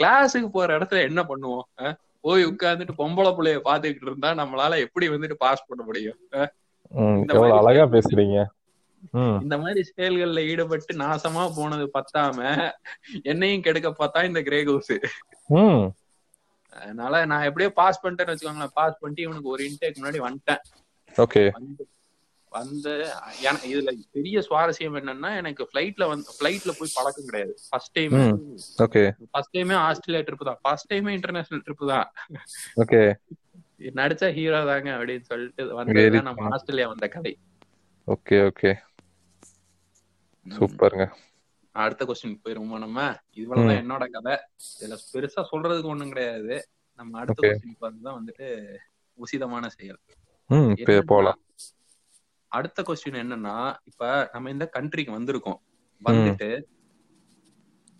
கிளாஸுக்கு 0.00 0.48
போற 0.48 0.78
இடத்துல 0.78 1.02
என்ன 1.02 1.22
பண்ணுவோம்? 1.22 1.94
போய் 2.20 2.46
உட்கார்ந்துட்டு 2.46 2.98
பொம்பளை 2.98 3.30
புள்ளைய 3.38 3.60
பாத்துக்கிட்டு 3.64 4.08
இருந்தா 4.10 4.30
நம்மளால 4.34 4.78
எப்படி 4.78 5.08
வந்துட்டு 5.08 5.36
பாஸ் 5.38 5.66
பண்ண 5.68 5.82
முடியும்? 5.84 6.18
அழகா 7.60 7.86
பேசுறீங்க. 7.96 8.38
இந்த 9.42 9.58
மாதிரி 9.58 9.80
செயல்கள்ல 9.90 10.42
ஈடுபட்டு 10.50 10.94
நாசமா 10.96 11.42
போனது 11.56 11.90
பத்தாம 11.98 12.38
என்னையும் 13.22 13.62
கெடுக்க 13.62 13.88
பார்த்தா 13.98 14.24
இந்த 14.24 14.40
கிரேகோஸ் 14.40 14.92
ம். 15.58 15.84
அதனால 16.82 17.24
நான் 17.30 17.46
எப்படியோ 17.48 17.70
பாஸ் 17.80 18.00
பண்ணிட்டேன்னு 18.02 18.32
வச்சுக்கோங்களேன். 18.34 18.76
பாஸ் 18.80 19.00
பண்ணிட்டு 19.00 19.26
இவனுக்கு 19.26 19.52
ஒரு 19.54 19.62
இன்டேக் 19.70 19.98
முன்னாடி 20.00 20.20
வந்துட்டேன். 20.26 20.62
ஓகே 21.16 21.42
வந்து 21.58 21.84
வந்து 22.52 22.92
எனக்கு 23.46 23.66
இதுல 23.72 23.92
பெரிய 24.16 24.36
சுவாரஸ்யம் 24.48 24.96
என்னன்னா 24.98 25.30
எனக்கு 25.40 25.62
ஃபிளைட்ல 25.68 26.04
வந்து 26.10 26.34
ஃபிளைட்ல 26.36 26.72
போய் 26.78 26.94
பழக்கம் 26.96 27.28
கிடையாது. 27.28 27.54
First 27.70 27.94
time. 27.98 28.14
ஓகே 28.84 29.02
ஃபர்ஸ்ட் 29.32 29.54
டைமே 29.56 29.76
ஆஸ்திரேலியா 29.86 30.24
ட்ரிப் 30.26 30.48
தான். 30.50 30.60
ஃபர்ஸ்ட் 30.64 30.90
டைமே 30.92 31.14
இன்டர்நேஷனல் 31.18 31.64
ட்ரிப் 31.66 31.84
தான். 31.92 32.08
ஓகே 32.82 33.00
நடிச்சா 33.98 34.28
ஹீரோ 34.36 34.60
தாங்க 34.70 34.90
அப்படின்னு 34.98 35.26
சொல்லிட்டு 35.30 35.62
வந்ததுதான் 35.80 36.28
நம்ம. 36.30 36.48
ஆஸ்திரேலியா 36.56 36.86
வந்த 36.92 37.08
கதை. 37.16 37.34
ஓகே 38.08 38.38
ஓகே 38.50 38.72
சூப்பருங்க 40.46 41.06
அடுத்த 41.74 42.04
கொஸ்டின் 42.04 42.40
போயிருவோமா 42.44 42.78
நம்ம? 42.78 43.18
இவ்வளவுதான் 43.30 43.90
என்னோட 43.90 44.10
கதை. 44.10 44.38
இதுல 44.80 44.96
பெருசா 45.12 45.44
சொல்றதுக்கு 45.52 45.84
ஒண்ணும் 45.84 46.08
கிடையாது. 46.08 46.68
நம்ம 46.94 47.18
அடுத்த. 47.18 47.48
கொஸ்டின் 47.48 47.84
வந்துதான் 47.84 48.18
வந்துட்டு 48.20 48.76
உசிதமான 49.18 49.66
செயல். 49.66 51.04
போலாம். 51.06 51.40
அடுத்த 52.48 52.82
கொஸ்டின் 52.82 53.20
என்னன்னா 53.22 53.76
இப்ப 53.84 54.28
நம்ம 54.32 54.50
இந்த 54.50 54.70
கண்ட்ரிக்கு 54.72 55.14
வந்திருக்கோம். 55.18 55.60
வந்துட்டு 56.04 56.62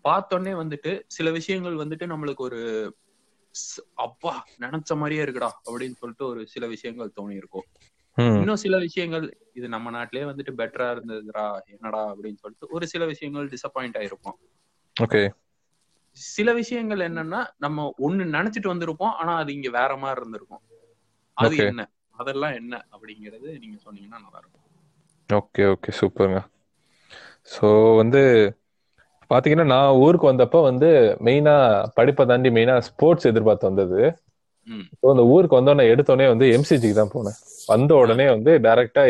பார்த்தோன்னே 0.04 0.54
வந்துட்டு 0.62 1.02
சில 1.06 1.30
விஷயங்கள் 1.30 1.74
வந்துட்டு 1.74 2.10
நம்மளுக்கு 2.10 2.37
ஒரு 2.37 2.60
அப்பா 3.94 4.46
நினைச்ச 4.58 4.96
மாதிரியே 4.96 5.24
இருக்குடா 5.24 5.50
அப்படின்னு 5.50 5.94
சொல்லிட்டு 5.94 6.26
ஒரு 6.26 6.46
சில 6.46 6.66
விஷயங்கள் 6.66 7.12
தோணி 7.20 7.30
இருக்கும் 7.30 7.64
இன்னும் 8.18 8.57
சில 8.57 8.79
விஷயங்கள் 8.79 9.24
இது 9.53 9.68
நம்ம 9.68 9.90
நாட்டிலேயே 9.90 10.27
வந்துட்டு 10.27 10.53
பெட்டரா 10.53 10.90
இருந்ததுடா 10.90 11.46
என்னடா 11.66 12.12
அப்படின்னு 12.12 12.37
சொல்லிட்டு 12.37 12.68
ஒரு 12.68 12.87
சில 12.87 13.05
விஷயங்கள் 13.05 13.48
டிசப்பாயிண்ட் 13.48 13.98
ஆயிருப்போம். 13.98 14.37
ஓகே. 14.96 15.22
சில 16.16 16.53
விஷயங்கள் 16.53 16.98
என்னன்னா 16.98 17.46
நம்ம 17.57 17.94
ஒண்ணு 17.98 18.24
நினைச்சிட்டு 18.35 18.72
வந்திருப்போம் 18.72 19.14
ஆனா 19.14 19.37
அது 19.37 19.53
இங்க 19.53 19.70
வேற 19.70 19.96
மாதிரி 19.96 20.20
இருந்திருக்கும். 20.20 20.62
அது 21.37 21.55
Okay. 21.55 21.66
என்ன? 21.66 21.85
அதெல்லாம் 22.18 22.53
என்ன? 22.53 22.87
அப்படிங்கறது 22.92 23.59
நீங்க 23.59 23.77
சொன்னீங்கன்னா 23.85 24.18
நல்லா 24.18 24.38
இருக்கும். 24.38 24.61
Okay 25.31 25.66
okay. 25.66 25.90
சூப்பருங்க. 26.00 26.40
ஸோ 27.44 27.96
வந்து 27.96 28.20
பாத்தீங்கன்னா 29.31 29.66
நான் 29.66 29.96
ஊருக்கு 29.96 30.33
வந்தப்ப 30.33 30.62
வந்து 30.62 30.88
மெயினா 31.24 31.55
படிப்பை 31.94 32.27
தாண்டி 32.27 32.48
மெயினா 32.50 32.79
ஸ்போர்ட்ஸ் 32.79 33.27
எதிர்பார்த்து 33.27 33.66
வந்தது. 33.66 34.00
ஸோ 35.00 35.07
அந்த 35.12 35.22
ஊருக்கு 35.35 35.59
வந்தோடனே 35.59 35.85
எடுத்தோடனே 35.92 36.27
வந்து 36.33 36.46
எம்சிஜிக்கு 36.57 36.98
தான் 37.00 37.12
போனேன். 37.14 37.37
வந்த 37.72 37.90
உடனே 38.03 38.27
வந்து 38.35 38.53
டைரக்டா 38.66 39.03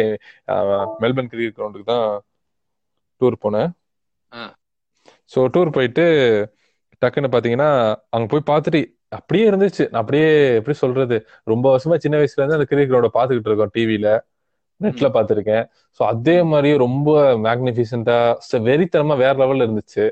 மெல்பர்ன் 1.02 1.30
கிரிக்கெட் 1.32 1.56
கிரவுண்டுக்கு 1.58 1.88
தான் 1.92 2.06
டூர் 3.20 3.36
போனேன். 3.44 3.70
ஸோ 5.32 5.40
டூர் 5.54 5.76
போயிட்டு 5.76 6.04
டக்குன்னு 7.02 7.34
பாத்தீங்கன்னா 7.34 7.70
அங்க 8.14 8.26
போய் 8.32 8.48
பார்த்துட்டு 8.52 8.80
அப்படியே 9.18 9.44
இருந்துச்சு. 9.50 9.84
நான் 9.90 10.02
அப்படியே 10.02 10.28
எப்படி 10.60 10.74
சொல்றது? 10.84 11.16
ரொம்ப 11.52 11.64
வருஷமா 11.74 11.96
சின்ன 12.04 12.18
வயசுல 12.20 12.40
இருந்து 12.40 12.58
அந்த 12.58 12.68
கிரிக்கெட் 12.70 12.92
கிரவுண்டை 12.92 13.12
பார்த்துக்கிட்டு 13.16 13.50
இருக்கோம் 13.50 13.74
டிவில 13.76 14.08
நெட்ல 14.80 15.08
பார்த்துருக்கேன் 15.16 15.64
ஸோ 15.96 16.02
அதே 16.12 16.36
மாதிரியே 16.52 16.76
ரொம்ப 16.86 17.10
மேக்னிஃபிசண்டா 17.46 18.16
வெறித்தனமா 18.68 19.14
வேற 19.24 19.34
லெவல்ல 19.42 19.66
இருந்துச்சு. 19.66 20.04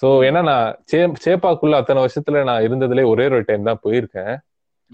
ஸோ 0.00 0.06
ஏன்னா 0.28 0.40
நான் 0.50 0.66
சே 0.90 0.98
சேப்பாக்குள்ள 1.26 1.74
அத்தனை 1.80 2.00
வருஷத்துல 2.04 2.42
நான் 2.50 2.64
இருந்ததுலேயே 2.66 3.10
ஒரே 3.12 3.26
ஒரு 3.36 3.44
டைம் 3.50 3.68
தான் 3.70 3.82
போயிருக்கேன். 3.84 4.32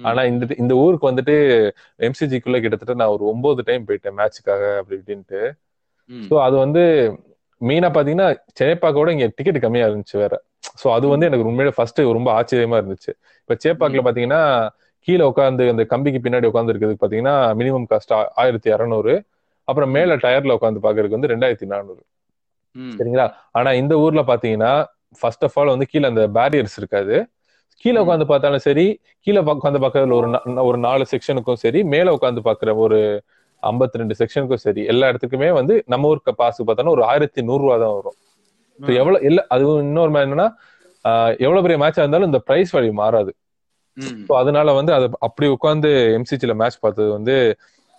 ஆனா 0.04 0.20
இந்த 0.24 0.44
இந்த 0.58 0.74
ஊருக்கு 0.76 1.11
வந்துட்டு 1.11 1.34
எம்சிஜிக்குள்ள 2.00 2.58
கிட்டத்தட்ட 2.61 2.94
நான் 2.94 3.14
ஒரு 3.16 3.24
ஒன்பது 3.32 3.62
டைம் 3.62 3.87
போயிட்டேன் 3.88 4.16
மேட்சுக்காக 4.20 4.62
அப்படி 4.80 4.96
இப்படின்ட்டு. 5.00 5.40
ஸோ 6.28 6.34
அது 6.46 6.56
வந்து 6.56 6.82
மெயினா 7.61 7.88
பாத்தீங்கன்னா 7.94 8.28
சேப்பாக்கோட 8.61 9.08
இங்க 9.11 9.26
டிக்கெட் 9.38 9.64
கம்மியா 9.64 9.87
இருந்துச்சு 9.88 10.16
வேற. 10.16 10.34
ஸோ 10.80 10.87
அது 10.96 11.06
வந்து 11.08 11.26
எனக்கு 11.26 11.46
உண்மையிலே 11.46 11.74
ஃபர்ஸ்ட் 11.76 12.00
ரொம்ப 12.18 12.30
ஆச்சரியமா 12.38 12.76
இருந்துச்சு. 12.80 13.12
இப்ப 13.42 13.56
சேப்பாக்ல 13.64 14.02
பாத்தீங்கன்னா 14.06 14.42
கீழே 15.08 15.24
உட்காந்து 15.30 15.64
அந்த 15.70 15.84
கம்பிக்கு 15.92 16.20
பின்னாடி 16.20 16.46
உட்காந்து 16.50 16.72
இருக்கிறதுக்கு 16.72 17.04
பாத்தீங்கன்னா 17.04 17.37
மினிமம் 17.61 17.88
காஸ்ட் 17.92 18.12
ஆயிரத்தி 18.40 18.70
இரநூறு 18.74 19.12
அப்புறம் 19.68 19.90
மேல 19.90 20.16
டயர்ல 20.24 20.56
உட்காந்து 20.58 20.84
பாக்குறதுக்கு 20.84 21.18
வந்து 21.18 21.32
ரெண்டாயிரத்தி 21.32 21.66
நானூறு. 21.72 22.00
சரிங்களா? 22.96 23.26
ஆனா 23.52 23.70
இந்த 23.80 23.94
ஊர்ல 23.98 24.22
பாத்தீங்கன்னா 24.30 24.72
ஃபர்ஸ்ட் 25.20 25.44
ஆஃப் 25.44 25.56
ஆல் 25.58 25.72
வந்து 25.74 25.87
கீழே 25.87 26.06
அந்த 26.06 26.22
பேரியர்ஸ் 26.37 26.76
இருக்காது. 26.80 27.16
கீழே 27.84 27.98
உட்காந்து 28.02 28.26
பார்த்தாலும் 28.26 28.64
சரி 28.66 28.86
கீழே 29.26 29.40
உட்காந்து 29.52 29.80
பார்க்கறதுல 29.84 30.16
ஒரு 30.20 30.28
ஒரு 30.68 30.78
நாலு 30.86 31.04
செக்ஷனுக்கும் 31.12 31.60
சரி 31.64 31.80
மேல 31.92 32.14
உட்காந்து 32.16 32.42
பாக்குற 32.48 32.74
ஒரு 32.84 32.98
ஐம்பத்தி 33.62 34.00
ரெண்டு 34.00 34.14
செக்ஷனுக்கும் 34.20 34.64
சரி 34.64 34.82
எல்லா 34.92 35.08
இடத்துக்குமே 35.10 35.50
வந்து 35.60 35.74
நம்ம 35.92 36.08
ஊருக்கு 36.08 36.32
பாஸ் 36.40 36.60
பார்த்தோன்னா 36.60 36.94
ஒரு 36.96 37.04
ஆயிரத்தி 37.10 37.40
நூறு 37.48 37.62
ரூபா 37.64 37.76
தான் 37.82 37.94
வரும். 37.98 38.16
எவ்வளவு 38.96 39.24
இல்ல 39.28 39.40
அது 39.54 39.64
இன்னொரு 39.84 40.12
என்னன்னா 40.18 40.48
எவ்வளவு 41.40 41.64
பெரிய 41.64 41.78
மேட்சா 41.82 42.02
இருந்தாலும் 42.04 42.30
இந்த 42.30 42.40
பிரைஸ் 42.48 42.72
வேல்யூ 42.76 42.94
மாறாது. 43.00 43.32
ஸோ 44.26 44.32
அதனால 44.40 44.72
வந்து 44.78 44.92
அது 44.94 45.06
அப்படி 45.26 45.46
உட்காந்து 45.56 45.88
எம்சிஜில 46.18 46.54
மேட்ச் 46.60 46.82
பார்த்தது 46.82 47.10
வந்து 47.16 47.34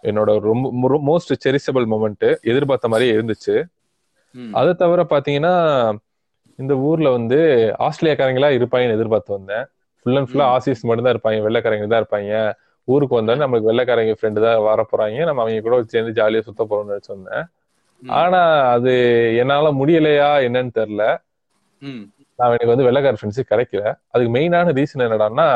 என்னோட 0.04 0.32
ரொம்ப 0.44 1.00
மோஸ்ட் 1.10 1.34
செரிசபிள் 1.46 1.86
மூமெண்ட் 1.94 2.28
எதிர்பார்த்த 2.52 2.92
மாதிரியே 2.94 3.16
இருந்துச்சு. 3.16 3.56
அதை 4.54 4.72
தவிர 4.82 5.02
பாத்தீங்கன்னா 5.12 5.54
இந்த 6.60 6.74
ஊர்ல 6.88 7.10
வந்து 7.18 7.38
ஆஸ்திரேலியாக்காரங்களா 7.88 8.50
இருப்பாங்கன்னு 8.58 8.98
எதிர்பார்த்து 8.98 9.38
வந்தேன். 9.38 9.66
ஃபுல் 10.00 10.18
அண்ட் 10.20 10.30
ஃபுல்லா. 10.30 10.48
ஆசிஸ் 10.56 10.86
மட்டும் 10.88 11.06
தான் 11.08 11.16
இருப்பாங்க 11.16 11.40
வெள்ளைக்காரங்க 11.48 11.88
தான் 11.94 12.02
இருப்பாங்க. 12.04 12.32
ஊருக்கு 12.88 13.18
வந்தாலும் 13.20 13.44
நம்மளுக்கு 13.44 13.70
வெள்ளைக்காரங்க 13.72 14.14
ஃப்ரெண்டு 14.20 14.44
தான் 14.46 14.60
வர 14.68 14.82
போறாங்க. 14.92 15.18
நம்ம 15.30 15.42
அவங்க 15.44 15.64
கூட 15.68 15.78
சேர்ந்து 15.94 16.14
ஜாலியா 16.20 16.44
சுத்த 16.48 16.64
போறோம்னு 16.70 16.94
நினைச்சு 16.94 17.14
வந்தேன். 17.16 17.46
ஆனா 18.04 18.42
அது 18.76 18.92
என்னால 19.42 19.72
முடியலையா 19.80 20.30
என்னன்னு 20.48 20.72
தெரியல. 20.80 21.06
நான் 22.40 22.54
எனக்கு 22.54 22.74
வந்து 22.74 22.88
வெள்ளைக்கார 22.88 23.18
ஃப்ரெண்ட்ஸே 23.20 23.46
கிடைக்கல. 23.52 23.84
அதுக்கு 24.14 24.32
மெயினான 24.38 24.74
ரீசன் 24.80 25.06
என்னடான்னா 25.08 25.48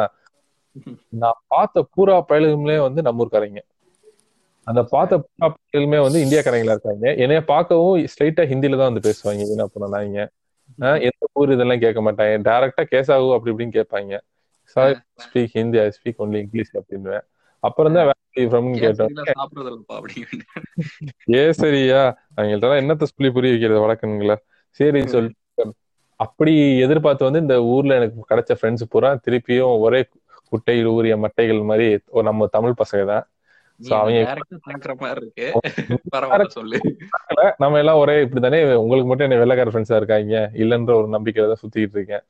நான் 1.13 1.39
பார்த்த 1.53 1.83
பூரா 1.95 2.15
பயலுமே 2.29 2.77
வந்து 2.87 3.01
நம்ம 3.07 3.23
ஊர்க்காரங்க. 3.23 3.61
அந்த 4.67 4.81
பார்த்த 4.93 5.19
பூரா 5.23 5.47
பயலுமே 5.55 5.99
வந்து 6.05 6.19
இந்தியாக்காரங்களா 6.25 6.75
இருக்காங்க. 6.77 7.05
என்னைய 7.23 7.41
பார்க்கவும் 7.51 8.07
ஸ்ட்ரைட்டா 8.13 8.43
ஹிந்தில 8.51 8.79
தான் 8.81 8.91
வந்து 8.91 9.05
பேசுவாங்க 9.07 9.45
என்ன 9.55 9.65
பண்ணாங்க 9.75 10.19
எந்த 11.07 11.29
ஊர் 11.39 11.53
இதெல்லாம் 11.55 11.83
கேட்க 11.83 11.99
மாட்டாங்க. 12.01 12.35
டைரக்டா 12.49 12.83
கேசாகு 12.91 13.35
அப்படி 13.35 13.51
இப்படின்னு 13.53 13.77
கேட்பாங்க. 13.79 14.13
Sorry 14.75 14.95
speak 15.23 15.55
Hindi 15.59 15.79
I 15.79 15.87
speak 15.97 16.21
only 16.25 16.39
English 16.45 16.73
அப்படின்னு 16.79 17.15
அப்புறம் 17.63 17.95
தான் 17.97 18.09
ஃப்ரம்னு 18.51 18.79
கேட்டோம். 18.83 19.11
ஏ 21.35 21.43
சரியா 21.61 22.01
அவங்கள்ட்ட 22.37 22.81
என்னத்த 22.81 23.07
சொல்லி 23.11 23.29
புரிய 23.35 23.51
வைக்கிறது 23.53 23.83
வழக்கணுங்களா 23.85 24.35
சரி 24.79 25.01
சொல்லிட்டு 25.15 25.65
அப்படி 26.19 26.53
எதிர்பார்த்து 26.85 27.27
வந்து 27.27 27.43
இந்த 27.45 27.55
ஊர்ல 27.73 27.97
எனக்கு 27.99 28.29
கிடைச்ச 28.31 28.51
ஃப்ரெண்ட்ஸ் 28.59 28.89
பூரா 28.89 29.09
திருப்பியும் 29.25 29.79
ஒரே 29.85 30.01
குட்டையில் 30.51 30.89
ஊறிய 30.95 31.15
மட்டைகள் 31.17 31.61
மாதிரி 31.69 31.87
நம்ம 32.29 32.47
தமிழ் 32.47 32.79
பசங்க 32.81 33.03
தான். 33.05 33.25
நம்ம 37.57 37.77
எல்லாம் 37.77 37.97
ஒரே 37.97 38.15
இப்படிதானே 38.25 38.59
உங்களுக்கு 38.73 39.07
மட்டும் 39.07 39.27
என்ன 39.27 39.39
வெள்ளக்கார 39.43 39.71
ஃப்ரெண்ட்ஸா 39.71 39.95
இருக்காங்க 39.95 40.35
இல்லன்ற 40.53 40.93
ஒரு 40.93 41.07
நம்பிக்கையில 41.07 41.47
தான் 41.47 41.61
சுத்திட்டு 41.63 41.97
இருக்கேன். 41.97 42.23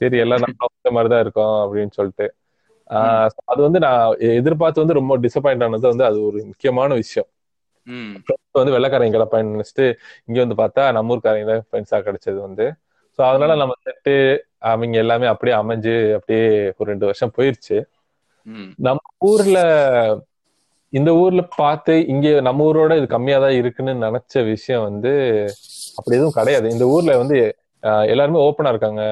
சரி 0.00 0.18
எல்லாம் 0.18 0.40
நம்ம 0.40 0.68
மாதிரிதான் 0.96 1.20
இருக்கோம் 1.20 1.56
அப்படின்னு 1.64 1.90
சொல்லிட்டு. 1.90 2.26
அது 3.44 3.60
வந்து 3.62 3.78
நான் 3.78 4.16
எதிர்பார்த்து 4.34 4.80
வந்து 4.80 4.94
ரொம்ப 4.94 5.18
டிசப்பாயிண்ட் 5.18 5.64
ஆனது 5.64 5.88
வந்து 5.88 6.04
அது 6.04 6.18
ஒரு 6.22 6.44
முக்கியமான 6.44 6.94
விஷயம். 6.94 7.28
வந்து 8.52 8.72
வெள்ளக்காரங்க 8.72 9.16
கிடப்பான்னு 9.16 9.54
நினைச்சிட்டு 9.54 9.86
இங்க 10.28 10.38
வந்து 10.44 10.56
பார்த்தா 10.62 10.92
நம்ம 10.92 11.14
ஊர்க்காரங்க 11.14 11.46
தான் 11.50 11.66
ஃப்ரெண்ட்ஸா 11.68 11.98
கிடைச்சது 12.06 12.38
வந்து. 12.40 12.66
ஸோ 13.18 13.22
அதனால 13.22 13.54
நம்ம 13.54 13.74
செட்டு 13.84 14.14
அவங்க 14.62 14.98
எல்லாமே 14.98 15.26
அப்படியே 15.26 15.56
அமைஞ்சு 15.56 15.94
அப்படியே 16.14 16.44
ஒரு 16.76 16.88
ரெண்டு 16.90 17.04
வருஷம் 17.04 17.32
போயிருச்சு. 17.36 17.78
நம்ம 18.78 19.00
ஊர்ல 19.24 19.58
இந்த 20.92 21.10
ஊர்ல 21.14 21.42
பார்த்து 21.56 21.94
இங்க 22.12 22.28
நம்ம 22.46 22.64
ஊரோட 22.68 22.92
இது 22.96 23.06
கம்மியா 23.06 23.38
தான் 23.38 23.56
இருக்குன்னு 23.60 23.92
நினைச்ச 24.06 24.42
விஷயம் 24.44 24.82
வந்து 24.82 25.12
அப்படி 25.98 26.16
எதுவும் 26.18 26.36
கிடையாது. 26.38 26.66
இந்த 26.70 26.84
ஊர்ல 26.94 27.12
வந்து 27.22 27.36
எல்லாருமே 28.12 28.42
ஓப்பனா 28.46 28.72
இருக்காங்க. 28.74 29.02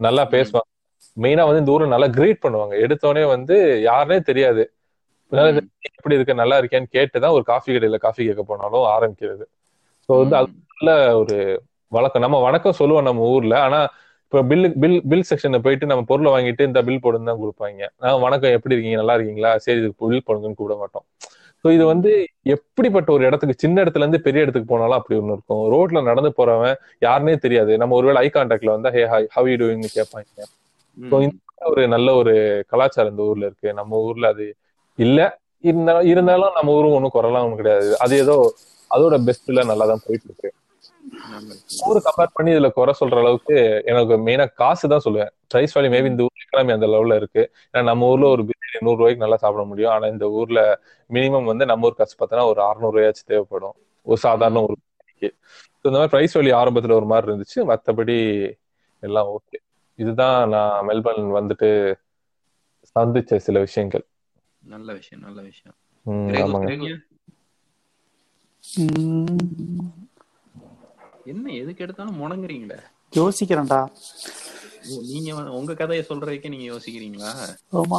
நல்லா 0.00 0.24
பேசுவாங்க. 0.30 0.68
மெயினா 1.16 1.44
வந்து 1.48 1.62
இந்த 1.62 1.72
ஊர்ல 1.74 1.94
நல்லா 1.94 2.08
கிரீட் 2.08 2.42
பண்ணுவாங்க. 2.44 2.74
எடுத்தோடனே 2.84 3.24
வந்து 3.34 3.56
யாருனே 3.88 4.18
தெரியாது. 4.20 4.62
எப்படி 5.96 6.16
இருக்கு? 6.16 6.40
நல்லா 6.42 6.56
இருக்கேன்னு 6.60 6.90
கேட்டுதான் 6.96 7.36
ஒரு 7.36 7.44
காஃபி 7.44 7.70
கடையில 7.72 7.98
காஃபி 8.06 8.22
கேட்க 8.28 8.42
போனாலும் 8.42 8.86
ஆரம்பிக்கிறது. 8.96 9.44
ஸோ 10.08 10.12
வந்து 10.20 10.36
அது 10.36 10.50
நல்ல 10.74 10.90
ஒரு 11.16 11.36
வழக்கம். 11.92 12.24
நம்ம 12.26 12.38
வணக்கம் 12.40 12.78
சொல்லுவோம் 12.80 13.08
நம்ம 13.10 13.26
ஊர்ல. 13.34 13.54
ஆனா 13.60 13.80
இப்போ 14.32 14.40
பில்லு 14.48 14.68
பில் 14.82 14.96
பில் 15.10 15.26
செக்ஷன்ல 15.28 15.58
போயிட்டு 15.64 15.84
நம்ம 15.90 16.02
பொருளை 16.10 16.30
வாங்கிட்டு 16.34 16.62
இந்த 16.68 16.80
பில் 16.86 17.00
போடுன்னு 17.04 17.28
தான் 17.30 17.38
கொடுப்பாங்க. 17.42 17.82
நான் 18.02 18.18
வணக்கம் 18.24 18.54
எப்படி 18.56 18.74
இருக்கீங்க? 18.74 18.98
நல்லா 19.00 19.14
இருக்கீங்களா? 19.16 19.50
சரி 19.64 19.78
இதுக்கு 19.82 19.98
பில் 20.02 20.26
போடுங்கன்னு 20.26 20.58
கூப்பிட 20.58 20.76
மாட்டோம். 20.82 21.04
ஸோ 21.64 21.68
இது 21.76 21.84
வந்து 21.92 22.10
எப்படிப்பட்ட 22.54 23.08
ஒரு 23.14 23.22
இடத்துக்கு 23.28 23.54
சின்ன 23.62 23.76
இடத்துல 23.84 24.04
இருந்து 24.04 24.20
பெரிய 24.26 24.44
இடத்துக்கு 24.44 24.68
போனாலும் 24.72 24.98
அப்படி 24.98 25.16
ஒண்ணு 25.20 25.34
இருக்கும். 25.36 25.64
ரோட்ல 25.74 26.02
நடந்து 26.10 26.30
போறவன் 26.38 26.74
யாருன்னே 27.06 27.36
தெரியாது. 27.46 27.72
நம்ம 27.82 27.96
ஒருவேளை 28.00 28.20
ஐ 28.26 28.30
கான்டாக்ட்ல 28.36 28.74
வந்தா 28.76 28.92
ஹே 28.96 29.02
ஹாய் 29.12 29.28
ஹவ் 29.36 29.48
யூ 29.52 29.56
டூயிங்னு 29.62 29.90
கேட்பாங்க. 29.96 30.46
ஸோ 30.96 31.16
இந்த 31.26 31.36
ஒரு 31.72 31.82
நல்ல 31.94 32.08
ஒரு 32.20 32.34
கலாச்சாரம் 32.72 33.12
இந்த 33.14 33.24
ஊர்ல 33.30 33.48
இருக்கு. 33.50 33.68
நம்ம 33.80 33.92
ஊர்ல 34.08 34.28
அது 34.34 34.46
இல்ல. 34.98 35.20
இருந்தாலும் 36.12 36.56
நம்ம 36.58 36.72
ஊரும் 36.78 36.96
ஒன்றும் 36.98 37.16
குறலாம் 37.16 37.44
ஒன்றும் 37.46 37.62
கிடையாது. 37.62 37.90
அது 38.04 38.14
ஏதோ 38.24 38.36
அதோட 38.90 39.14
பெஸ்ட்ல 39.28 39.64
நல்லா 39.70 39.86
தான் 39.92 40.04
போயிட்டு 40.06 40.26
இருக்கு. 40.30 40.48
ஊரை 41.86 42.00
கம்பேர் 42.06 42.34
பண்ணி 42.36 42.50
இதுல 42.52 42.68
குறை 42.70 42.92
சொல்ற 43.00 43.18
அளவுக்கு 43.22 43.56
எனக்கு 43.90 44.14
மெயினா 44.26 44.46
காசு 44.60 44.88
தான் 44.88 45.04
சொல்லுவேன். 45.04 45.32
பிரைஸ் 45.52 45.74
வேல்யூ 45.78 45.90
மேபி 45.94 46.10
இந்த 46.12 46.26
ஊர் 46.26 46.42
எக்கனாமி 46.44 46.72
அந்த 46.76 46.86
லெவல்ல 46.86 47.16
இருக்கு. 47.16 47.42
ஏன்னா 47.72 47.82
நம்ம 47.82 48.08
ஊர்ல 48.12 48.28
ஒரு 48.28 48.42
பிரியாணி 48.48 48.80
நூறு 48.86 48.98
ரூபாய்க்கு 49.00 49.24
நல்லா 49.24 49.38
சாப்பிட 49.44 49.64
முடியும். 49.64 49.92
ஆனா 49.92 50.06
இந்த 50.06 50.28
ஊர்ல 50.30 50.60
மினிமம் 51.10 51.50
வந்து 51.50 51.66
நம்ம 51.70 51.86
ஊர் 51.86 51.98
காசு 52.00 52.16
பார்த்தோன்னா 52.20 52.46
ஒரு 52.52 52.62
அறுநூறு 52.62 52.94
ரூபாயாச்சும் 52.96 53.30
தேவைப்படும். 53.32 53.76
ஒரு 54.06 54.20
சாதாரண 54.26 54.62
ஒரு 54.62 54.76
பிரியாணிக்கு. 54.80 55.30
இந்த 55.82 55.96
மாதிரி 55.96 56.12
பிரைஸ் 56.14 56.36
வேல்யூ 56.38 56.54
ஆரம்பத்துல 56.62 56.98
ஒரு 57.00 57.08
மாதிரி 57.12 57.26
இருந்துச்சு. 57.28 57.58
மற்றபடி 57.72 58.18
எல்லாம் 59.02 59.30
ஓகே 59.36 59.58
இதுதான் 59.98 60.48
நான் 60.48 60.86
மெல்பர்ன் 60.88 61.32
வந்துட்டு 61.38 61.68
சந்திச்ச 62.94 63.36
சில 63.46 63.58
விஷயங்கள். 63.58 64.04
நல்ல 64.74 64.92
விஷயம் 64.92 65.22
நல்ல 65.26 65.40
விஷயம். 65.50 65.76
என்ன 71.28 71.52
எதுக்கு 71.60 71.84
எடுத்தாலும் 71.84 72.20
முணங்குறீங்களே? 72.20 72.78
யோசிக்கிறேன்டா. 73.12 73.80
நீங்க 75.08 75.28
உங்க 75.58 75.72
கதையை 75.80 76.02
சொல்றதுக்கே 76.06 76.52
நீங்க 76.52 76.66
யோசிக்கிறீங்களா? 76.70 77.32
ஆமா. 77.78 77.98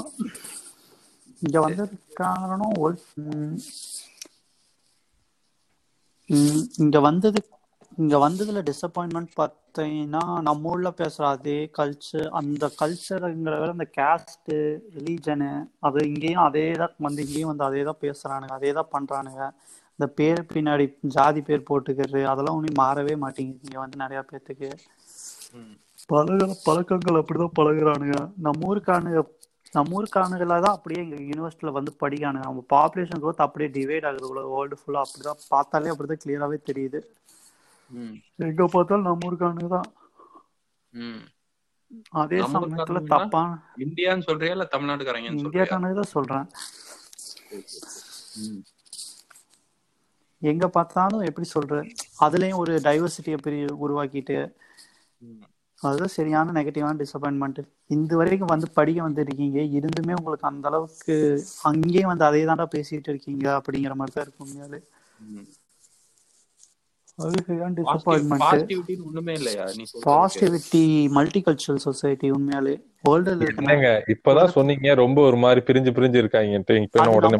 இங்க 1.42 1.58
வந்து 1.66 1.84
காரணம் 2.20 2.76
இங்க 6.80 6.98
வந்தது 7.06 7.40
இங்க 7.98 8.16
வந்ததுல 8.24 8.60
டிசப்பாயின்மெண்ட் 8.68 9.32
பார்த்தீங்கன்னா 9.36 10.22
நம்ம 10.48 10.70
ஊர்ல 10.72 10.90
பேசுற 11.00 11.24
அதே 11.32 11.58
கல்ச்சர் 11.78 12.28
அந்த 12.40 12.70
கல்ச்சருங்கிற 12.80 13.56
விட 13.62 13.72
அந்த 13.76 13.88
கேஸ்ட் 13.98 14.52
ரிலீஜனு 14.96 15.50
அது 15.88 16.02
இங்கேயும் 16.12 16.46
அதே 16.46 16.66
தான் 16.82 16.96
வந்து 17.08 17.24
இங்கேயும் 17.26 17.52
வந்து 17.52 17.68
அதே 17.70 17.82
தான் 17.90 18.02
பேசுறானுங்க 18.06 18.56
அதே 18.60 18.72
தான் 18.80 18.94
பண்றானுங்க. 18.96 19.44
இந்த 20.00 20.08
பேர் 20.20 20.40
பின்னாடி 20.52 20.86
ஜாதி 21.16 21.42
பேர் 21.48 21.66
போட்டுக்கிறது 21.70 22.20
அதெல்லாம் 22.32 22.58
ஒன்றும் 22.58 22.80
மாறவே 22.82 23.16
மாட்டேங்குது. 23.24 23.66
இங்க 23.68 23.78
வந்து 23.84 23.98
நிறைய 24.04 24.20
பேர்த்துக்கு 24.30 24.70
பழக 26.12 26.46
பழக்கங்கள் 26.68 27.20
அப்படிதான் 27.22 27.58
பழகுறானுங்க. 27.60 28.18
நம்ம 28.46 28.68
ஊருக்கானுங்க 28.70 29.22
நம்ம 29.76 29.96
ஊருக்கானுங்கள 29.98 30.56
தான் 30.66 30.76
அப்படியே 30.78 31.02
எங்க 31.06 31.18
யூனிவர்சிட்டியில 31.32 31.74
வந்து 31.78 31.92
படிக்கானுங்க 32.04 32.46
நம்ம 32.50 32.64
பாப்புலேஷன் 32.76 33.22
growth 33.24 33.42
அப்படியே 33.46 33.70
டிவைட் 33.76 34.08
ஆகுது 34.10 34.30
வேர்ல்டு 34.54 34.80
ஃபுல்லா 34.80 35.04
அப்படிதான் 35.06 35.44
பார்த்தாலே 35.54 35.92
அப்படிதான் 35.94 36.24
கிளியராகவே 36.24 36.60
தெரியுது. 36.70 37.02
எங்க 38.50 38.70
பார்த்தாலும் 38.76 39.08
நம்ம 39.10 39.28
ஊருக்கானுங்க 39.30 39.70
தான் 39.76 39.90
அதே 42.22 42.40
சமயத்துல 42.56 43.00
தப்பான 43.14 43.60
இந்தியான்னு 43.86 44.28
சொல்றியா 44.30 44.56
இல்ல 44.56 44.68
தமிழ்நாட்டுக்காரங்க 44.74 45.32
இந்தியாக்கானது 45.44 46.00
தான் 46.02 46.14
சொல்றேன். 46.16 46.46
எங்க 50.42 50.66
பார்த்தாலும் 50.70 51.26
எப்படி 51.26 51.48
சொல்ற? 51.50 51.78
அதுலயும் 52.26 52.62
ஒரு 52.62 52.74
டைவர்சிட்டியை 52.86 53.40
பெரிய 53.42 53.64
உருவாக்கிட்டு 53.86 54.38
அதுதான் 55.82 56.14
சரியான 56.14 56.54
நெகட்டிவான 56.56 57.00
டிசப்பாயின்மெண்ட் 57.02 57.60
இந்த 57.90 58.12
வரைக்கும் 58.16 58.54
வந்து 58.54 58.68
படிக்க 58.72 59.00
வந்துருக்கீங்க. 59.08 59.60
இருந்துமே 59.78 60.14
உங்களுக்கு 60.14 60.50
அந்த 60.50 60.68
அளவுக்கு 60.68 61.16
அங்கேயும் 61.70 62.12
வந்து 62.12 62.28
அதே 62.30 62.42
தாண்டா 62.46 62.68
பேசிட்டு 62.76 63.12
இருக்கீங்க 63.12 63.46
அப்படிங்கிற 63.60 63.96
மாதிரி 63.96 64.16
தான் 64.16 64.26
இருக்கும் 64.26 64.48
உண்மையாலே 64.48 64.80
அது 64.88 64.88
சரியான 64.88 65.48
டிசப்பாயின்மெண்ட் 65.48 65.48
ஒண்ணுமே 65.48 65.48
இல்லையா 65.48 65.48
நீ 66.98 67.09
பாசிட்டிவிட்டி 69.98 70.84
மல்டி 71.18 71.40
கல்ச்சரல் 71.48 71.84
சொசைட்டி 71.88 72.28
உண்மையாலே. 72.38 72.76
வேர்ல்டுல 73.08 73.92
இப்பதான் 74.14 74.54
சொன்னீங்க 74.56 74.94
ரொம்ப 75.02 75.20
ஒரு 75.30 75.38
மாதிரி 75.44 75.62
பிரிஞ்சு 75.68 75.92
பிரிஞ்சு 75.98 76.22
இருக்காங்கன்ட்டு 76.24 76.78
இப்ப 76.86 77.00
என்ன 77.02 77.16
உடனே 77.18 77.38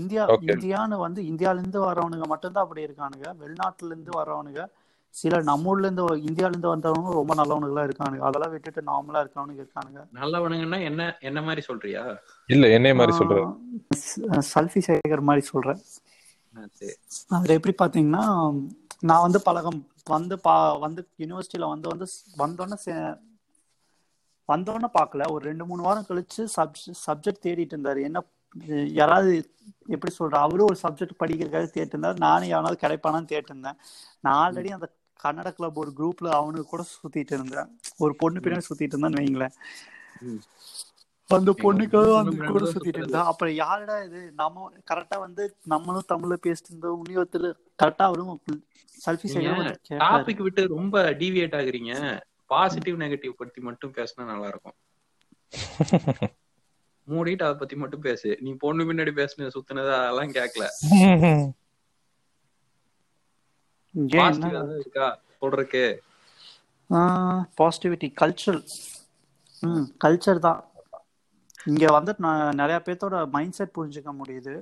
இந்தியா 0.00 0.22
இந்தியான்னு 0.52 0.98
வந்து 1.06 1.20
இந்தியால 1.30 1.60
இருந்து 1.62 1.80
வரவனுங்க 1.88 2.28
மட்டும்தான் 2.32 2.64
அப்படி 2.66 2.86
இருக்கானுங்க. 2.88 3.26
வெளிநாட்டுல 3.42 3.92
இருந்து 3.94 4.14
வரவனுங்க 4.20 4.62
சில 5.14 5.38
நம்ம 5.48 5.70
ஊர்ல 5.70 5.86
இருந்து 5.86 6.04
இந்தியால 6.28 6.52
இருந்து 6.54 6.72
வந்தவங்க 6.74 7.08
ரொம்ப 7.18 7.32
நல்லவனுங்களா 7.40 7.82
இருக்கானுங்க. 7.88 8.22
அதெல்லாம் 8.28 8.52
விட்டுட்டு 8.54 8.82
நார்மலா 8.90 9.22
இருக்கவனுங்க 9.24 9.60
இருக்கானுங்க. 9.62 10.00
நல்லவனுங்கன்னா 10.20 10.78
என்ன 10.88 11.00
என்ன 11.28 11.42
மாதிரி 11.48 11.62
சொல்றியா? 11.68 12.02
இல்ல 12.48 12.64
என்ன 12.76 12.94
மாதிரி 13.00 13.16
சொல்றேன் 13.20 13.50
சல்ஃபி 14.54 14.82
சேகர் 14.88 15.28
மாதிரி 15.30 15.44
சொல்றேன். 15.52 15.80
அதுல 17.36 17.54
எப்படி 17.58 17.74
பாத்தீங்கன்னா 17.82 18.24
நான் 19.08 19.24
வந்து 19.26 19.40
பழகம். 19.48 19.80
வந்து 20.14 20.36
பா 20.46 20.54
வந்து 20.84 21.02
யூனிவர்சிட்டியில 21.18 21.68
வந்து 21.72 21.88
வந்து 21.92 22.06
வந்தோடனே 22.42 22.78
வந்தோடனே 24.48 24.88
பார்க்கல. 24.98 25.26
ஒரு 25.34 25.42
ரெண்டு 25.50 25.64
மூணு 25.66 25.82
வாரம் 25.82 26.08
கழிச்சு 26.08 26.42
சப்ஜெக்ட் 27.06 27.44
தேடிட்டு 27.46 27.74
இருந்தாரு. 27.76 28.00
என்ன 28.08 28.22
யாராவது 29.00 29.30
எப்படி 29.86 30.12
சொல்ற 30.18 30.34
அவரும் 30.46 30.68
ஒரு 30.70 30.78
சப்ஜெக்ட் 30.82 31.20
படிக்கிறதுக்காக 31.20 31.68
தேட்டு 31.76 31.92
இருந்தார். 31.92 32.18
நானும் 32.18 32.48
யாராவது 32.48 32.80
கிடைப்பானான்னு 32.82 33.30
தேட்டு 33.32 33.50
இருந்தேன். 33.52 33.78
நான் 34.20 34.40
ஆல்ரெடி 34.42 34.70
அந்த 34.78 34.88
கன்னட 35.24 35.50
கிளப் 35.56 35.78
ஒரு 35.78 35.90
குரூப்ல 35.98 36.28
அவனுக்கு 36.40 36.66
கூட 36.72 36.84
சுத்திட்டு 36.94 37.34
இருந்தேன். 37.38 37.68
ஒரு 38.04 38.12
பொண்ணு 38.16 38.40
பின்னாடி 38.40 38.64
சுத்திட்டு 38.70 38.96
இருந்தான்னு 38.96 39.20
வைங்களேன். 39.22 39.54
அந்த 41.36 41.52
பொண்ணுக்காக 41.62 42.10
அந்த 42.20 42.32
கூட 42.52 42.64
சுத்திட்டு 42.72 43.00
இருந்தா. 43.00 43.22
அப்புறம் 43.30 43.54
யாருடா 43.62 43.96
இது? 44.06 44.20
நம்ம 44.40 44.68
கரெக்டா 44.90 45.16
வந்து 45.24 45.42
நம்மளும் 45.72 46.10
தமிழ்ல 46.12 46.36
பேசிட்டு 46.46 46.70
இருந்தோம் 46.70 46.98
உன்னியத்துல 47.00 47.50
கரெக்டா 47.82 48.04
அவரும் 48.10 48.40
செல்ஃபி 48.96 49.28
டாபிக் 50.04 50.44
விட்டு 50.46 50.62
ரொம்ப 50.76 51.02
டிவியேட் 51.22 51.56
ஆகுறீங்க. 51.60 51.94
பாசிட்டிவ் 52.52 52.96
நெகட்டிவ் 53.02 53.40
பத்தி 53.40 53.60
மட்டும் 53.68 53.94
பேசினா 53.98 54.24
நல்லா 54.30 54.48
இருக்கும் 54.52 54.78
மூடிட்டு 57.08 57.44
அதை 57.46 57.56
பத்தி 57.60 57.76
மட்டும் 57.82 58.04
பேசு. 58.06 58.28
நீ 58.44 58.50
பொண்ணு 58.64 58.82
பின்னாடி 58.88 59.12
பேசுன 59.20 59.48
சுத்தினது 59.54 59.92
அதெல்லாம் 59.98 60.34
கேட்கல 60.38 60.64
இருக்கா? 64.82 65.06
சொல்றதுக்கு. 65.40 65.84
பாசிட்டிவிட்டி 67.58 68.08
கல்ச்சர் 68.20 68.60
ம் 69.62 69.86
கல்ச்சர் 70.04 70.44
தான். 70.46 70.60
இங்க 71.66 71.86
வந்து 71.86 72.12
நிறைய 72.52 72.82
பேர்த்தோட 72.84 73.30
மைண்ட் 73.30 73.52
செட் 73.52 73.76
புரிஞ்சுக்க 73.78 74.10
முடியுது. 74.20 74.54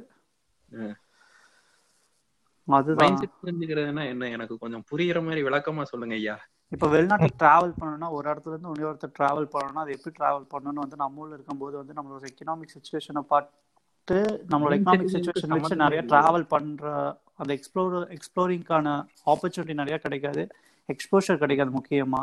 அதுதான். 2.69 3.17
புரிஞ்சுக்கிறதுனா 3.43 4.05
என்ன? 4.07 4.29
எனக்கு 4.29 4.59
கொஞ்சம் 4.59 4.85
புரியுற 4.91 5.23
மாதிரி 5.25 5.43
விளக்கமா 5.43 5.83
சொல்லுங்க 5.83 6.15
ஐயா. 6.15 6.37
இப்ப 6.69 6.89
வெளிநாட்டுக்கு 6.89 7.45
டிராவல் 7.45 7.75
பண்ணணும்னா 7.81 8.11
ஒரு 8.11 8.31
இடத்துல 8.31 8.49
இருந்து 8.49 8.73
இன்னொருத்தர் 8.73 9.17
டிராவல் 9.19 9.49
பண்ணணும்னா 9.55 9.83
அது 9.85 9.93
எப்படி 9.93 10.15
டிராவல் 10.21 10.47
பண்ணணும்னு 10.53 10.85
வந்து 10.85 10.97
நம்ம 10.97 11.21
ஊர்ல 11.21 11.35
இருக்கும்போது 11.35 11.77
வந்து 11.77 11.93
நம்மளோட 11.93 12.25
எக்கனாமிக் 12.33 12.75
சுச்சுவேஷனை 12.75 13.21
பார்த்து 13.21 14.17
நம்மளோட 14.51 14.75
எக்கனாமிக் 14.79 15.15
சுச்சுவேஷன் 15.15 15.49
வச்சு 15.49 15.77
நிறைய 15.77 16.03
டிராவல் 16.03 16.47
பண்ற 16.49 16.93
அந்த 17.35 17.51
எக்ஸ்ப்ளோர் 17.57 18.17
எக்ஸ்ப்ளோரிங்கான 18.17 18.87
ஆப்பர்ச்சுனிட்டி 19.27 19.75
நிறைய 19.75 19.99
கிடைக்காது. 19.99 20.43
எக்ஸ்போஷர் 20.89 21.39
கிடைக்காது 21.39 21.71
முக்கியமா. 21.71 22.23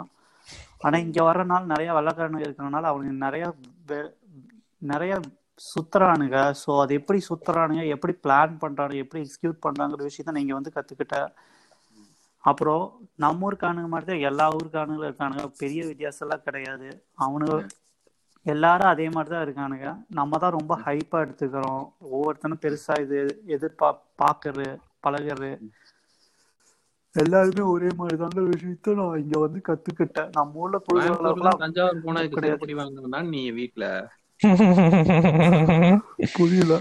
ஆனா 0.80 0.98
இங்க 0.98 1.22
வர்றனால 1.24 1.64
நிறைய 1.64 1.94
வெள்ளக்காரனுங்க 1.94 2.46
இருக்கிறனால 2.48 2.82
அவங்க 2.82 3.26
நிறைய 3.26 3.46
நிறைய 4.82 5.14
சுத்துறானுங்க. 5.62 6.40
ஸோ 6.64 6.72
அது 6.84 6.92
எப்படி 7.00 7.20
சுத்துறானுங்க 7.30 7.84
எப்படி 7.96 8.14
பிளான் 8.26 8.54
பண்றானுங்க 8.64 9.04
எப்படி 9.06 9.22
எக்ஸிக்யூட் 9.26 9.64
பண்றாங்கிற 9.66 10.02
விஷயத்த 10.10 10.38
நீங்க 10.40 10.54
வந்து 10.58 10.76
கத்துக்கிட்ட. 10.76 11.18
அப்புறம் 12.44 12.84
நம்ம 13.24 13.46
ஊருக்கானுங்க 13.48 13.90
மாதிரி 13.94 14.08
தான் 14.10 14.26
எல்லா 14.30 14.46
ஊருக்கானுங்களும் 14.58 15.10
இருக்கானுங்க. 15.10 15.46
பெரிய 15.62 15.82
வித்தியாசம் 15.90 16.26
எல்லாம் 16.26 16.46
கிடையாது. 16.48 16.90
அவனுங்க 17.26 17.58
எல்லாரும் 18.46 18.92
அதே 18.94 19.08
மாதிரி 19.16 19.32
தான் 19.34 19.46
இருக்கானுங்க. 19.46 19.88
நம்ம 20.20 20.38
தான் 20.44 20.56
ரொம்ப 20.58 20.74
ஹைப்பா 20.86 21.18
எடுத்துக்கிறோம். 21.26 21.84
ஒவ்வொருத்தனும் 22.14 22.64
பெருசா 22.66 22.96
இது 23.06 23.18
எதிர்பா 23.56 23.90
பாக்குறது 24.22 24.68
பழகுறது. 25.06 25.52
எல்லாருமே 27.16 27.64
ஒரே 27.74 27.90
மாதிரி 28.00 28.18
தாங்க 28.22 28.42
விஷயத்த 28.54 28.96
நான் 29.00 29.22
இங்க 29.24 29.38
வந்து 29.46 29.60
கத்துக்கிட்டேன். 29.70 30.32
நம்ம 30.38 30.62
ஊர்ல 30.64 30.80
தஞ்சாவூர் 31.64 32.40
செருப்படி 32.46 32.76
வாங்கினா 32.80 33.22
நீ 33.34 33.42
வீட்டுல 33.60 33.86
புரியல. 36.38 36.74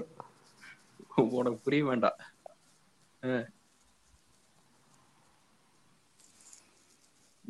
உனக்கு 1.38 1.58
புரிய 1.66 1.84
வேண்டாம். 1.90 2.18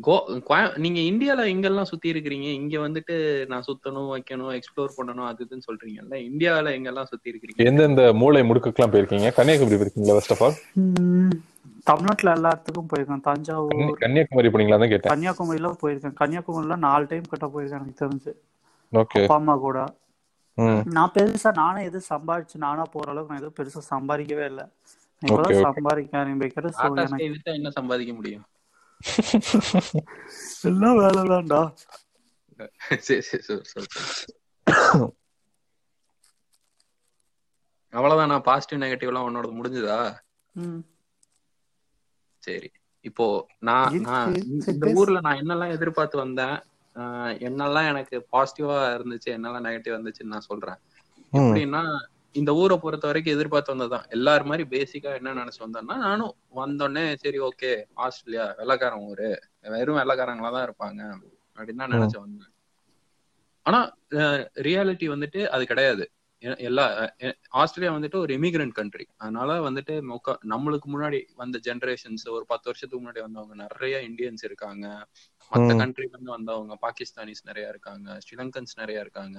கோ 0.07 0.17
நீங்க 0.85 1.01
இந்தியால 1.11 1.45
எங்கெல்லாம் 1.53 1.89
சுத்தி 1.91 2.13
இருக்கிறீங்க? 2.13 2.49
இங்க 2.61 2.75
வந்துட்டு 2.87 3.15
நான் 3.53 3.67
சுத்தணும் 3.69 4.11
வைக்கணும் 4.15 4.53
எக்ஸ்ப்ளோர் 4.59 4.97
பண்ணணும் 4.97 5.29
அது 5.31 5.47
இதுன்னு 5.47 5.67
சொல்றீங்கல்ல? 5.69 6.17
இந்தியாவில 6.31 6.75
எங்கெல்லாம் 6.79 7.11
சுத்தி 7.13 7.31
இருக்கிறீங்க? 7.33 7.67
எந்தெந்த 7.69 8.03
மூளை 8.23 8.43
முடுக்குக்கெல்லாம் 8.49 8.93
போயிருக்கீங்க? 8.95 9.31
கன்னியாகுமரி 9.39 9.79
போயிருக்கீங்களா 9.81 10.17
ஃபர்ஸ்ட் 10.19 10.35
ஆஃப் 10.37 10.45
ஆல் 10.47 10.57
தமிழ்நாட்டுல 11.91 12.35
எல்லா 12.39 12.51
இடத்துக்கும் 12.53 12.91
போயிருக்கேன். 12.93 13.25
தஞ்சாவூர் 13.31 14.03
கன்னியாகுமரி 14.05 14.49
போனீங்களா 14.55 14.79
தான் 14.83 14.93
கேட்டேன். 14.93 15.13
கன்னியாகுமரியில 15.13 15.71
போயிருக்கேன். 15.83 16.17
கன்னியாகுமரியில 16.21 16.77
நாலு 16.87 17.07
டைம் 17.13 17.33
கிட்ட 17.33 17.49
போயிருக்கேன் 17.55 17.81
எனக்கு 17.81 18.01
தெரிஞ்சு. 18.05 18.33
அப்பா 18.93 19.37
அம்மா 19.37 19.55
கூட. 19.59 19.79
நான் 20.95 21.13
பெருசா 21.15 21.51
நானே 21.55 21.81
எதுவும் 21.85 22.11
சம்பாதிச்சு 22.13 22.57
நானா 22.59 22.85
போற 22.95 23.07
அளவுக்கு 23.11 23.33
நான் 23.33 23.43
எதுவும் 23.43 23.59
பெருசா 23.59 23.81
சம்பாதிக்கவே 23.93 24.45
இல்லை. 24.53 24.67
இப்பதான் 25.23 25.67
சம்பாதிக்க 25.69 26.21
ஆரம்பிக்கிறேன் 26.23 27.59
என்ன 27.59 27.71
சம்பாதிக்க 27.79 28.13
முடியும்? 28.15 28.47
எல்லாம் 30.69 30.99
வேலை 31.01 31.23
தான்டா 31.33 31.61
சரி 33.07 33.23
சரி 33.29 33.43
சரி. 33.71 33.89
அவ்வளவுதான் 37.93 38.47
பாசிட்டிவ் 38.49 38.83
நெகட்டிவ் 38.85 39.11
எல்லாம் 39.11 39.27
உன்னோட 39.29 39.49
முடிஞ்சதா? 39.59 39.99
சரி. 42.43 42.69
இப்போ 43.05 43.27
நான் 43.61 43.99
நான் 44.07 44.33
இந்த 44.65 44.87
ஊர்ல 45.01 45.19
நான் 45.21 45.41
என்னெல்லாம் 45.43 45.75
எதிர்பார்த்து 45.77 46.17
வந்தேன்? 46.19 46.57
என்னெல்லாம் 47.47 47.89
எனக்கு 47.93 48.17
பாசிட்டிவா 48.35 48.77
இருந்துச்சு 48.97 49.31
என்னெல்லாம் 49.37 49.67
நெகட்டிவ் 49.69 49.97
இருந்துச்சுன்னு 49.97 50.35
நான் 50.35 50.49
சொல்றேன். 50.51 50.79
எப்படின்னா 51.33 51.83
இந்த 52.35 52.51
ஊரை 52.61 52.77
பொறுத்த 52.79 53.05
வரைக்கும் 53.09 53.35
எதிர்பார்த்து 53.37 53.73
வந்ததுதான் 53.75 54.09
எல்லாரும் 54.17 54.51
மாதிரி 54.51 54.65
பேசிக்கா 54.75 55.11
என்ன 55.19 55.35
நினைச்சு 55.41 55.63
வந்தேன்னா 55.65 55.97
நானும் 56.07 56.35
வந்தோடனே 56.61 57.05
சரி 57.23 57.39
ஓகே 57.49 57.71
ஆஸ்திரேலியா 58.07 58.45
வெள்ளக்காரன் 58.59 59.07
ஊரு. 59.11 59.31
வெறும் 59.75 59.99
வெள்ளக்காரங்களா 60.01 60.51
தான் 60.57 60.67
இருப்பாங்க 60.69 61.01
அப்படின்னு 61.59 61.83
தான் 61.83 61.95
நினைச்சு 61.95 62.19
வந்தேன். 62.25 62.53
ஆனா 63.67 63.81
ரியாலிட்டி 64.69 65.07
வந்துட்டு 65.15 65.41
அது 65.55 65.65
கிடையாது. 65.67 66.05
எல்லா 66.69 66.85
ஆஸ்திரேலியா 67.61 67.93
வந்துட்டு 67.95 68.19
ஒரு 68.25 68.33
இமிகிரண்ட் 68.39 68.75
கண்ட்ரி 68.79 69.05
அதனால 69.23 69.51
வந்துட்டு 69.67 69.95
மொக்க 70.11 70.35
நம்மளுக்கு 70.53 70.89
முன்னாடி 70.95 71.21
வந்த 71.35 71.57
ஜென்ரேஷன்ஸ் 71.69 72.25
ஒரு 72.37 72.45
பத்து 72.53 72.69
வருஷத்துக்கு 72.69 73.03
முன்னாடி 73.05 73.23
வந்தவங்க 73.27 73.57
நிறைய 73.63 73.97
இந்தியன்ஸ் 74.09 74.45
இருக்காங்க. 74.49 74.87
மத்த 75.53 75.73
கண்ட்ரில 75.81 76.11
இருந்து 76.13 76.31
வந்தவங்க 76.31 76.75
பாகிஸ்தானிஸ் 76.83 77.45
நிறைய 77.45 77.69
இருக்காங்க 77.69 78.19
ஸ்ரீலங்கன்ஸ் 78.25 78.75
நிறைய 78.77 79.01
இருக்காங்க. 79.01 79.39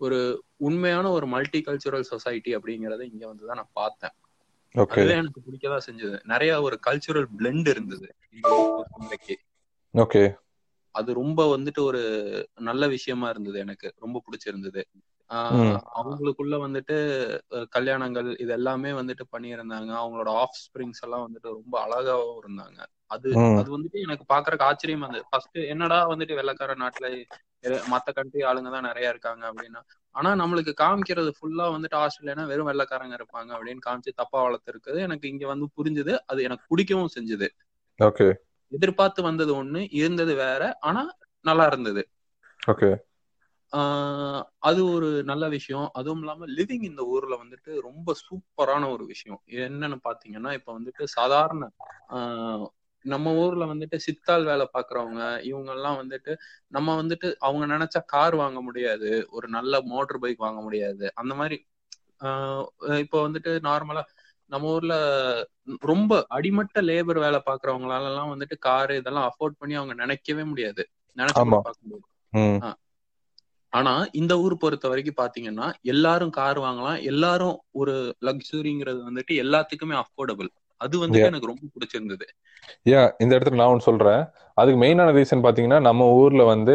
ஒரு 0.00 0.18
உண்மையான 0.56 1.10
ஒரு 1.10 1.26
மல்டி 1.26 1.60
கல்ச்சுரல் 1.66 2.08
சொசைட்டி 2.12 2.56
அப்படிங்கறத 2.56 3.02
இங்க 3.12 3.24
வந்துதான் 3.34 3.58
நான் 3.60 3.76
பார்த்தேன். 3.80 4.14
அதுதான் 4.74 5.20
எனக்கு 5.22 5.40
பிடிக்கதான் 5.46 5.86
செஞ்சது. 5.86 6.18
நிறைய 6.24 6.52
ஒரு 6.62 6.76
கல்ச்சுரல் 6.86 7.26
பிளெண்ட் 7.38 7.68
இருந்தது. 7.68 8.08
ஓகே 9.94 10.26
அது 10.94 11.10
ரொம்ப 11.14 11.56
வந்துட்டு 11.56 11.80
ஒரு 11.80 12.02
நல்ல 12.60 12.88
விஷயமா 12.88 13.28
இருந்தது 13.28 13.58
எனக்கு. 13.58 13.88
ரொம்ப 13.98 14.22
பிடிச்சிருந்தது. 14.26 14.82
அவங்களுக்குள்ள 16.00 16.54
வந்துட்டு 16.64 16.96
கல்யாணங்கள் 17.76 18.28
இது 18.40 18.52
எல்லாமே 18.52 18.90
வந்துட்டு 18.90 19.24
பண்ணியிருந்தாங்க. 19.32 19.92
அவங்களோட 20.02 20.30
ஆஃப் 20.42 20.56
ஸ்பிரிங்ஸ் 20.64 21.02
எல்லாம் 21.02 21.24
வந்துட்டு 21.26 21.50
ரொம்ப 21.58 21.74
அழகாவும் 21.84 22.40
இருந்தாங்க. 22.46 22.80
அது 23.10 23.28
அது 23.54 23.68
வந்துட்டு 23.74 23.98
எனக்கு 24.06 24.24
பாக்குறதுக்கு 24.28 24.68
ஆச்சரியமா 24.68 25.06
இருந்தது 25.06 25.28
ஃபர்ஸ்ட் 25.30 25.58
என்னடா 25.72 25.98
வந்துட்டு 26.10 26.38
வெள்ளக்கார 26.38 26.74
நாட்டுல 26.82 27.08
மத்த 27.92 28.08
கண்ட்ரி 28.12 28.40
ஆளுங்க 28.48 28.70
தான் 28.70 28.86
நிறைய 28.88 29.12
இருக்காங்க 29.12 29.42
அப்படின்னா 29.50 29.80
ஆனா 30.14 30.30
நம்மளுக்கு 30.40 30.72
காமிக்கிறது 30.76 31.30
ஃபுல்லா 31.36 31.66
வந்துட்டு 31.74 31.96
ஆஸ்திரேலியானா 32.00 32.44
வெறும் 32.50 32.68
வெள்ளக்காரங்க 32.70 33.16
இருப்பாங்க 33.20 33.50
அப்படின்னு 33.56 33.82
காமிச்சு 33.82 34.12
தப்பா 34.20 34.38
வளர்த்துருக்குது. 34.46 34.98
எனக்கு 35.06 35.26
இங்க 35.32 35.46
வந்து 35.52 35.68
புரிஞ்சுது 35.76 36.14
அது 36.26 36.40
எனக்கு 36.48 36.64
பிடிக்கவும் 36.70 37.14
செஞ்சது. 37.16 37.48
ஓகே 38.00 38.28
எதிர்பார்த்து 38.72 39.20
வந்தது 39.24 39.52
ஒண்ணு 39.56 39.80
இருந்தது 39.98 40.34
வேற 40.38 40.60
ஆனா 40.88 41.02
நல்லா 41.44 41.66
இருந்தது. 41.70 42.02
ஓகே 42.68 42.90
அது 44.68 44.80
ஒரு 44.94 45.08
நல்ல 45.24 45.44
விஷயம். 45.54 45.86
அதுவும் 45.98 46.22
இல்லாம 46.22 46.46
லிவிங் 46.56 46.86
இந்த 46.88 47.02
ஊர்ல 47.12 47.34
வந்துட்டு 47.42 47.72
ரொம்ப 47.86 48.14
சூப்பரான 48.22 48.82
ஒரு 48.94 49.04
விஷயம். 49.12 49.40
என்னன்னு 49.60 49.98
பாத்தீங்கன்னா 50.06 50.52
இப்ப 50.58 50.70
வந்துட்டு 50.78 51.04
சாதாரண 51.16 51.62
நம்ம 53.04 53.32
ஊர்ல 53.36 53.64
வந்துட்டு 53.70 53.96
சித்தால் 54.04 54.44
வேலை 54.44 54.64
பாக்குறவங்க 54.74 55.20
இவங்க 55.42 55.70
எல்லாம் 55.72 55.98
வந்துட்டு 56.00 56.32
நம்ம 56.68 56.94
வந்துட்டு 57.00 57.28
அவங்க 57.40 57.66
நினைச்சா 57.66 58.00
கார் 58.06 58.36
வாங்க 58.36 58.60
முடியாது 58.62 59.10
ஒரு 59.30 59.48
நல்ல 59.48 59.80
மோட்டர் 59.86 60.22
பைக் 60.22 60.38
வாங்க 60.38 60.60
முடியாது. 60.60 61.04
அந்த 61.14 61.34
மாதிரி 61.34 61.58
இப்போ 63.02 63.18
வந்துட்டு 63.26 63.52
நார்மலா 63.62 64.02
நம்ம 64.50 64.68
ஊர்ல 64.70 64.94
ரொம்ப 65.82 66.12
அடிமட்ட 66.36 66.80
லேபர் 66.82 67.18
வேலை 67.18 67.40
பாக்குறவங்களால 67.46 68.10
எல்லாம் 68.10 68.32
வந்துட்டு 68.32 68.56
காரு 68.60 68.94
இதெல்லாம் 69.00 69.28
அஃபோர்ட் 69.30 69.58
பண்ணி 69.58 69.74
அவங்க 69.74 69.94
நினைக்கவே 70.02 70.44
முடியாது. 70.50 70.82
நினைச்சு 71.16 71.42
பார்க்க 71.58 71.80
முடியாது. 71.84 72.06
ஆனா 73.72 73.90
இந்த 74.20 74.32
ஊர் 74.40 74.54
பொறுத்த 74.58 74.86
வரைக்கும் 74.88 75.18
பாத்தீங்கன்னா 75.18 75.66
எல்லாரும் 75.84 76.32
கார் 76.32 76.58
வாங்கலாம். 76.58 76.98
எல்லாரும் 77.10 77.56
ஒரு 77.80 77.94
லக்ஸுரிங்கிறது 78.26 79.00
வந்துட்டு 79.08 79.34
எல்லாத்துக்குமே 79.44 79.96
அஃபோர்டபுள் 80.02 80.50
அது 80.80 80.94
வந்துட்டு 81.02 81.30
எனக்கு 81.30 81.50
ரொம்ப 81.50 81.64
பிடிச்சிருந்தது. 81.74 82.26
யா 82.92 83.02
இந்த 83.22 83.32
இடத்துல 83.36 83.58
நான் 83.60 83.72
ஒன்று 83.74 83.88
சொல்றேன். 83.88 84.22
அதுக்கு 84.58 84.78
மெயினான 84.82 85.14
ரீசன் 85.18 85.44
பாத்தீங்கன்னா 85.46 85.80
நம்ம 85.88 86.06
ஊர்ல 86.20 86.42
வந்து 86.52 86.74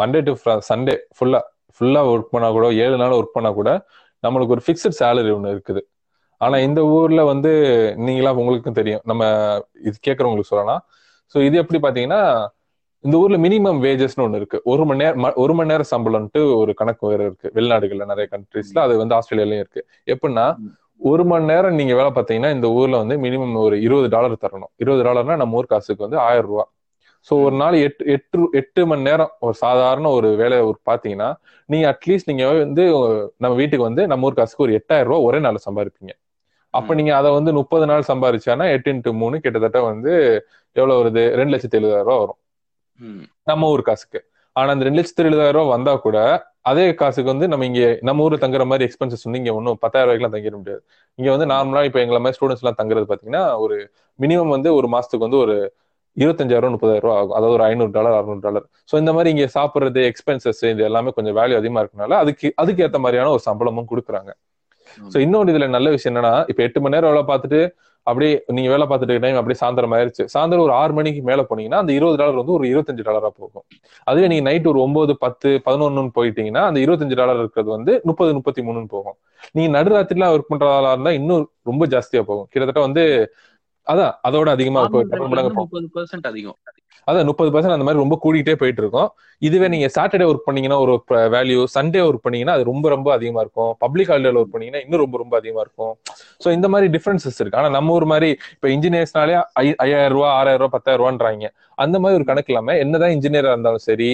மண்டே 0.00 0.20
டு 0.28 0.32
சண்டே 0.70 0.94
ஃபுல்லா 1.16 1.40
ஃபுல்லா 1.80 2.02
ஒர்க் 2.12 2.32
பண்ணா 2.34 2.48
கூட 2.56 2.66
ஏழு 2.84 2.96
நாள் 3.02 3.18
ஒர்க் 3.20 3.36
பண்ணா 3.36 3.50
கூட 3.60 3.70
நம்மளுக்கு 4.24 4.54
ஒரு 4.56 4.62
ஃபிக்ஸட் 4.66 4.98
சேலரி 5.00 5.30
ஒன்று 5.36 5.54
இருக்குது. 5.56 5.82
ஆனா 6.40 6.56
இந்த 6.66 6.80
ஊர்ல 6.96 7.20
வந்து 7.32 7.50
நீங்களா 8.06 8.30
உங்களுக்கும் 8.40 8.78
தெரியும். 8.80 9.02
நம்ம 9.10 9.22
இது 9.88 9.96
கேட்கறவங்களுக்கு 10.06 10.52
சொல்லலாம். 10.52 10.82
ஸோ 11.34 11.38
இது 11.48 11.56
எப்படி 11.62 11.78
பாத்தீங்கன்னா 11.86 12.20
இந்த 13.04 13.16
ஊர்ல 13.22 13.36
மினிமம் 13.44 13.80
வேஜஸ்னு 13.84 14.24
ஒன்று 14.26 14.38
இருக்கு. 14.40 14.58
ஒரு 14.72 14.84
மணி 14.88 15.00
நேரம் 15.02 15.36
ஒரு 15.42 15.52
மணி 15.58 15.70
நேரம் 15.72 15.90
சம்பளம்ட்டு 15.92 16.40
ஒரு 16.60 16.72
கணக்கு 16.80 17.10
வேற 17.10 17.20
இருக்கு. 17.28 17.48
வெளிநாடுகள்ல 17.56 18.06
நிறைய 18.12 18.26
கண்ட்ரீஸ்ல 18.34 18.78
அது 18.86 18.94
வந்து 19.02 19.16
ஆஸ்திரேலியாலயும் 19.18 19.62
இருக்கு. 19.64 19.82
எப்படின்னா 20.14 20.46
ஒரு 21.00 21.24
மணி 21.24 21.44
நேரம் 21.44 21.78
நீங்க 21.80 21.94
வேலை 21.94 22.10
பார்த்தீங்கன்னா 22.14 22.50
இந்த 22.56 22.68
ஊர்ல 22.78 22.96
வந்து 23.02 23.16
மினிமம் 23.24 23.54
ஒரு 23.66 23.76
இருபது 23.86 24.08
டாலர் 24.14 24.42
தரணும். 24.44 24.72
இருபது 24.82 25.02
டாலர்னா 25.08 25.36
நம்ம 25.42 25.58
ஊர் 25.60 25.72
காசுக்கு 25.72 26.06
வந்து 26.06 26.18
ஆயிரம் 26.28 26.50
ரூபா. 26.50 26.64
ஸோ 27.28 27.34
ஒரு 27.44 27.56
நாள் 27.56 27.76
எட்டு 27.86 28.02
எட்டு 28.14 28.38
எட்டு 28.60 28.80
மணி 28.86 29.02
நேரம் 29.02 29.32
ஒரு 29.46 29.54
சாதாரண 29.62 30.06
ஒரு 30.18 30.28
வேலையை 30.42 30.62
ஒரு 30.70 30.78
பார்த்தீங்கன்னா 30.90 31.28
நீங்க 31.68 31.86
அட்லீஸ்ட் 31.92 32.30
நீங்க 32.30 32.44
வந்து 32.62 32.84
நம்ம 33.44 33.54
வீட்டுக்கு 33.54 33.88
வந்து 33.90 34.04
நம்ம 34.12 34.26
ஊர் 34.28 34.38
காசுக்கு 34.40 34.66
ஒரு 34.66 34.74
எட்டாயிரம் 34.80 35.10
ரூபா 35.10 35.20
ஒரே 35.28 35.40
நாள் 35.46 35.66
சம்பாதிப்பீங்க. 35.66 36.12
அப்ப 36.74 36.94
நீங்க 36.98 37.12
அதை 37.16 37.28
வந்து 37.38 37.50
முப்பது 37.58 37.84
நாள் 37.90 38.08
சம்பாதிச்சானா 38.10 38.64
எட்டு 38.74 38.90
இன்ட்டு 38.94 39.12
மூணு 39.22 39.36
கிட்டத்தட்ட 39.44 39.78
வந்து 39.90 40.12
எவ்வளவு 40.76 40.98
வருது? 41.00 41.22
ரெண்டு 41.38 41.52
லட்சத்தி 41.54 41.78
எழுபதாயிரம் 41.80 42.08
ரூபா 42.08 42.18
வரும். 42.22 42.40
நம்ம 43.50 43.70
ஊர் 43.74 43.82
காசுக்கு. 43.88 44.20
ஆனா 44.56 44.68
அந்த 44.74 44.84
ரெண்டு 44.86 45.00
லட்சத்தி 45.00 45.22
எழுபதாயிரம் 45.24 45.58
ரூபா 45.58 45.74
வந்தா 45.76 45.92
கூட 46.06 46.18
அதே 46.68 46.84
காசுக்கு 47.00 47.30
வந்து 47.32 47.46
நம்ம 47.52 47.66
இங்கே 47.70 47.88
நம்ம 48.08 48.24
ஊர்ல 48.26 48.38
தங்குற 48.44 48.64
மாதிரி 48.70 48.86
எக்ஸ்பென்சஸ் 48.88 49.24
வந்து 49.26 49.40
இங்க 49.42 49.52
ஒன்றும் 49.58 49.78
பத்தாயிரம் 49.84 50.08
ரூபாய்க்குலாம் 50.08 50.34
தங்கிட 50.36 50.56
முடியாது. 50.60 50.82
இங்க 51.18 51.28
வந்து 51.34 51.46
நார்மலா 51.52 51.82
இப்போ 51.88 52.00
எங்களை 52.04 52.20
மாதிரி 52.24 52.36
ஸ்டூடெண்ட்ஸ் 52.38 52.64
எல்லாம் 52.64 52.78
தங்குறது 52.80 53.06
பாத்தீங்கன்னா 53.10 53.44
ஒரு 53.64 53.76
மினிமம் 54.18 54.54
வந்து 54.56 54.70
ஒரு 54.78 54.88
மாசத்துக்கு 54.94 55.26
வந்து 55.28 55.40
ஒரு 55.44 55.56
இருபத்தஞ்சாயிரம் 56.16 56.74
முப்பதாயிரம் 56.74 57.04
ரூபா 57.06 57.16
ஆகும். 57.20 57.34
அதாவது 57.38 57.54
ஒரு 57.58 57.64
ஐநூறு 57.70 57.92
டாலர் 57.96 58.16
அறுநூறு 58.18 58.42
டாலர். 58.46 58.64
ஸோ 58.90 58.94
இந்த 59.02 59.12
மாதிரி 59.16 59.32
இங்கே 59.34 59.48
சாப்பிட்றது 59.56 60.02
எக்ஸ்பென்சஸ் 60.10 60.62
இது 60.72 60.84
எல்லாமே 60.90 61.10
கொஞ்சம் 61.18 61.36
வேல்யூ 61.40 61.58
அதிகமாக 61.62 61.82
இருக்கனால 61.84 62.16
அதுக்கு 62.24 62.48
அதுக்கு 62.62 62.84
ஏற்ற 62.86 63.00
மாதிரியான 63.04 63.32
ஒரு 63.36 63.42
சம்பளமும் 63.48 63.90
கொடுக்குறாங்க. 63.92 64.30
ஸோ 65.12 65.18
இன்னொன்று 65.24 65.52
இதுல 65.52 65.68
நல்ல 65.68 65.88
விஷயம் 65.90 66.12
என்னன்னா 66.12 66.34
இப்ப 66.50 66.62
எட்டு 66.62 66.80
மணி 66.80 66.96
நேரம் 66.96 67.12
வேலை 67.12 67.24
பார்த்துட்டு 67.30 67.60
அப்படியே 68.06 68.32
நீங்க 68.56 68.68
வேலை 68.70 68.84
பார்த்துட்டு 68.86 69.16
டைம் 69.20 69.38
அப்படியே 69.38 69.58
சாயந்தரம் 69.60 69.94
ஆயிருச்சு. 69.96 70.24
சாயந்தரம் 70.34 70.64
ஒரு 70.66 70.72
ஆறு 70.72 70.92
மணிக்கு 70.92 71.22
மேல 71.22 71.40
போனீங்கன்னா 71.50 71.80
அந்த 71.82 71.92
இருபது 71.92 72.16
டாலர் 72.16 72.40
வந்து 72.40 72.54
ஒரு 72.56 72.64
இருபத்தஞ்சு 72.68 73.04
டாலரா 73.08 73.30
போகும். 73.38 73.64
அதுவே 74.06 74.26
நீங்க 74.26 74.44
நைட் 74.48 74.66
ஒரு 74.66 74.80
ஒன்பது 74.80 75.14
பத்து 75.18 75.50
பதினொன்னு 75.66 76.12
போயிட்டீங்கன்னா 76.14 76.62
அந்த 76.68 76.80
இருபத்தஞ்சு 76.84 77.18
டாலர் 77.20 77.42
இருக்கிறது 77.42 77.70
வந்து 77.76 77.94
முப்பது 78.04 78.32
முப்பத்தி 78.34 78.62
மூணுன்னு 78.62 78.90
போகும். 78.96 79.16
நீங்க 79.54 79.70
நடுராத்திரிலாம் 79.78 80.34
ஒர்க் 80.36 80.50
பண்றதா 80.52 80.92
இருந்தா 80.92 81.12
இன்னும் 81.20 81.44
ரொம்ப 81.62 81.86
ஜாஸ்தியா 81.86 82.22
போகும். 82.22 82.48
கிட்டத்தட்ட 82.52 82.82
வந்து 82.88 83.04
அதான் 83.86 84.14
அதோட 84.22 84.48
அதிகமா 84.50 84.80
அதிகம். 84.82 85.68
அதான் 87.06 87.28
முப்பது 87.30 87.50
பர்சன்ட் 87.54 87.76
அந்த 87.76 87.86
மாதிரி 87.86 88.02
ரொம்ப 88.04 88.16
கூடிக்கிட்டே 88.24 88.54
போயிட்டு 88.60 88.82
இருக்கும் 88.84 89.08
இதுவே 89.42 89.66
நீங்க 89.74 89.88
சாட்டர்டே 89.96 90.26
ஒர்க் 90.30 90.46
பண்ணீங்கன்னா 90.46 90.78
ஒரு 90.84 90.94
வேல்யூ 91.34 91.60
சண்டே 91.76 92.00
ஒர்க் 92.08 92.24
பண்ணீங்கன்னா 92.24 92.54
அது 92.56 92.64
ரொம்ப 92.70 92.86
ரொம்ப 92.94 93.08
அதிகமா 93.16 93.40
இருக்கும். 93.44 93.72
பப்ளிக் 93.84 94.10
ஹாலிடேல 94.12 94.40
ஒர்க் 94.40 94.54
பண்ணீங்கன்னா 94.54 94.82
இன்னும் 94.84 95.02
ரொம்ப 95.04 95.18
ரொம்ப 95.22 95.34
அதிகமா 95.40 95.60
இருக்கும். 95.66 95.92
ஸோ 96.44 96.48
இந்த 96.56 96.68
மாதிரி 96.74 96.88
டிஃபரன்சஸ் 96.96 97.38
இருக்கு. 97.40 97.60
ஆனா 97.62 97.70
நம்ம 97.76 97.94
ஊர் 97.98 98.06
மாதிரி 98.14 98.30
இப்ப 98.56 98.68
இன்ஜினியர்ஸ்னாலே 98.76 99.36
ஐயாயிரம் 99.84 100.14
ரூபா 100.16 100.30
ஆறாயிரம் 100.38 100.62
ரூபா 100.64 100.74
பத்தாயிரம் 100.76 101.02
ரூபான்றாங்க. 101.02 101.46
அந்த 101.84 101.96
மாதிரி 102.02 102.18
ஒரு 102.20 102.26
கணக்கு 102.30 102.52
இல்லாம 102.54 102.76
என்னதான் 102.84 103.14
இன்ஜினியரா 103.18 103.52
இருந்தாலும் 103.54 103.86
சரி 103.90 104.10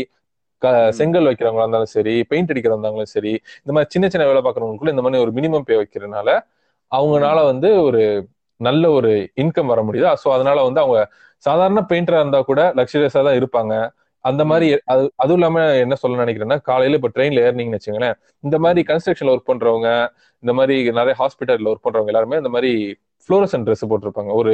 செங்கல் 0.98 1.26
வைக்கிறவங்களா 1.28 1.64
இருந்தாலும் 1.64 1.92
சரி 1.96 2.14
பெயிண்ட் 2.30 2.52
அடிக்கிறவங்க 2.52 2.86
இருந்தாலும் 2.88 3.14
சரி 3.16 3.32
இந்த 3.62 3.72
மாதிரி 3.74 3.90
சின்ன 3.94 4.06
சின்ன 4.12 4.26
வேலை 4.28 4.40
பார்க்கறவங்களுக்குள்ள 4.44 4.94
இந்த 4.94 5.04
மாதிரி 5.06 5.22
ஒரு 5.24 5.32
மினிமம் 5.38 5.66
பே 5.68 5.76
வைக்கிறதுனால 5.80 6.28
அவங்கனால 6.92 7.38
வந்து 7.50 7.68
ஒரு 7.88 8.02
நல்ல 8.60 8.84
ஒரு 8.98 9.10
இன்கம் 9.42 9.70
வர 9.72 9.80
முடியுது. 9.86 10.10
ஸோ 10.22 10.28
அதனால 10.36 10.58
வந்து 10.68 10.80
அவங்க 10.84 10.98
சாதாரண 11.44 11.80
பெயிண்டரா 11.90 12.20
இருந்தா 12.22 12.40
கூட 12.50 12.60
லக்ஸரியஸா 12.80 13.22
தான் 13.28 13.38
இருப்பாங்க. 13.40 13.74
அந்த 14.24 14.42
மாதிரி 14.50 14.66
அது 14.92 15.02
அதுவும் 15.22 15.38
இல்லாம 15.40 15.64
என்ன 15.84 15.94
சொல்ல 16.02 16.22
நினைக்கிறேன்னா 16.24 16.56
காலையில 16.68 16.98
இப்ப 17.00 17.10
ட்ரெயின்ல 17.16 17.40
ஏறினீங்கன்னு 17.46 17.78
வச்சுங்களேன் 17.78 18.14
இந்த 18.44 18.56
மாதிரி 18.64 18.80
கன்ஸ்ட்ரக்ஷன்ல 18.90 19.32
ஒர்க் 19.34 19.50
பண்றவங்க 19.50 19.88
இந்த 20.42 20.52
மாதிரி 20.58 20.76
நிறைய 20.98 21.14
ஹாஸ்பிட்டல்ல 21.22 21.70
ஒர்க் 21.72 21.84
பண்றவங்க 21.86 22.12
எல்லாருமே 22.12 22.38
இந்த 22.42 22.52
மாதிரி 22.54 22.70
ஃப்ளோரசன் 23.28 23.64
ட்ரெஸ் 23.66 23.84
போட்டிருப்பாங்க. 23.90 24.30
ஒரு 24.40 24.52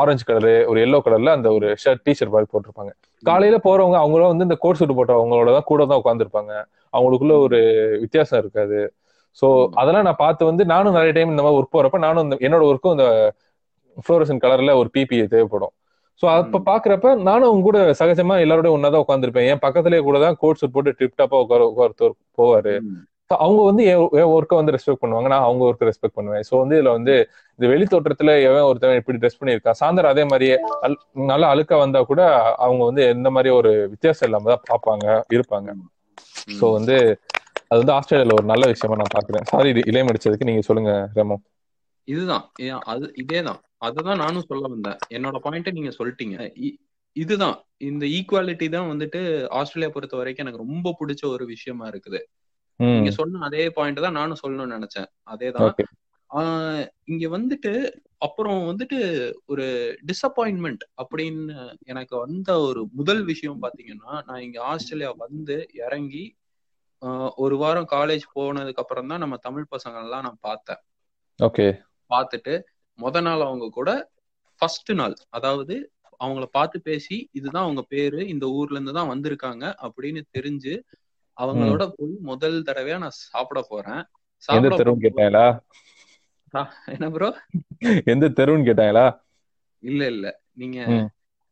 ஆரஞ்சு 0.00 0.24
கலரு 0.28 0.52
ஒரு 0.70 0.78
எல்லோ 0.86 0.98
கலர்ல 1.06 1.32
அந்த 1.38 1.48
ஒரு 1.56 1.68
ஷர்ட் 1.82 2.04
டிஷர்ட் 2.08 2.32
மாதிரி 2.34 2.48
போட்டிருப்பாங்க. 2.52 2.92
காலையில 3.22 3.56
போறவங்க 3.66 3.96
அவங்களும் 4.02 4.30
வந்து 4.32 4.46
இந்த 4.48 4.56
கோட் 4.64 4.78
சூட் 4.80 4.96
போட்டவங்களோட 5.00 5.50
தான் 5.56 5.68
கூட 5.72 5.86
தான் 5.90 6.00
உட்காந்துருப்பாங்க 6.02 6.52
அவங்களுக்குள்ள 6.94 7.34
ஒரு 7.46 7.58
வித்தியாசம் 8.04 8.40
இருக்காது. 8.42 8.80
ஸோ 9.42 9.46
அதெல்லாம் 9.80 10.06
நான் 10.08 10.22
பார்த்து 10.24 10.50
வந்து 10.50 10.62
நானும் 10.74 10.96
நிறைய 10.98 11.12
டைம் 11.18 11.34
இந்த 11.34 11.42
மாதிரி 11.46 11.58
ஒர்க் 11.60 11.74
போறப்ப 11.76 12.00
நானும் 12.06 12.32
என்னோட 12.46 12.62
ஒர்க்கும் 12.70 12.96
இந்த 12.96 13.08
ஃப்ளோரசன் 14.06 14.42
கலர்ல 14.44 14.72
ஒரு 14.80 14.88
பிபிஐ 14.96 15.26
தேவைப்படும். 15.34 15.74
ஸோ 16.22 16.26
அப்ப 16.32 16.60
பாக்குறப்ப 16.66 17.12
நானும் 17.28 17.48
அவங்க 17.48 17.64
கூட 17.68 17.78
சகஜமா 18.00 18.34
எல்லாரோட 18.44 18.70
ஒன்னாதான் 18.76 19.04
உட்காந்துருப்பேன் 19.04 19.46
என் 19.50 19.62
பக்கத்துலயே 19.62 20.02
கூட 20.08 20.18
தான் 20.24 20.36
கோட் 20.42 20.60
சூட் 20.60 20.74
போட்டு 20.74 20.98
டிப் 20.98 21.18
டாப்பா 21.20 21.38
உட்கார 21.44 21.62
ஒருத்தர் 21.78 22.16
போவாரு. 22.38 22.74
அவங்க 23.36 23.60
வந்து 23.68 23.82
என் 23.90 24.30
ஒர்க்கை 24.34 24.56
வந்து 24.58 24.74
ரெஸ்பெக்ட் 24.74 25.02
பண்ணுவாங்க. 25.02 25.28
நான் 25.32 25.46
அவங்க 25.48 25.62
ஒர்க்கை 25.68 25.86
ரெஸ்பெக்ட் 25.88 26.16
பண்ணுவேன். 26.18 26.44
ஸோ 26.48 26.54
வந்து 26.62 26.74
இதுல 26.78 26.92
வந்து 26.96 27.14
இந்த 27.58 27.66
வெளி 27.72 27.84
தோற்றத்துல 27.86 28.32
எவன் 28.48 28.68
ஒருத்தவன் 28.70 29.00
இப்படி 29.00 29.18
ட்ரெஸ் 29.22 29.38
பண்ணியிருக்கான். 29.40 29.78
சாயந்தரம் 29.80 30.12
அதே 30.14 30.24
மாதிரியே 30.30 30.56
நல்லா 31.30 31.48
அழுக்கா 31.54 31.76
வந்தா 31.82 32.00
கூட 32.10 32.22
அவங்க 32.64 32.82
வந்து 32.90 33.04
எந்த 33.14 33.30
மாதிரி 33.36 33.50
ஒரு 33.60 33.72
வித்தியாசம் 33.92 34.28
இல்லாம 34.28 34.50
தான் 34.54 34.64
பார்ப்பாங்க 34.70 35.06
இருப்பாங்க. 35.36 35.68
ஸோ 36.58 36.66
வந்து 36.78 36.96
அது 37.70 37.80
வந்து 37.80 37.94
ஆஸ்திரேலியால 37.96 38.36
ஒரு 38.38 38.46
நல்ல 38.52 38.64
விஷயமா 38.72 38.98
நான் 39.00 39.14
பாக்குறேன். 39.16 39.46
சாரி 39.52 39.70
இளையம் 39.90 40.10
அடிச்சதுக்கு 40.12 40.48
நீங்க 40.48 40.62
சொல்லுங்க 40.68 40.92
ரெமோ. 41.18 41.36
இதுதான். 42.12 42.44
அது 42.92 43.06
இதேதான். 43.22 43.60
அதுதான் 43.86 44.22
நானும் 44.24 44.48
சொல்ல 44.48 44.68
வந்தேன். 44.68 44.98
என்னோட 45.14 45.38
பாயிண்ட் 45.38 45.76
நீங்க 45.78 45.92
சொல்லிட்டீங்க. 45.98 46.36
இதுதான். 47.16 47.56
இந்த 47.88 48.04
ஈக்குவாலிட்டி 48.16 48.66
தான் 48.68 48.90
வந்துட்டு 48.90 49.20
ஆஸ்திரேலியா 49.58 49.94
பொறுத்த 49.94 50.16
வரைக்கும் 50.16 50.46
எனக்கு 50.46 50.64
ரொம்ப 50.64 50.88
பிடிச்ச 51.00 51.32
ஒரு 51.34 51.44
விஷயமா 51.46 51.86
இருக்குது. 51.88 52.20
நீங்க 52.80 53.10
சொன்ன 53.10 53.44
அதே 53.46 53.64
பாயிண்ட் 53.70 54.04
தான் 54.04 54.18
நானும் 54.18 54.42
சொல்லணும்னு 54.42 54.76
நினைச்சேன். 54.76 55.08
அதேதான். 55.30 55.72
இங்க 57.04 57.24
வந்துட்டு 57.36 57.72
அப்புறம் 58.18 58.58
வந்துட்டு 58.70 58.98
ஒரு 59.46 59.66
டிசப்பாயின்மெண்ட் 60.08 60.82
அப்படின்னு 61.02 61.44
எனக்கு 61.84 62.14
வந்த 62.16 62.50
ஒரு 62.60 62.80
முதல் 62.92 63.22
விஷயம் 63.24 63.62
பாத்தீங்கன்னா 63.62 64.12
நான் 64.26 64.42
இங்க 64.42 64.58
ஆஸ்திரேலியா 64.62 65.10
வந்து 65.24 65.56
இறங்கி 65.74 66.24
ஒரு 67.36 67.56
வாரம் 67.56 67.90
காலேஜ் 67.92 68.26
போனதுக்கு 68.34 68.82
அப்புறம் 68.82 69.06
தான் 69.06 69.18
நம்ம 69.18 69.36
தமிழ் 69.36 69.70
பசங்க 69.70 69.98
எல்லாம் 70.02 70.22
நான் 70.22 70.44
பார்த்தேன். 70.48 70.80
ஓகே. 71.38 71.66
பார்த்துட்டு 72.10 72.54
முத 72.98 73.20
நாள் 73.20 73.40
அவங்க 73.40 73.66
கூட 73.70 73.90
ஃபர்ஸ்ட் 74.60 74.90
நாள் 74.92 75.16
அதாவது 75.28 75.74
அவங்கள 76.20 76.46
பார்த்து 76.50 76.78
பேசி 76.80 77.16
இதுதான் 77.32 77.62
அவங்க 77.62 77.82
பேரு 77.88 78.20
இந்த 78.28 78.46
ஊர்ல 78.50 78.76
இருந்து 78.78 78.92
தான் 78.92 79.12
வந்திருக்காங்க 79.12 79.64
அப்படின்னு 79.86 80.22
தெரிஞ்சு 80.32 80.74
அவங்களோட 81.38 81.82
போய் 81.92 82.14
முதல் 82.22 82.58
தடவையா 82.62 82.96
நான் 82.98 83.20
சாப்பிட 83.24 83.60
போறேன். 83.68 84.02
எந்த 84.48 84.68
தெருன்னு 84.78 85.04
கேட்டாங்களா? 85.04 85.46
என்ன 86.86 87.08
ப்ரோ 87.10 87.28
எந்த 88.06 88.28
தெருன்னு 88.38 88.68
கேட்டாங்களா? 88.68 89.06
இல்ல 89.82 90.02
இல்ல. 90.06 90.26
நீங்க 90.52 90.78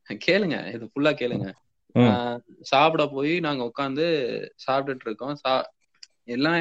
கேளுங்க 0.09 0.57
இது 0.75 0.85
ஃபுல்லா 0.93 1.13
கேளுங்க. 1.15 1.49
சாப்பிட 2.63 3.03
போய் 3.09 3.35
நாங்க 3.41 3.63
உட்காந்து 3.65 4.07
சாப்பிட்டுட்டு 4.65 5.07
இருக்கோம். 5.07 5.37
எல்லாம் 6.29 6.55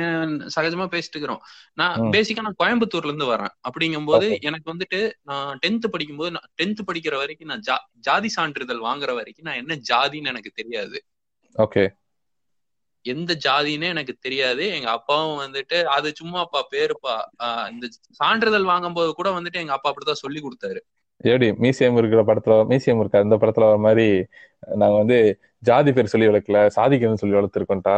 சகஜமா 0.56 0.86
பேசிட்டு 0.94 1.14
இருக்கிறோம் 1.14 1.42
நான் 1.74 2.00
பேசிக்கா 2.16 2.46
நான் 2.46 2.60
கோயம்புத்தூர்ல 2.64 3.10
இருந்து 3.10 3.30
வரேன். 3.32 3.54
அப்படிங்கும் 3.68 4.06
போது 4.06 4.28
எனக்கு 4.42 4.68
வந்துட்டு 4.74 5.00
நான் 5.24 5.60
டென்த் 5.66 5.88
படிக்கும் 5.88 6.18
போது 6.18 6.32
டென்த் 6.62 6.88
படிக்கிற 6.90 7.16
வரைக்கும் 7.16 7.52
நான் 7.54 7.66
ஜாதி 8.00 8.30
சான்றிதழ் 8.30 8.84
வாங்குற 8.88 9.14
வரைக்கும் 9.14 9.48
நான் 9.50 9.62
என்ன 9.62 9.80
ஜாதின்னு 9.92 10.32
எனக்கு 10.34 10.52
தெரியாது. 10.56 11.00
ஓகே. 11.56 11.86
எந்த 13.06 13.32
ஜாதின்னு 13.46 13.88
எனக்கு 13.88 14.14
தெரியாது. 14.20 14.64
எங்க 14.68 14.90
அப்பாவும் 14.92 15.40
வந்துட்டு 15.42 15.78
அது 15.96 16.08
சும்மா 16.16 16.40
அப்பா 16.40 16.62
பேருப்பா. 16.72 17.16
இந்த 17.72 17.88
சான்றிதழ் 18.12 18.70
வாங்கும் 18.72 18.94
போது 18.94 19.12
கூட 19.14 19.30
வந்துட்டு 19.40 19.60
எங்க 19.64 19.74
அப்பா 19.74 19.90
அப்படிதான் 19.92 20.24
சொல்லி 20.24 20.42
கொடுத்தாரு. 20.42 20.82
எப்படி 21.18 21.48
மியூசியம் 21.52 21.98
இருக்கிற 21.98 22.22
படத்துல 22.24 22.56
மியூசியம் 22.72 23.00
இருக்க 23.00 23.20
அந்த 23.20 23.36
படத்துல 23.36 23.68
வர 23.70 23.78
மாதிரி 23.78 24.26
நாங்க 24.76 24.98
வந்து 24.98 25.40
ஜாதி 25.60 25.92
பேர் 25.92 26.06
சொல்லி 26.06 26.28
வளர்க்கல 26.28 26.60
சாதிக்கணும்னு 26.76 27.22
சொல்லி 27.22 27.38
வளர்த்துருக்கோம்டா. 27.38 27.96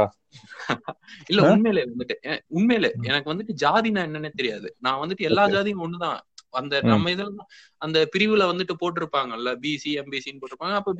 இல்ல 1.27 1.41
உண்மையிலே 1.51 1.83
வந்துட்டு 1.85 2.39
உண்மையிலே 2.47 2.89
எனக்கு 3.01 3.33
வந்துட்டு 3.33 3.55
ஜாதினா 3.63 4.01
என்னன்னே 4.07 4.31
தெரியாது. 4.31 4.75
நான் 4.79 5.01
வந்துட்டு 5.01 5.27
எல்லா 5.29 5.45
ஜாதியும் 5.47 5.83
ஒண்ணுதான். 5.85 6.19
அந்த 6.53 6.75
நம்ம 6.81 7.09
இதுல 7.11 7.43
அந்த 7.81 7.97
பிரிவுல 8.13 8.43
வந்துட்டு 8.51 8.75
போட்டிருப்பாங்கல்ல 8.81 9.49
பிசி 9.63 9.91
எம்பிசின்னு 10.01 10.39
போட்டிருப்பாங்க. 10.41 10.77
அப்ப 10.79 10.93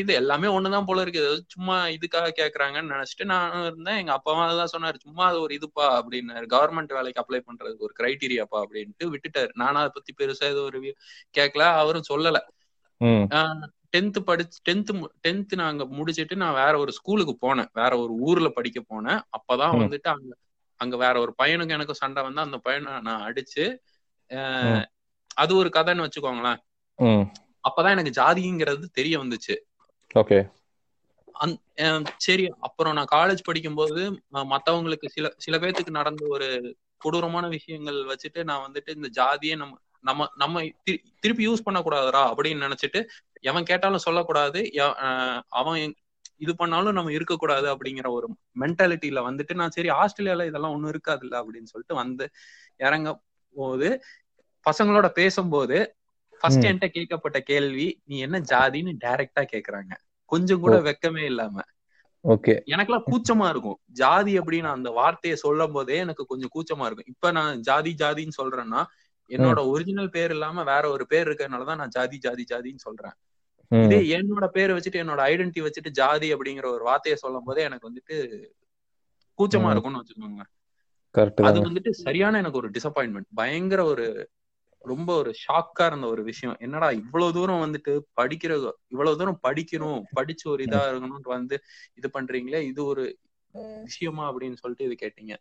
இது 0.00 0.12
எல்லாமே 0.14 0.48
ஒண்ணுதான் 0.56 0.86
போல 0.86 1.00
இருக்கு 1.00 1.22
சும்மா 1.48 1.76
இதுக்காக 1.96 2.32
கேக்குறாங்கன்னு 2.40 2.92
நினைச்சிட்டு 2.94 3.26
நான் 3.32 3.54
இருந்தேன். 3.64 4.00
எங்க 4.02 4.12
அப்பாவும் 4.12 4.44
அதான் 4.46 4.74
சொன்னாரு. 4.74 4.98
சும்மா 5.06 5.24
அது 5.30 5.40
ஒரு 5.40 5.54
இதுப்பா 5.58 5.86
அப்படின்னாரு. 5.98 6.46
கவர்மெண்ட் 6.54 6.96
வேலைக்கு 6.98 7.22
அப்ளை 7.24 7.40
பண்றதுக்கு 7.48 7.86
ஒரு 7.88 7.96
கிரைட்டீரியாப்பா 8.00 8.60
அப்படின்ட்டு 8.64 9.10
விட்டுட்டாரு. 9.14 9.52
நானும் 9.54 9.82
அதை 9.82 9.92
பத்தி 9.94 10.14
பெருசா 10.20 10.46
ஏதோ 10.54 10.62
ஒரு 10.70 10.80
கேட்கல 11.38 11.66
அவரும் 11.82 12.08
சொல்லல. 12.12 12.40
டென்த் 13.94 14.18
படிச்சு 14.28 14.58
டென்த் 14.68 14.90
டென்த் 15.24 15.52
நாங்க 15.54 15.82
முடிச்சிட்டு 15.98 16.36
நான் 16.36 16.54
வேற 16.54 16.72
ஒரு 16.78 16.92
ஸ்கூலுக்கு 16.92 17.34
போனேன். 17.44 17.70
வேற 17.72 17.92
ஒரு 17.98 18.12
ஊர்ல 18.28 18.48
படிக்க 18.56 18.80
போனேன். 18.92 19.20
அப்பதான் 19.36 19.76
வந்துட்டு 19.80 20.08
அங்க 20.14 20.32
அங்க 20.80 20.96
வேற 20.96 21.14
ஒரு 21.20 21.32
பையனுக்கு 21.42 21.76
எனக்கு 21.76 21.94
சண்டை 21.94 22.20
வந்து 22.22 22.40
அந்த 22.40 22.56
பையனை 22.58 22.92
நான் 23.00 23.24
அடிச்சு 23.28 23.64
அது 25.34 25.52
ஒரு 25.56 25.68
கதைன்னு 25.74 26.06
வச்சுக்கோங்களேன். 26.06 26.60
அப்பதான் 27.68 27.94
எனக்கு 27.96 28.18
ஜாதிங்கிறது 28.20 28.84
தெரிய 28.92 29.14
வந்துச்சு. 29.18 29.54
ஓகே. 30.14 30.38
சரி 32.16 32.44
அப்புறம் 32.60 32.94
நான் 32.94 33.12
காலேஜ் 33.12 33.40
படிக்கும்போது 33.44 34.02
மத்தவங்களுக்கு 34.52 35.06
சில 35.08 35.32
சில 35.36 35.58
பேர்த்துக்கு 35.58 35.98
நடந்த 35.98 36.22
ஒரு 36.28 36.48
கொடூரமான 36.96 37.46
விஷயங்கள் 37.48 37.98
வச்சுட்டு 38.10 38.42
நான் 38.44 38.64
வந்துட்டு 38.66 38.90
இந்த 38.96 39.08
ஜாதியை 39.08 39.56
நம்ம 39.56 39.74
நம்ம 40.00 40.28
நம்ம 40.34 40.62
திருப்பி 41.20 41.48
யூஸ் 41.48 41.66
பண்ணக்கூடாதுரா 41.66 42.22
அப்படின்னு 42.30 42.64
நினைச்சிட்டு 42.66 43.00
எவன் 43.40 43.64
கேட்டாலும் 43.64 44.06
சொல்லக்கூடாது. 44.06 44.60
அவன் 45.60 45.94
இது 46.36 46.52
பண்ணாலும் 46.56 46.92
நம்ம 46.92 47.12
இருக்கக்கூடாது 47.12 47.66
அப்படிங்கிற 47.74 48.08
ஒரு 48.08 48.26
மென்டாலிட்டியில 48.60 49.20
வந்துட்டு 49.28 49.54
நான் 49.54 49.70
சரி 49.70 49.90
ஆஸ்திரேலியால 50.00 50.46
இதெல்லாம் 50.46 50.72
ஒண்ணும் 50.72 50.92
இருக்காதுல்ல 50.94 51.34
அப்படின்னு 51.42 51.72
சொல்லிட்டு 51.72 51.94
வந்து 51.94 52.26
இறங்க 52.76 53.10
போது 53.54 54.02
பசங்களோட 54.70 55.08
பேசும்போது 55.08 55.96
ஃபர்ஸ்ட் 56.40 56.64
என்கிட்ட 56.66 56.88
கேட்கப்பட்ட 56.88 57.38
கேள்வி 57.38 58.00
நீ 58.04 58.18
என்ன 58.18 58.40
ஜாதின்னு 58.40 58.92
டைரக்டா 59.04 59.46
கேக்குறாங்க. 59.52 59.92
கொஞ்சம் 60.24 60.60
கூட 60.60 60.80
வெக்கமே 60.80 61.24
இல்லாம. 61.24 61.60
ஓகே. 62.28 62.60
எனக்கெல்லாம் 62.66 63.02
கூச்சமா 63.06 63.48
இருக்கும். 63.48 63.78
ஜாதி 63.84 64.38
அப்படின்னு 64.38 64.62
அந்த 64.62 64.90
வார்த்தையை 64.90 65.38
சொல்லும் 65.38 65.72
போதே 65.72 65.96
எனக்கு 65.96 66.24
கொஞ்சம் 66.24 66.50
கூச்சமா 66.54 66.84
இருக்கும். 66.84 67.06
இப்ப 67.06 67.30
நான் 67.30 67.60
ஜாதி 67.60 67.94
ஜாதின்னு 67.98 68.30
சொல்றேன்னா 68.42 68.84
என்னோட 69.28 69.66
ஒரிஜினல் 69.66 70.10
பேர் 70.10 70.30
இல்லாம 70.30 70.64
வேற 70.64 70.90
ஒரு 70.90 71.06
பேர் 71.06 71.28
இருக்கறனாலதான் 71.28 71.76
நான் 71.76 71.88
ஜாதி 71.88 72.18
ஜாதி 72.18 72.44
ஜாதின்னு 72.54 72.76
சொல்றேன். 72.76 73.12
இதே 73.68 74.18
என்னோட 74.18 74.46
பேர் 74.46 74.70
வச்சுட்டு 74.70 75.02
என்னோட 75.02 75.20
ஐடென்டி 75.20 75.66
வச்சுட்டு 75.66 75.88
ஜாதி 75.88 76.34
அப்படிங்கிற 76.34 76.66
ஒரு 76.66 76.84
வார்த்தையை 76.84 77.20
சொல்லும் 77.20 77.44
போதே 77.44 77.62
எனக்கு 77.62 77.92
வந்துட்டு 77.92 78.16
கூச்சமா 79.38 79.70
இருக்கும்னு 79.70 80.04
வச்சுக்கோங்க. 80.04 80.42
அது 81.48 81.58
வந்துட்டு 81.60 81.90
சரியான 81.90 82.38
எனக்கு 82.38 82.56
ஒரு 82.56 82.70
டிசப்பாயின்மெண்ட் 82.70 83.28
பயங்கர 83.34 83.84
ஒரு 83.84 84.06
ரொம்ப 84.84 85.10
ஒரு 85.16 85.30
ஷாக்கா 85.44 85.84
இருந்த 85.86 86.06
ஒரு 86.06 86.22
விஷயம். 86.22 86.56
என்னடா 86.60 86.90
இவ்வளவு 86.90 87.32
தூரம் 87.32 87.62
வந்துட்டு 87.64 87.92
படிக்கிற 88.20 88.52
இவ்வளவு 88.88 89.16
தூரம் 89.16 89.40
படிக்கணும் 89.42 90.02
படிச்சு 90.12 90.50
ஒரு 90.50 90.64
இதா 90.64 90.80
இருக்கணும்னு 90.90 91.34
வந்து 91.36 91.56
இது 91.94 92.08
பண்றீங்களே 92.18 92.60
இது 92.60 92.84
ஒரு 92.84 93.04
விஷயமா 93.82 94.24
அப்படின்னு 94.30 94.60
சொல்லிட்டு 94.60 94.84
இது 94.84 94.96
கேட்டீங்க. 95.04 95.34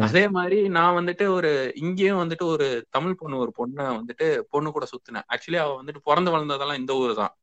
அதே 0.00 0.28
மாதிரி 0.28 0.68
நான் 0.68 0.96
வந்துட்டு 0.98 1.26
ஒரு 1.26 1.50
இங்கேயும் 1.74 2.20
வந்துட்டு 2.22 2.44
ஒரு 2.44 2.66
தமிழ் 2.90 3.14
பொண்ணு 3.14 3.36
ஒரு 3.36 3.52
பொண்ணை 3.58 3.84
வந்துட்டு 3.98 4.26
பொண்ணு 4.48 4.70
கூட 4.70 4.86
சுத்தினேன். 4.92 5.26
ஆக்சுவலி 5.32 5.56
அவ 5.56 5.82
வந்துட்டு 5.82 6.00
பிறந்து 6.02 6.32
வளர்ந்ததெல்லாம் 6.34 6.80
இந்த 6.82 6.94
ஊர் 6.94 7.14
தான். 7.14 7.34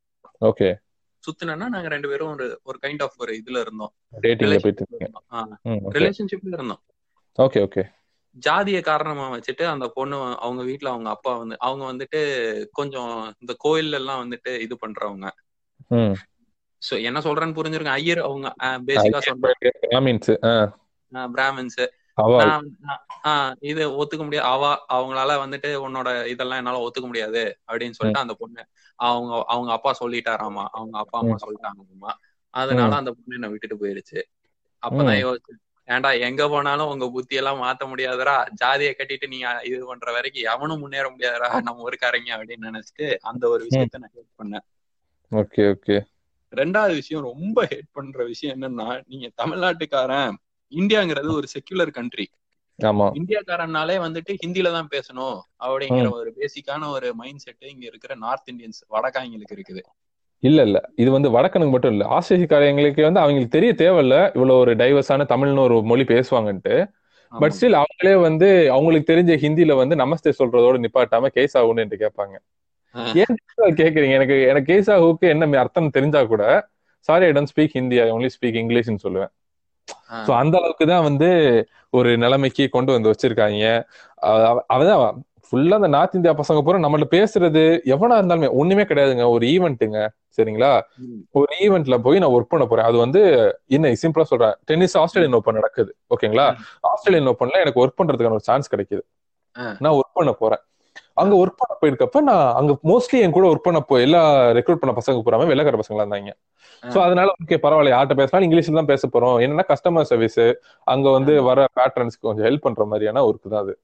ஓகே 0.41 0.70
சுத்தினா 1.24 1.55
நாங்க 1.55 1.88
ரெண்டு 1.88 2.10
பேரும் 2.10 2.34
ஒரு 2.34 2.47
ஒரு 2.64 2.78
கைண்ட் 2.82 3.03
ஆஃப் 3.03 3.18
ஒரு 3.18 3.34
இதுல 3.41 3.60
இருந்தோம். 3.60 3.93
ரிலேஷன்ஷிப்ல 5.97 6.53
இருந்தோம். 6.53 6.82
ஓகே 7.38 7.59
ஓகே 7.63 7.83
ஜாதிய 8.38 8.79
காரணமா 8.81 9.25
வச்சுட்டு 9.33 9.63
அந்த 9.65 9.85
பொண்ணு 9.95 10.15
அவங்க 10.38 10.61
வீட்டுல 10.63 10.89
அவங்க 10.89 11.09
அப்பா 11.09 11.31
வந்து 11.38 11.55
அவங்க 11.59 11.83
வந்துட்டு 11.91 12.19
கொஞ்சம் 12.71 13.11
இந்த 13.41 13.53
கோயில்ல 13.65 13.99
எல்லாம் 14.01 14.21
வந்துட்டு 14.23 14.51
இது 14.65 14.75
பண்றவங்க. 14.75 15.27
சோ 16.81 16.93
என்ன 17.03 17.19
சொல்றேன்னு 17.19 17.57
புரிஞ்சிருக்கும். 17.59 17.97
ஐயர் 17.99 18.21
அவங்க 18.27 18.47
பேசிக்கா 18.88 19.21
சொன்ன 19.21 19.53
பிராமின்ஸ் 21.29 21.81
இது 23.63 23.81
ஒத்துக்க 23.99 24.23
முடியாது. 24.23 24.47
அவ 24.47 24.63
அவங்களால 24.95 25.31
வந்துட்டு 25.43 25.69
உன்னோட 25.85 26.09
இதெல்லாம் 26.27 26.59
என்னால 26.61 26.81
ஒத்துக்க 26.85 27.07
முடியாது 27.07 27.41
அப்படின்னு 27.67 27.97
சொல்லிட்டு 27.97 28.23
அந்த 28.23 28.35
பொண்ணு 28.41 28.61
அவங்க 28.99 29.31
அவங்க 29.45 29.71
அப்பா 29.73 29.91
சொல்லிட்டாராமா? 30.01 30.65
அவங்க 30.71 30.95
அப்பா 30.97 31.17
அம்மா 31.19 31.38
சொல்லிட்டாங்கம்மா 31.45 32.13
அதனால 32.53 32.91
அந்த 32.95 33.11
பொண்ணு 33.11 33.38
என்ன 33.39 33.49
விட்டுட்டு 33.49 33.77
போயிருச்சு. 33.81 34.19
அப்பதான் 34.83 35.19
யோசிச்சு 35.23 35.53
ஏன்டா 35.88 36.09
எங்க 36.19 36.43
போனாலும் 36.47 36.89
உங்க 36.91 37.05
புத்தி 37.09 37.35
எல்லாம் 37.35 37.61
மாத்த 37.61 37.83
முடியாதரா 37.88 38.33
ஜாதியை 38.61 38.93
கட்டிட்டு 38.93 39.27
நீங்க 39.27 39.49
இது 39.67 39.83
பண்ற 39.85 40.11
வரைக்கும் 40.11 40.47
எவனும் 40.53 40.81
முன்னேற 40.81 41.07
முடியாதரா 41.09 41.49
நம்ம 41.59 41.85
ஊருக்காரங்க 41.88 42.31
அப்படின்னு 42.35 42.69
நினைச்சிட்டு 42.69 43.07
அந்த 43.21 43.43
ஒரு 43.49 43.61
விஷயத்த 43.67 44.01
நான் 44.01 44.13
ஹேட் 44.15 44.33
பண்ணேன். 44.39 44.65
Okay 45.31 45.63
okay. 45.71 45.97
ரெண்டாவது 46.53 46.93
விஷயம் 46.93 47.23
ரொம்ப 47.23 47.57
ஹேட் 47.65 47.89
பண்ற 47.91 48.25
விஷயம் 48.25 48.55
என்னன்னா 48.55 48.89
நீங்க 49.07 49.27
தமிழ்நாட்டுக்காரன் 49.38 50.35
இந்தியாங்கிறது 50.73 51.29
ஒரு 51.33 51.47
செக்யுலர் 51.55 51.91
கண்ட்ரி 51.91 52.27
ஆமா. 52.79 53.05
இந்தியாக்காரனாலே 53.19 53.95
வந்துட்டு 54.03 54.31
ஹிந்தில 54.41 54.71
தான் 54.71 54.91
பேசணும் 54.91 55.38
அப்படிங்கிற 55.59 56.09
ஒரு 56.17 56.31
பேசிக்கான 56.38 56.89
ஒரு 56.89 57.07
மைண்ட் 57.13 57.43
செட் 57.45 57.65
இங்க 57.69 57.85
இருக்கிற 57.85 58.15
நார்த் 58.15 58.51
இந்தியன்ஸ் 58.51 58.81
வடக்காய்ங்களுக்கு 58.89 59.55
இருக்குது. 59.57 59.81
இல்ல 60.43 60.59
இல்ல. 60.67 60.77
இது 60.95 61.09
வந்து 61.11 61.29
வடக்கனுக்கு 61.29 61.73
மட்டும் 61.73 61.93
இல்ல. 61.95 62.03
ஆஸ்திரேலியக்காரங்களுக்கு 62.15 63.01
வந்து 63.07 63.21
அவங்களுக்கு 63.23 63.55
தெரிய 63.55 63.71
தேவையில்ல. 63.81 64.15
இவ்வளவு 64.35 64.61
ஒரு 64.63 64.73
டைவர்ஸான 64.81 65.25
தமிழ்னு 65.31 65.63
ஒரு 65.67 65.77
மொழி 65.91 66.03
பேசுவாங்கன்ட்டு. 66.13 66.75
பட் 67.33 67.55
ஸ்டில் 67.55 67.79
அவங்களே 67.79 68.13
வந்து 68.21 68.47
அவங்களுக்கு 68.75 69.09
தெரிஞ்ச 69.11 69.31
ஹிந்தில 69.41 69.73
வந்து 69.79 69.95
நமஸ்தே 69.95 70.31
சொல்றதோட 70.39 70.77
நிப்பாட்டாம 70.85 71.31
கேஸ் 71.38 71.55
ஆகும்னு 71.61 71.83
என்று 71.85 71.97
கேட்பாங்க. 72.03 72.35
ஏன் 73.21 73.35
கேக்குறீங்க 73.81 74.13
எனக்கு 74.19 74.35
எனக்கு 74.51 74.69
கேஸ் 74.73 74.89
ஆகுக்கு 74.95 75.25
என்ன 75.33 75.57
அர்த்தம் 75.63 75.95
தெரிஞ்சா 75.97 76.21
கூட 76.25 76.43
sorry 77.09 77.25
I 77.25 77.31
don't 77.31 77.51
speak 77.53 77.75
Hindi 77.79 77.97
I 78.03 78.07
only 78.15 78.29
speak 78.35 78.59
இங்கிலீஷ்னு 78.61 79.03
சொல்லுவேன். 79.05 79.31
சோ 80.27 80.31
அந்த 80.41 80.55
அளவுக்கு 80.59 80.85
தான் 80.91 81.05
வந்து 81.09 81.29
ஒரு 81.93 82.09
நிலைமைக்கு 82.17 82.63
கொண்டு 82.69 82.91
வந்து 82.95 83.11
வச்சிருக்காங்க. 83.11 83.65
அவதான் 84.75 85.01
ஃபுல்லா 85.48 85.76
அந்த 85.80 85.89
நார்த் 85.95 86.16
இந்தியா 86.18 86.34
பசங்க 86.39 86.62
பூரா 86.66 86.80
நம்மள்ட்ட 86.84 87.08
பேசுறது 87.16 87.62
எவனா 87.93 88.16
இருந்தாலுமே 88.20 88.50
ஒண்ணுமே 88.62 88.84
கிடையாதுங்க. 88.89 89.26
ஒரு 89.36 89.45
ஈவெண்ட்டுங்க 89.54 90.00
சரிங்களா? 90.38 90.72
ஒரு 91.39 91.52
ஈவெண்ட்ல 91.66 91.95
போய் 92.06 92.22
நான் 92.24 92.34
ஒர்க் 92.38 92.52
பண்ண 92.54 92.66
போறேன். 92.72 92.88
அது 92.89 92.98
வந்து 93.04 93.22
என்ன 93.78 93.93
சிம்பிளா 94.04 94.26
சொல்றேன். 94.32 94.56
டென்னிஸ் 94.70 94.95
ஆஸ்திரேலியன் 95.04 95.38
ஓப்பன் 95.39 95.60
நடக்குது 95.60 95.91
ஓகேங்களா 96.16 96.48
ஆஸ்திரேலியன் 96.91 97.30
ஓப்பன்ல 97.34 97.64
எனக்கு 97.66 97.84
ஒர்க் 97.84 98.00
பண்றதுக்கான 98.02 98.38
ஒரு 98.39 98.48
சான்ஸ் 98.50 98.72
கிடைக்குது. 98.74 99.04
நான் 99.84 99.98
ஒர்க் 100.00 100.18
பண்ண 100.20 100.34
போறேன். 100.41 100.64
அங்க 101.22 101.34
ஒர்க் 101.41 101.60
பண்ண 101.62 101.74
போயிருக்கப்ப 101.82 102.20
நான் 102.30 102.48
அங்க 102.60 102.72
மோஸ்ட்லி 102.89 103.18
என் 103.26 103.36
கூட 103.38 103.45
ஒர்க் 103.52 103.68
பண்ண 103.68 103.80
போ 103.89 103.95
எல்லா 104.06 104.22
ரெக்ரூட் 104.58 104.82
பண்ண 104.82 104.93
பசங்க 105.00 105.24
பூராமே 105.26 105.48
வெள்ளக்கார 105.52 105.78
பசங்களா 105.82 106.04
இருந்தாங்க. 106.06 106.32
சோ 106.84 106.98
அதனால 107.06 107.28
ஓகே 107.43 107.58
பரவாயில்ல 107.66 107.93
யார்கிட்ட 107.93 108.18
பேசினாலும் 108.20 108.48
இங்கிலீஷ்ல 108.48 108.80
தான் 108.80 108.91
பேச 108.93 109.04
போறோம். 109.14 109.38
என்னன்னா 109.45 109.66
கஸ்டமர் 109.72 110.10
சர்வீஸ் 110.12 110.41
அங்க 110.93 111.08
வந்து 111.18 111.34
வர 111.50 111.66
பேட்டர்ன்ஸ்க்கு 111.80 112.28
கொஞ்சம் 112.30 112.48
ஹெல்ப் 112.50 112.66
பண்ற 112.68 112.86
மாதிரியான 112.91 113.24
ஒர்க் 113.30 113.54
தான் 113.54 113.64
அது. 113.66 113.76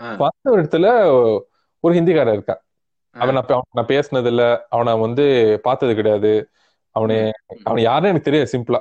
அந்த 0.00 0.50
இடத்துல 0.56 0.86
ஒரு 1.84 1.92
ஹிந்திக்காரன் 1.94 2.36
இருக்கான் 2.36 2.62
அவன் 3.16 3.36
நான் 3.70 3.90
பேசினது 3.90 4.26
இல்ல 4.26 4.42
அவனை 4.68 4.92
வந்து 5.00 5.24
பார்த்தது 5.62 5.92
கிடையாது. 5.94 6.32
அவனை 6.96 7.16
அவன் 7.64 7.82
யாருன்னு 7.82 8.10
எனக்கு 8.10 8.28
தெரியாது 8.28 8.52
சிம்பிளா 8.54 8.80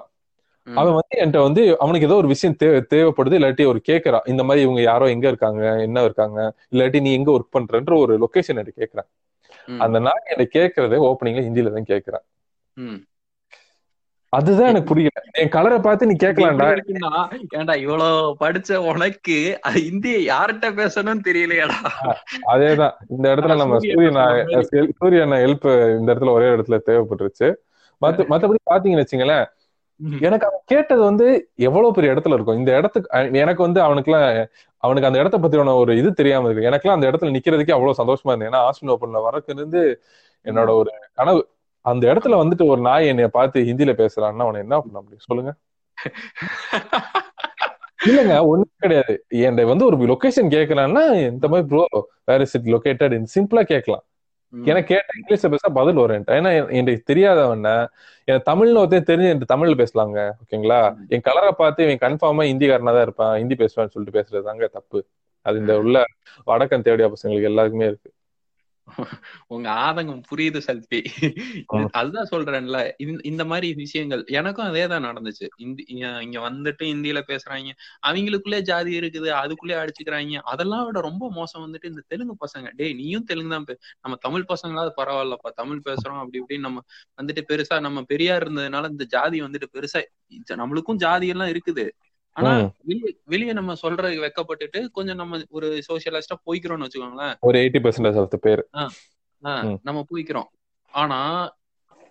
அவன் 0.68 0.96
வந்து 0.98 1.16
என்கிட்ட 1.18 1.42
வந்து 1.44 1.62
அவனுக்கு 1.78 2.08
ஏதோ 2.08 2.16
ஒரு 2.16 2.28
விஷயம் 2.28 2.56
தேவை 2.56 2.80
தேவைப்படுது 2.94 3.38
இல்லாட்டி 3.40 3.66
ஒரு 3.66 3.80
கேட்கறான் 3.90 4.26
இந்த 4.26 4.44
மாதிரி 4.44 4.62
இவங்க 4.66 4.82
யாரோ 4.84 5.06
எங்க 5.10 5.28
இருக்காங்க? 5.28 5.64
என்ன 5.86 6.04
இருக்காங்க? 6.04 6.40
இல்லாட்டி 6.74 7.00
நீ 7.02 7.12
எங்க 7.14 7.30
ஒர்க் 7.32 7.56
பண்றன்ற 7.56 7.94
ஒரு 8.04 8.14
லொகேஷன் 8.24 8.58
என்கிட்ட 8.58 8.82
கேட்கறான். 8.82 9.10
அந்த 9.80 9.98
நாள் 10.00 10.22
என்கிட்ட 10.26 10.48
கேட்கறதே 10.58 11.00
ஓப்பனிங்ல 11.08 11.44
ஹிந்தில 11.48 11.74
தான் 11.74 11.90
கேட்கறான். 11.92 12.26
அதுதான் 14.30 14.68
எனக்கு 14.68 14.88
புரியல. 14.88 15.22
என் 15.32 15.50
கலரை 15.50 15.80
பார்த்து 15.80 16.06
நீ 16.06 16.16
கேட்கலாம்டா. 16.24 16.68
ஏன்டா 17.58 17.76
இவ்வளவு 17.76 18.38
படிச்ச 18.40 18.76
உனக்கு 18.92 19.60
இந்திய 19.86 20.18
யார்கிட்ட 20.34 20.70
பேசணும்னு 20.80 21.28
தெரியலையாடா. 21.28 21.92
அதேதான். 22.54 22.96
இந்த 23.10 23.36
இடத்துல 23.36 23.56
நம்ம 23.56 23.80
சூரியன் 23.80 24.94
சூரியன் 24.98 25.36
ஹெல்ப் 25.46 25.70
இந்த 26.00 26.10
இடத்துல 26.14 26.32
ஒரே 26.32 26.46
இடத்துல 26.46 26.80
தேவைப்பட்டுருச்சு. 26.90 27.50
மத்த 28.02 28.28
மத்தபடி 28.34 28.62
பாத்தீங்கன்னு 28.74 29.06
வச்சுங்களேன் 29.06 29.46
எனக்கு 30.22 30.46
அவன் 30.48 30.60
கேட்டது 30.66 31.02
வந்து 31.02 31.28
எவ்வளவு 31.56 31.94
பெரிய 31.94 32.14
இடத்துல 32.14 32.34
இருக்கும். 32.34 32.58
இந்த 32.58 32.72
இடத்துக்கு 32.78 33.38
எனக்கு 33.40 33.62
வந்து 33.64 33.82
அவனுக்கு 33.82 34.12
எல்லாம் 34.12 34.48
அவனுக்கு 34.78 35.10
அந்த 35.10 35.20
இடத்த 35.20 35.38
பத்தியான 35.38 35.76
ஒரு 35.76 35.98
இது 35.98 36.14
தெரியாம 36.14 36.50
இருக்கு. 36.50 36.70
எனக்குலாம் 36.70 36.98
அந்த 36.98 37.10
இடத்துல 37.12 37.32
நிக்கிறதுக்கே 37.36 37.78
அவ்வளவு 37.78 38.00
சந்தோஷமா 38.02 38.32
இருந்தது 38.32 38.52
ஏன்னா 38.52 38.62
ஆஸ்டின் 38.68 38.94
ஓப்பன்ல 38.96 39.22
வரக்கு 39.28 39.56
இருந்து 39.56 40.02
என்னோட 40.46 40.70
ஒரு 40.82 40.92
கனவு. 41.14 41.42
அந்த 41.82 42.14
இடத்துல 42.14 42.40
வந்துட்டு 42.42 42.66
ஒரு 42.68 42.82
நாய் 42.82 43.08
என்னைய 43.08 43.28
பார்த்து 43.28 43.62
ஹிந்தில 43.62 43.94
பேசுறான்னா 43.94 44.46
அவனை 44.48 44.62
என்ன 44.62 44.80
பண்ண 44.80 45.02
முடியும்? 45.02 45.26
சொல்லுங்க. 45.28 45.54
இல்லங்க 48.06 48.46
ஒண்ணும் 48.46 48.80
கிடையாது. 48.80 49.26
என் 49.28 49.66
வந்து 49.66 49.86
ஒரு 49.86 49.98
லொகேஷன் 49.98 50.54
கேட்கலான்னா 50.56 51.16
இந்த 51.32 51.48
மாதிரி 51.48 51.68
bro 51.68 51.86
where 52.26 52.42
is 52.42 52.56
it 52.56 52.66
located 52.66 53.26
சிம்பிளா 53.36 53.62
கேட்கலாம். 53.64 54.04
எனக்கு 54.54 54.88
கேட்ட 54.88 55.14
இங்கிலீஷ்ல 55.20 55.50
பேச 55.50 55.70
பதில் 55.70 55.96
வரும் 55.96 56.26
ஏன்னா 56.28 56.52
எனக்கு 56.70 57.14
தெரியாதவன 57.14 57.88
என் 58.26 58.44
தமிழ்னு 58.46 58.82
ஒருத்தர் 58.82 59.10
தெரிஞ்சு 59.10 59.30
என் 59.30 59.52
தமிழ்ல 59.54 59.76
பேசலாங்க 59.82 60.34
ஓகேங்களா? 60.44 60.96
என் 61.10 61.22
கலரை 61.22 61.52
பார்த்து 61.52 61.84
இவன் 61.84 62.04
கன்ஃபார்மா 62.06 62.44
ஹிந்திக்காரனா 62.52 62.94
தான் 62.96 63.02
இருப்பான். 63.02 63.38
ஹிந்தி 63.38 63.56
பேசுவான்னு 63.56 63.94
சொல்லிட்டு 63.96 64.20
பேசுறது 64.20 64.44
தாங்க 64.44 64.68
தப்பு. 64.68 65.06
அது 65.42 65.58
இந்த 65.58 65.78
உள்ள 65.78 66.06
வடக்கன் 66.48 66.86
தேவையா 66.88 67.14
பசங்களுக்கு 67.14 67.50
எல்லாருக்குமே 67.52 67.86
இருக்கு. 67.86 68.10
உங்க 69.54 69.68
ஆதங்கம் 69.86 70.22
புரியுது 70.30 70.60
சல்பி. 70.68 71.00
அதுதான் 72.00 72.30
சொல்றேன்ல. 72.34 72.78
இந்த 73.32 73.44
மாதிரி 73.52 73.68
விஷயங்கள் 73.82 74.24
எனக்கும் 74.40 74.68
அதே 74.70 74.84
தான் 74.94 75.06
நடந்துச்சு 75.08 75.48
இங்க 76.26 76.38
வந்துட்டு 76.48 76.86
இந்தியில 76.94 77.22
பேசுறாங்க. 77.32 77.72
அவங்களுக்குள்ளே 78.10 78.60
ஜாதி 78.72 78.94
இருக்குது 79.00 79.30
அதுக்குள்ளே 79.42 79.78
அடிச்சுக்கிறாங்க. 79.82 80.42
அதெல்லாம் 80.54 80.86
விட 80.90 81.02
ரொம்ப 81.10 81.30
மோசம் 81.40 81.64
வந்துட்டு 81.66 81.92
இந்த 81.94 82.04
தெலுங்கு 82.14 82.36
பசங்க. 82.46 82.68
டேய் 82.82 82.98
நீயும் 83.02 83.28
தெலுங்கு 83.32 83.54
தான் 83.56 83.68
நம்ம 84.04 84.18
தமிழ் 84.28 84.50
பசங்களாவது 84.54 84.94
பரவாயில்லப்பா. 85.02 85.52
தமிழ் 85.62 85.86
பேசுறோம் 85.90 86.22
அப்படி 86.24 86.42
இப்படின்னு 86.44 86.68
நம்ம 86.70 86.84
வந்துட்டு 87.22 87.44
பெருசா 87.52 87.78
நம்ம 87.88 88.02
பெரியார் 88.14 88.46
இருந்ததுனால 88.46 88.92
இந்த 88.96 89.08
ஜாதி 89.16 89.40
வந்துட்டு 89.48 89.70
பெருசா 89.78 90.02
நம்மளுக்கும் 90.64 91.02
ஜாதி 91.06 91.28
எல்லாம் 91.36 91.54
இருக்குது. 91.54 91.86
ஆனா 92.38 92.52
வெளியே 92.82 93.12
வெளியே 93.26 93.54
நம்ம 93.54 93.76
சொல்றது 93.76 94.18
வெக்கப்பட்டுட்டு 94.24 94.80
கொஞ்சம் 94.90 95.16
நம்ம 95.16 95.40
ஒரு 95.50 95.68
சோசியலிஸ்டா 95.88 96.36
போய்க்கிறோம்னு 96.46 96.88
வச்சுக்கோங்களேன். 96.88 97.36
ஒரு 97.40 97.58
எயிட்டி 97.60 97.80
பர்சன்டேஜ் 97.86 98.20
ஆஃப் 98.22 98.36
பேர். 98.42 98.64
நம்ம 99.82 100.00
போய்க்கிறோம். 100.12 100.50
ஆனா 100.94 101.20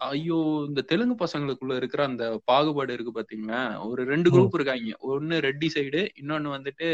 ஐயோ 0.07 0.39
இந்த 0.68 0.81
தெலுங்கு 0.83 1.16
பசங்களுக்குள்ள 1.24 1.77
இருக்கிற 1.77 2.01
அந்த 2.05 2.24
பாகுபாடு 2.45 2.93
இருக்கு 2.93 3.12
பாத்தீங்கன்னா 3.12 3.61
ஒரு 3.89 4.03
ரெண்டு 4.05 4.31
குரூப் 4.31 4.57
இருக்காங்க. 4.59 4.97
ஒன்னு 5.11 5.37
ரெட்டி 5.41 5.68
சைடு 5.74 6.01
இன்னொன்னு 6.20 6.49
வந்துட்டு 6.57 6.89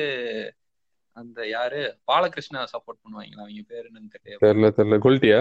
அந்த 1.16 1.48
யாரு? 1.48 1.80
பாலகிருஷ்ணா 2.04 2.60
சப்போர்ட் 2.72 3.02
பண்ணுவாங்களா? 3.02 3.42
அவங்க 3.44 3.64
பேரு 3.68 3.88
என்னன்னு 3.88 4.12
தெரியல. 4.16 4.70
தெரியல 4.78 4.98
குல்டியா 5.06 5.40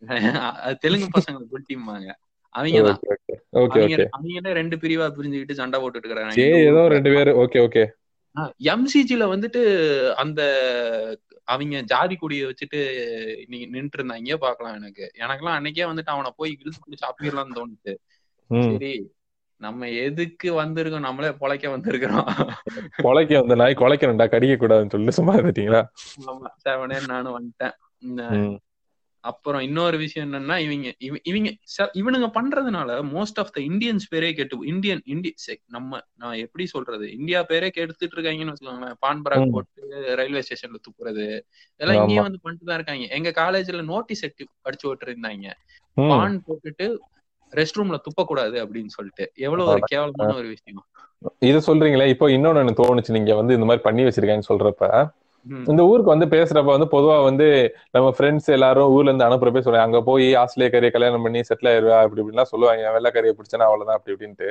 தெலுங்கு 0.80 1.08
பசங்க 1.16 1.38
குல்டிம்பாங்க 1.52 2.08
அவங்கதான் 2.58 4.06
அவங்க 4.10 4.52
ரெண்டு 4.52 4.76
பிரிவா 4.76 5.06
பிரிஞ்சுக்கிட்டு 5.16 5.52
சண்டை 5.52 5.80
போட்டுட்டு 5.80 6.10
இருக்காங்க 6.10 6.42
ஏதோ 6.42 6.88
ரெண்டு 6.88 7.10
பேரு. 7.12 7.32
ஓகே 7.42 7.60
ஓகே 7.66 7.84
எம்சிஜில 8.64 9.24
வந்துட்டு 9.34 9.62
அந்த 10.12 10.42
அவங்க 11.44 11.80
ஜாதி 11.80 12.16
கொடிய 12.16 12.42
வச்சுட்டு 12.46 12.78
நீங்க 13.46 13.66
நின்று 13.66 14.04
இருந்தாங்க 14.04 14.34
பாக்கலாம் 14.34 14.74
எனக்கு. 14.74 15.10
எனக்கெல்லாம் 15.18 15.56
அன்னைக்கே 15.56 15.84
வந்துட்டு 15.90 16.14
அவனை 16.14 16.32
போய் 16.36 16.58
இழுத்து 16.60 16.80
பிடிச்சி 16.84 17.08
அப்பிடலாம்னு 17.08 17.58
தோணுச்சு. 17.58 17.94
சரி 18.70 19.12
நம்ம 19.56 19.88
எதுக்கு 19.88 20.48
வந்திருக்கோம்? 20.62 20.98
நம்மளே 20.98 21.28
பொழைக்க 21.28 21.66
வந்திருக்கிறோம். 21.74 22.50
பொழைக்க 23.02 23.38
வந்த 23.38 23.54
நாய் 23.54 23.78
குலைக்கணும்டா 23.78 24.28
கடிக்க 24.28 24.54
கூடாதுன்னு 24.56 24.90
சொல்லி. 24.90 25.10
சும்மா 25.10 25.36
செவனே 26.68 26.98
நானும் 27.06 27.36
வந்துட்டேன். 27.38 28.58
அப்புறம் 29.24 29.62
இன்னொரு 29.66 29.96
விஷயம் 30.02 30.26
என்னன்னா 30.26 30.56
இவங்க 30.64 30.88
இவங்க 31.30 31.48
இவனுங்க 32.00 32.28
பண்றதுனால 32.36 32.96
மோஸ்ட் 33.12 33.38
ஆஃப் 33.42 33.52
த 33.56 33.60
இந்தியன்ஸ் 33.60 34.06
பேரே 34.12 34.30
கேட்டு 34.38 34.58
இந்தியன் 34.72 35.02
இந்திய 35.14 35.32
நம்ம 35.76 36.00
நான் 36.22 36.36
எப்படி 36.44 36.64
சொல்றது? 36.74 37.06
இந்தியா 37.18 37.40
பேரே 37.50 37.68
கெடுத்துட்டு 37.76 38.16
இருக்காங்கன்னு 38.16 38.54
வச்சுக்கோங்களேன். 38.54 38.98
பான்பராக் 39.06 39.54
போட்டு 39.56 39.82
ரயில்வே 40.20 40.42
ஸ்டேஷன்ல 40.46 40.80
துப்புறது. 40.88 41.26
இதெல்லாம் 41.74 42.00
இங்கேயே 42.00 42.24
வந்து 42.26 42.42
பண்ணிட்டு 42.42 42.68
தான் 42.70 42.78
இருக்காங்க. 42.80 43.06
எங்க 43.18 43.32
காலேஜ்ல 43.40 43.82
நோட்டீஸ் 43.92 44.24
அடிச்சு 44.26 44.46
அடிச்சு 44.68 44.88
விட்டு 44.90 45.08
இருந்தாங்க 45.08 45.48
பான் 45.96 46.38
போட்டுட்டு 46.46 46.86
ரெஸ்ட் 47.52 47.78
ரூம்ல 47.78 47.98
துப்பக்கூடாது 48.06 48.56
அப்படின்னு 48.62 48.92
சொல்லிட்டு. 48.98 49.24
எவ்வளவு 49.46 49.70
ஒரு 49.74 49.82
கேவலமான 49.92 50.32
ஒரு 50.40 50.48
விஷயம். 50.54 50.84
இது 51.48 51.58
சொல்றீங்களே 51.68 52.06
இப்போ 52.14 52.26
இன்னொன்னு 52.36 52.80
தோணுச்சு. 52.80 53.16
நீங்க 53.18 53.34
வந்து 53.40 53.56
இந்த 53.58 53.66
மாதிரி 53.68 53.84
பண்ணி 53.88 54.02
வச்சிருக்கேன்னு 54.06 54.50
சொல்றப்ப 54.50 54.88
இந்த 55.66 55.82
ஊருக்கு 55.88 56.12
வந்து 56.12 56.26
பேசுறப்ப 56.32 56.70
வந்து 56.70 56.88
பொதுவா 56.92 57.16
வந்து 57.26 57.46
நம்ம 57.94 58.08
ஃப்ரெண்ட்ஸ் 58.14 58.48
எல்லாரும் 58.56 58.92
ஊர்ல 58.94 59.10
இருந்து 59.10 59.26
அனுப்புறப்பே 59.26 59.62
சொல்லுவாங்க 59.64 59.88
அங்க 59.88 60.00
போய் 60.08 60.26
ஆஸ்திரேலிய 60.42 60.70
கல்யாணம் 60.94 61.24
பண்ணி 61.26 61.40
செட்டில் 61.48 61.70
ஆயிருவா 61.72 61.98
அப்படி 62.00 62.22
இப்படிலாம் 62.22 62.50
சொல்லுவாங்க 62.52 62.92
வெள்ளக்கரையை 62.96 63.34
பிடிச்சனா 63.38 63.66
அவ்வளவுதான் 63.68 63.98
அப்படி 63.98 64.14
இப்படின்ட்டு. 64.14 64.48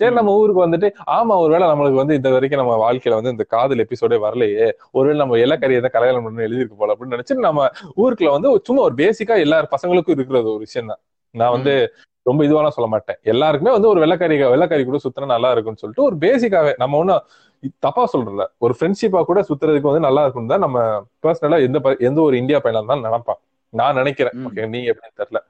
சரி 0.00 0.12
நம்ம 0.18 0.34
ஊருக்கு 0.40 0.64
வந்துட்டு 0.64 0.88
ஆமா 1.16 1.36
ஒருவேளை 1.44 1.68
நம்மளுக்கு 1.72 2.02
வந்து 2.02 2.18
இந்த 2.20 2.30
வரைக்கும் 2.34 2.62
நம்ம 2.62 2.76
வாழ்க்கையில 2.84 3.18
வந்து 3.20 3.34
இந்த 3.36 3.46
காதல் 3.54 3.84
எபிசோடே 3.86 4.18
வரலையே 4.26 4.68
ஒருவேளை 4.94 5.18
நம்ம 5.22 5.40
எல்லாக்கரையை 5.46 5.82
தான் 5.86 5.96
கல்யாணம் 5.96 6.26
பண்ணி 6.28 6.46
எழுதிருக்கு 6.48 6.80
போல 6.82 6.94
அப்படின்னு 6.94 7.16
நினைச்சு 7.16 7.38
நம்ம 7.48 7.68
ஊருக்குள்ள 7.98 8.32
வந்து 8.36 8.50
சும்மா 8.68 8.82
ஒரு 8.88 8.96
பேசிக்கா 9.02 9.36
எல்லா 9.46 9.60
பசங்களுக்கும் 9.74 10.16
இருக்கிறது 10.18 10.48
ஒரு 10.54 10.64
விஷயம் 10.66 10.90
தான். 10.92 11.02
நான் 11.34 11.54
வந்து 11.56 11.74
ரொம்ப 12.26 12.40
இதுவாலாம் 12.46 12.74
சொல்ல 12.76 12.88
மாட்டேன். 12.92 13.18
எல்லாருக்குமே 13.32 13.72
வந்து 13.74 13.88
ஒரு 13.90 14.00
வெள்ளக்காரி 14.02 14.34
வெள்ளக்காரி 14.52 14.82
கூட 14.84 14.98
சுத்தினா 15.04 15.28
நல்லா 15.34 15.50
இருக்கும்னு 15.54 15.82
சொல்லிட்டு 15.82 16.06
ஒரு 16.06 16.16
பேசிக்காவே 16.24 16.72
நம்ம 16.82 16.98
ஒன்னும் 17.02 17.22
தப்பா 17.84 18.04
சொல்றல 18.12 18.44
ஒரு 18.64 18.74
ஃப்ரெண்ட்ஷிப்பா 18.78 19.20
கூட 19.30 19.40
சுத்துறதுக்கு 19.48 19.90
வந்து 19.90 20.06
நல்லா 20.06 20.22
இருக்கும் 20.24 20.52
தான் 20.52 20.64
நம்ம 20.66 20.78
பர்சனலா 21.24 21.58
எந்த 21.66 21.78
எந்த 22.08 22.18
ஒரு 22.26 22.34
இந்தியா 22.42 22.58
பையனா 22.64 22.82
தான் 22.92 23.06
நினைப்பான். 23.06 23.40
நான் 23.72 23.98
நினைக்கிறேன். 24.00 24.36
ஓகே 24.48 24.66
நீங்க 24.74 24.86
எப்படின்னு 24.92 25.18
தெரியல. 25.22 25.40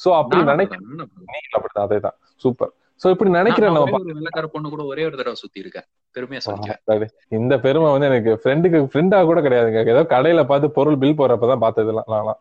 சோ 0.00 0.08
அப்படி 0.18 0.40
நினைக்கிறேன் 0.50 0.84
நீங்க 1.32 1.48
அப்படிதான். 1.56 1.86
அதேதான். 1.86 2.16
சூப்பர் 2.44 2.72
சோ 3.02 3.06
இப்படி 3.14 3.30
நினைக்கிறேன் 3.38 3.74
நம்ம 3.76 3.98
வெள்ளக்கார 4.10 4.46
பொண்ணு 4.52 4.68
கூட 4.74 4.84
ஒரே 4.92 5.02
ஒரு 5.08 5.16
தடவை 5.20 5.38
சுத்தி 5.42 5.58
இருக்கேன். 5.64 5.86
பெருமையா 6.16 6.40
சொல்லிக்கிறேன் 6.44 7.12
இந்த 7.38 7.54
பெருமை 7.64 7.88
வந்து 7.94 8.08
எனக்கு 8.10 8.32
ஃப்ரெண்டுக்கு 8.42 8.78
ஃப்ரெண்டா 8.92 9.18
கூட 9.30 9.40
கிடையாதுங்க. 9.46 9.82
ஏதோ 9.94 10.02
கடையில 10.14 10.44
பார்த்து 10.50 10.76
பொருள் 10.78 11.00
பில் 11.02 11.18
போடுறப்பதான் 11.20 11.64
பார்த்ததுலாம் 11.64 12.10
நான்லாம் 12.14 12.40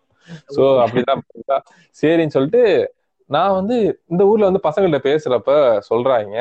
சோ 0.56 0.64
அப்படிதான். 0.84 1.24
சரின்னு 2.02 2.36
சொல்லிட்டு 2.38 2.64
நான் 3.30 3.58
வந்து 3.60 3.78
இந்த 4.14 4.24
ஊர்ல 4.32 4.50
வந்து 4.50 4.66
பசங்கள்ட்ட 4.66 5.00
பேசுறப்ப 5.08 5.54
சொல்றாங்க 5.90 6.36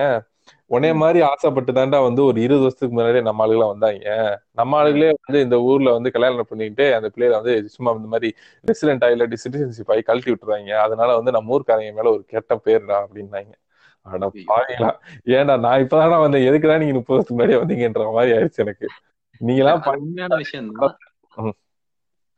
உன்னைய 0.71 0.97
மாதிரி 0.97 1.21
ஆசைப்பட்டு 1.21 1.73
தாண்டா 1.73 2.03
வந்து 2.03 2.25
ஒரு 2.25 2.39
இருபது 2.41 2.61
வருஷத்துக்கு 2.61 2.95
முன்னாடியே 2.95 3.23
நம்ம 3.23 3.47
ஆளுகளாம் 3.47 3.73
வந்தாங்க. 3.75 4.07
நம்ம 4.53 4.79
ஆளுகளே 4.83 5.11
வந்து 5.27 5.41
இந்த 5.41 5.57
ஊர்ல 5.61 5.93
வந்து 5.93 6.11
கல்யாணம் 6.11 6.49
பண்ணிக்கிட்டு 6.49 6.95
அந்த 6.95 7.09
பிள்ளைல 7.15 7.39
வந்து 7.41 7.69
சும்மா 7.69 7.93
இந்த 7.93 8.09
மாதிரி 8.09 8.29
ரெசிடென்ட் 8.65 9.05
ஆகி 9.05 9.39
சிட்டிசன்ஷிப் 9.45 9.93
ஆகி 9.93 10.03
கழட்டி 10.03 10.33
விட்டுறாங்க. 10.33 10.73
அதனால 10.87 11.15
வந்து 11.17 11.31
நம்ம 11.31 11.55
ஊர்க்காரங்க 11.57 11.93
மேல 11.93 12.11
ஒரு 12.11 12.25
கெட்ட 12.27 12.61
பேருடா 12.65 12.99
அப்படின்னாங்க. 13.05 13.53
அட 14.07 14.27
பாவீங்களா 14.51 14.91
ஏன்டா 15.29 15.55
நான் 15.61 15.83
இப்பதானா 15.85 16.19
வந்து 16.21 16.39
எதுக்குதான் 16.49 16.79
நீங்க 16.79 16.95
முப்பது 16.95 17.17
வருஷத்துக்கு 17.17 17.37
முன்னாடியே 17.37 17.61
வந்தீங்கன்ற 17.63 18.13
மாதிரி 18.13 18.35
ஆயிடுச்சு 18.37 18.57
எனக்கு. 18.57 18.89
நீங்க 19.41 19.63
எல்லாம் 19.63 19.83
விஷயம் 20.37 20.69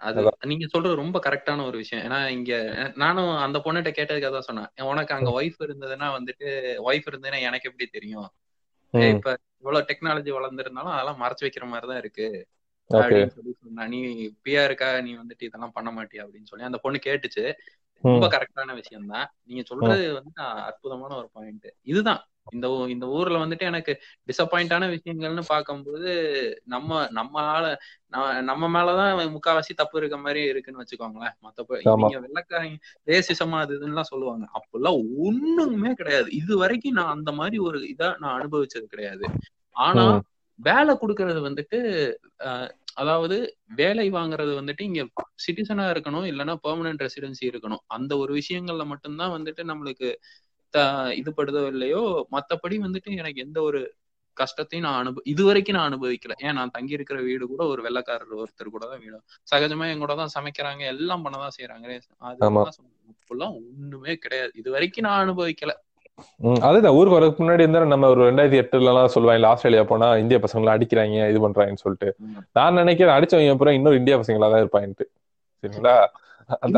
அது 0.00 0.20
நீங்க 0.46 0.66
சொல்றது 0.66 0.94
ரொம்ப 0.94 1.18
கரெக்டான 1.24 1.64
ஒரு 1.66 1.76
விஷயம். 1.76 2.04
ஏன்னா 2.06 2.28
இங்க 2.28 2.52
நானும் 2.96 3.30
அந்த 3.36 3.58
பொண்ணுகிட்ட 3.58 3.90
கேட்டதுக்காக 3.92 4.30
தான் 4.30 4.48
சொன்னேன். 4.48 4.70
உனக்கு 4.84 5.14
அங்க 5.14 5.30
ஒய்ஃப் 5.38 5.58
இருந்ததுன்னா 5.58 6.08
வந்துட்டு 6.16 6.48
ஒய்ஃப் 6.88 7.08
இருந்ததுன்னா 7.10 7.40
எனக்கு 7.40 7.68
எப்படி 7.70 7.86
தெரியும்? 7.86 8.28
இப்ப 9.12 9.28
இவ்வளவு 9.58 9.88
டெக்னாலஜி 9.88 10.30
வளர்ந்துருந்தாலும் 10.34 10.94
அதெல்லாம் 10.94 11.20
மறைச்சு 11.22 11.44
வைக்கிற 11.46 11.66
மாதிரிதான் 11.66 11.98
இருக்கு. 11.98 12.28
அப்படின்னு 12.90 13.26
சொல்லி 13.28 13.52
சொன்னா 13.62 13.86
நீ 13.86 13.98
பியா 14.44 14.64
இருக்கா 14.64 15.00
நீ 15.00 15.10
வந்துட்டு 15.16 15.46
இதெல்லாம் 15.48 15.72
பண்ண 15.72 15.90
மாட்டியா? 15.92 16.22
அப்படின்னு 16.24 16.50
சொல்லி 16.50 16.64
அந்த 16.64 16.78
பொண்ணு 16.78 16.98
கேட்டுச்சு. 17.04 17.44
ரொம்ப 18.04 18.24
கரெக்டான 18.28 18.74
விஷயம் 18.74 19.06
தான் 19.06 19.26
நீங்க 19.42 19.62
சொல்றது 19.62 20.04
வந்து 20.14 20.32
அற்புதமான 20.68 21.12
ஒரு 21.16 21.28
பாயிண்ட் 21.32 21.66
இதுதான். 21.82 22.20
இந்த 22.52 22.66
இந்த 22.88 23.06
ஊர்ல 23.08 23.36
வந்துட்டு 23.42 23.64
எனக்கு 23.64 23.92
டிசப்பாயிண்டான 24.28 24.88
விஷயங்கள்னு 24.94 25.44
பார்க்கும்போது 25.48 26.10
நம்ம 26.66 27.00
நம்ம 27.10 27.40
ஆள 27.52 27.64
நம்ம 28.48 28.68
மேலதான் 28.74 29.32
முக்காவாசி 29.34 29.72
தப்பு 29.74 29.98
இருக்க 30.00 30.16
மாதிரி 30.18 30.42
இருக்குன்னு 30.50 30.82
வச்சுக்கோங்களேன். 30.82 31.34
மத்தப்ப 31.46 31.80
நீங்க 32.00 32.18
வெள்ளக்காரங்க 32.24 32.78
ரேசிசமா 33.08 33.58
அது 33.58 33.74
இதுன்னு 33.78 34.04
சொல்லுவாங்க. 34.12 34.44
அப்பெல்லாம் 34.58 34.98
ஒண்ணுமே 35.26 35.92
கிடையாது. 35.94 36.28
இது 36.40 36.52
வரைக்கும் 36.62 36.98
நான் 36.98 37.14
அந்த 37.16 37.32
மாதிரி 37.32 37.58
ஒரு 37.68 37.80
இதா 37.92 38.10
நான் 38.22 38.36
அனுபவிச்சது 38.38 38.86
கிடையாது. 38.86 39.24
ஆனா 39.76 40.04
வேலை 40.58 40.92
கொடுக்கறது 40.96 41.40
வந்துட்டு 41.48 41.78
அதாவது 42.96 43.36
வேலை 43.80 44.06
வாங்குறது 44.10 44.52
வந்துட்டு 44.60 44.82
இங்க 44.82 45.02
சிட்டிசனா 45.44 45.84
இருக்கணும் 45.92 46.26
இல்லைன்னா 46.30 46.54
பெர்மனன்ட் 46.64 47.04
ரெசிடென்சி 47.06 47.44
இருக்கணும். 47.50 47.82
அந்த 47.96 48.12
ஒரு 48.22 48.32
விஷயங்கள்ல 48.40 48.84
மட்டும்தான் 48.92 49.34
வந்துட்டு 49.36 49.64
நம்மளுக்கு 49.70 50.08
இது 51.14 51.30
படுதோ 51.38 51.62
இல்லையோ 51.66 52.02
மத்தபடி 52.32 52.76
வந்துட்டு 52.78 53.18
எனக்கு 53.20 53.40
எந்த 53.40 53.62
ஒரு 53.62 53.80
கஷ்டத்தையும் 54.36 54.86
நான் 54.86 54.98
அனுபவ 55.00 55.22
இது 55.24 55.42
வரைக்கும் 55.46 55.76
நான் 55.76 55.88
அனுபவிக்கல. 55.90 56.34
ஏன் 56.46 56.56
நான் 56.58 56.74
தங்கி 56.74 56.96
இருக்கிற 56.96 57.18
வீடு 57.20 57.44
கூட 57.46 57.62
ஒரு 57.66 57.80
வெள்ளக்காரர் 57.86 58.40
ஒருத்தர் 58.42 58.74
கூட 58.74 58.84
தான் 58.86 59.00
வீடு 59.04 59.18
சகஜமா 59.48 59.86
என் 59.92 59.98
கூட 59.98 60.14
தான் 60.14 60.34
சமைக்கிறாங்க 60.36 60.82
எல்லாம் 60.92 61.24
பண்ணதான் 61.24 61.54
செய்யறாங்க 61.56 61.86
அதெல்லாம் 62.22 63.54
ஒண்ணுமே 63.58 64.14
கிடையாது. 64.16 64.52
இது 64.54 64.68
வரைக்கும் 64.76 65.06
நான் 65.08 65.22
அனுபவிக்கல. 65.24 65.74
அதுதான். 66.68 66.96
ஊருக்கு 66.98 67.16
வரதுக்கு 67.16 67.42
முன்னாடி 67.42 67.64
இருந்தா 67.64 67.82
நம்ம 67.94 68.08
ஒரு 68.08 68.22
ரெண்டாயிரத்தி 68.28 68.60
எட்டுல 68.62 68.92
எல்லாம் 68.92 69.12
சொல்லுவாங்க 69.16 69.50
ஆஸ்திரேலியா 69.50 69.84
போனா 69.92 70.08
இந்திய 70.22 70.38
பசங்க 70.44 70.62
எல்லாம் 70.62 70.76
அடிக்கிறாங்க 70.76 71.28
இது 71.32 71.40
பண்றாங்கன்னு 71.44 71.84
சொல்லிட்டு. 71.84 72.08
நான் 72.52 72.80
நினைக்கிறேன் 72.82 73.16
அடிச்சவங்க 73.16 73.54
அப்புறம் 73.56 73.76
இன்னொரு 73.78 74.00
இந்தியா 74.00 74.16
பசங்களா 74.22 74.50
தான் 74.54 74.62
இருப்பாங்கன்ட்டு. 74.64 75.06
சரிங்களா? 75.64 75.94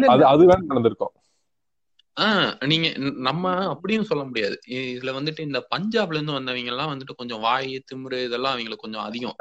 அது 0.07 0.25
அதுதான் 0.33 0.69
நடந்திருக்கும். 0.71 1.13
ஆஹ் 2.17 2.67
நீங்க 2.67 2.89
நம்ம 3.21 3.69
அப்படியும் 3.69 4.05
சொல்ல 4.05 4.25
முடியாது. 4.25 4.61
இதுல 4.69 5.11
வந்துட்டு 5.19 5.41
இந்த 5.41 5.67
பஞ்சாப்ல 5.71 6.15
இருந்து 6.15 6.33
வந்தவங்க 6.33 6.71
எல்லாம் 6.71 6.99
வந்துட்டு 6.99 7.15
கொஞ்சம் 7.17 7.41
வாய் 7.41 7.85
திமுரு 7.91 8.25
இதெல்லாம் 8.25 8.53
அவங்களுக்கு 8.53 8.83
கொஞ்சம் 8.83 9.03
அதிகம். 9.03 9.37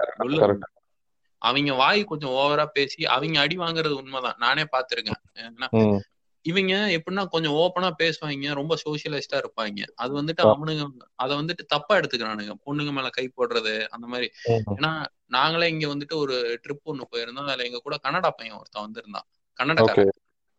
அவங்க 1.41 1.73
வாய் 1.73 2.03
கொஞ்சம் 2.03 2.29
ஓவரா 2.29 2.65
பேசி 2.65 3.05
அவங்க 3.05 3.39
அடி 3.39 3.57
வாங்குறது 3.57 3.89
உண்மைதான். 3.89 4.35
நானே 4.37 4.63
பாத்திருக்கேன். 4.71 6.07
இவங்க 6.45 6.73
எப்படின்னா 6.73 7.25
கொஞ்சம் 7.25 7.53
ஓப்பனா 7.53 7.91
பேசுவாங்க 7.99 8.53
ரொம்ப 8.53 8.75
சோசியலைஸ்டா 8.85 9.35
இருப்பாங்க. 9.35 9.81
அது 9.95 10.23
வந்துட்டு 10.23 10.41
அவனுங்க 10.43 10.83
அத 11.15 11.33
வந்துட்டு 11.35 11.65
தப்பா 11.67 11.97
எடுத்துக்கிறானுங்க. 11.97 12.51
பொண்ணுங்க 12.65 12.91
மேல 12.91 13.09
கை 13.09 13.31
போடுறது 13.37 13.87
அந்த 13.87 14.07
மாதிரி. 14.07 14.27
ஏன்னா 14.75 14.91
நாங்களே 15.27 15.69
இங்க 15.69 15.87
வந்துட்டு 15.87 16.15
ஒரு 16.15 16.59
ட்ரிப் 16.63 16.87
ஒண்ணு 16.89 17.01
போயிருந்தோம். 17.11 17.45
அதுல 17.45 17.63
எங்க 17.63 17.79
கூட 17.83 17.97
கன்னடா 18.03 18.29
பையன் 18.29 18.57
ஒருத்தன் 18.57 18.83
வந்திருந்தான். 18.83 19.27
கன்னடக்காரன். 19.59 20.09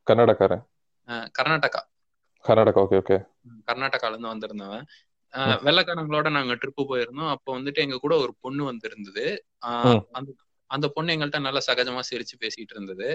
கன்னடக்காரன். 0.07 0.63
கர்நாடகா. 1.39 1.81
கர்நாடகா 2.45 2.83
ஓகே 2.83 2.99
ஓகே 2.99 3.17
கர்நாடகால 3.69 4.11
இருந்து 4.11 4.29
வந்திருந்தவன் 4.29 4.85
வெள்ளக்காரங்களோட 5.65 6.29
நாங்க 6.31 6.55
ட்ரிப்பு 6.55 6.83
போயிருந்தோம். 6.89 7.31
அப்போ 7.31 7.51
வந்துட்டு 7.59 7.75
எங்க 7.77 7.99
கூட 7.99 8.15
ஒரு 8.19 8.33
பொண்ணு 8.41 8.63
வந்திருந்தது. 8.65 9.25
அந்த 10.13 10.31
அந்த 10.71 10.87
பொண்ணு 10.89 11.15
எங்கள்கிட்ட 11.15 11.41
நல்லா 11.41 11.61
சகஜமா 11.67 12.03
சிரிச்சு 12.11 12.37
பேசிட்டு 12.41 12.75
இருந்தது 12.75 13.09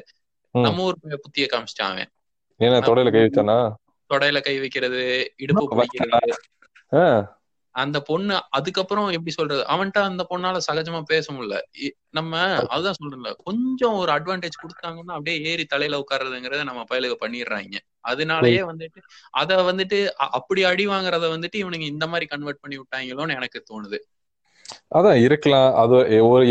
நம்ம 0.56 0.84
ஊர் 0.84 0.98
புத்திய 1.24 1.46
காமிச்சிட்டான் 1.52 2.02
ஏன்னா 2.60 2.80
தொடையில 2.82 3.10
கை 3.12 3.22
வச்சானா? 3.22 3.58
தொடையில 4.10 4.40
கை 4.42 4.56
வைக்கிறது 4.60 5.02
இடுப்பு 5.36 5.66
பிடிக்கிறது. 5.72 6.34
அந்த 7.76 7.98
பொண்ணு 8.02 8.36
அதுக்கப்புறம் 8.50 9.08
எப்படி 9.10 9.32
சொல்றது? 9.32 9.64
அவன்கிட்ட 9.66 10.00
அந்த 10.02 10.24
பொண்ணால 10.30 10.60
சகஜமா 10.68 11.02
பேச 11.04 11.34
முடியல. 11.34 11.58
நம்ம 12.10 12.34
அதுதான் 12.68 13.00
சொல்றேன்ல. 13.00 13.32
கொஞ்சம் 13.44 13.94
ஒரு 13.94 14.12
அட்வான்டேஜ் 14.12 14.62
கொடுத்தாங்கன்னா 14.62 15.16
அப்படியே 15.18 15.38
ஏறி 15.44 15.66
தலையில 15.66 16.00
உட்கார்றதுங்கிறத 16.04 16.64
நம்ம 16.64 16.84
பயலுக 16.92 17.16
பண்ணிடுறாங்க. 17.22 17.76
அதனாலயே 18.04 18.62
வந்துட்டு 18.66 19.00
அத 19.34 19.62
வந்துட்டு 19.64 20.00
அப்படி 20.32 20.64
அடி 20.64 20.88
வாங்குறத 20.88 21.30
வந்துட்டு 21.36 21.60
இவனுங்க 21.64 21.88
இந்த 21.88 22.08
மாதிரி 22.08 22.26
கன்வெர்ட் 22.26 22.62
பண்ணி 22.62 22.78
விட்டாங்களோன்னு 22.78 23.38
எனக்கு 23.38 23.62
தோணுது. 23.72 24.00
அதான் 24.90 25.20
இருக்கலாம். 25.24 25.70
அது 25.76 25.98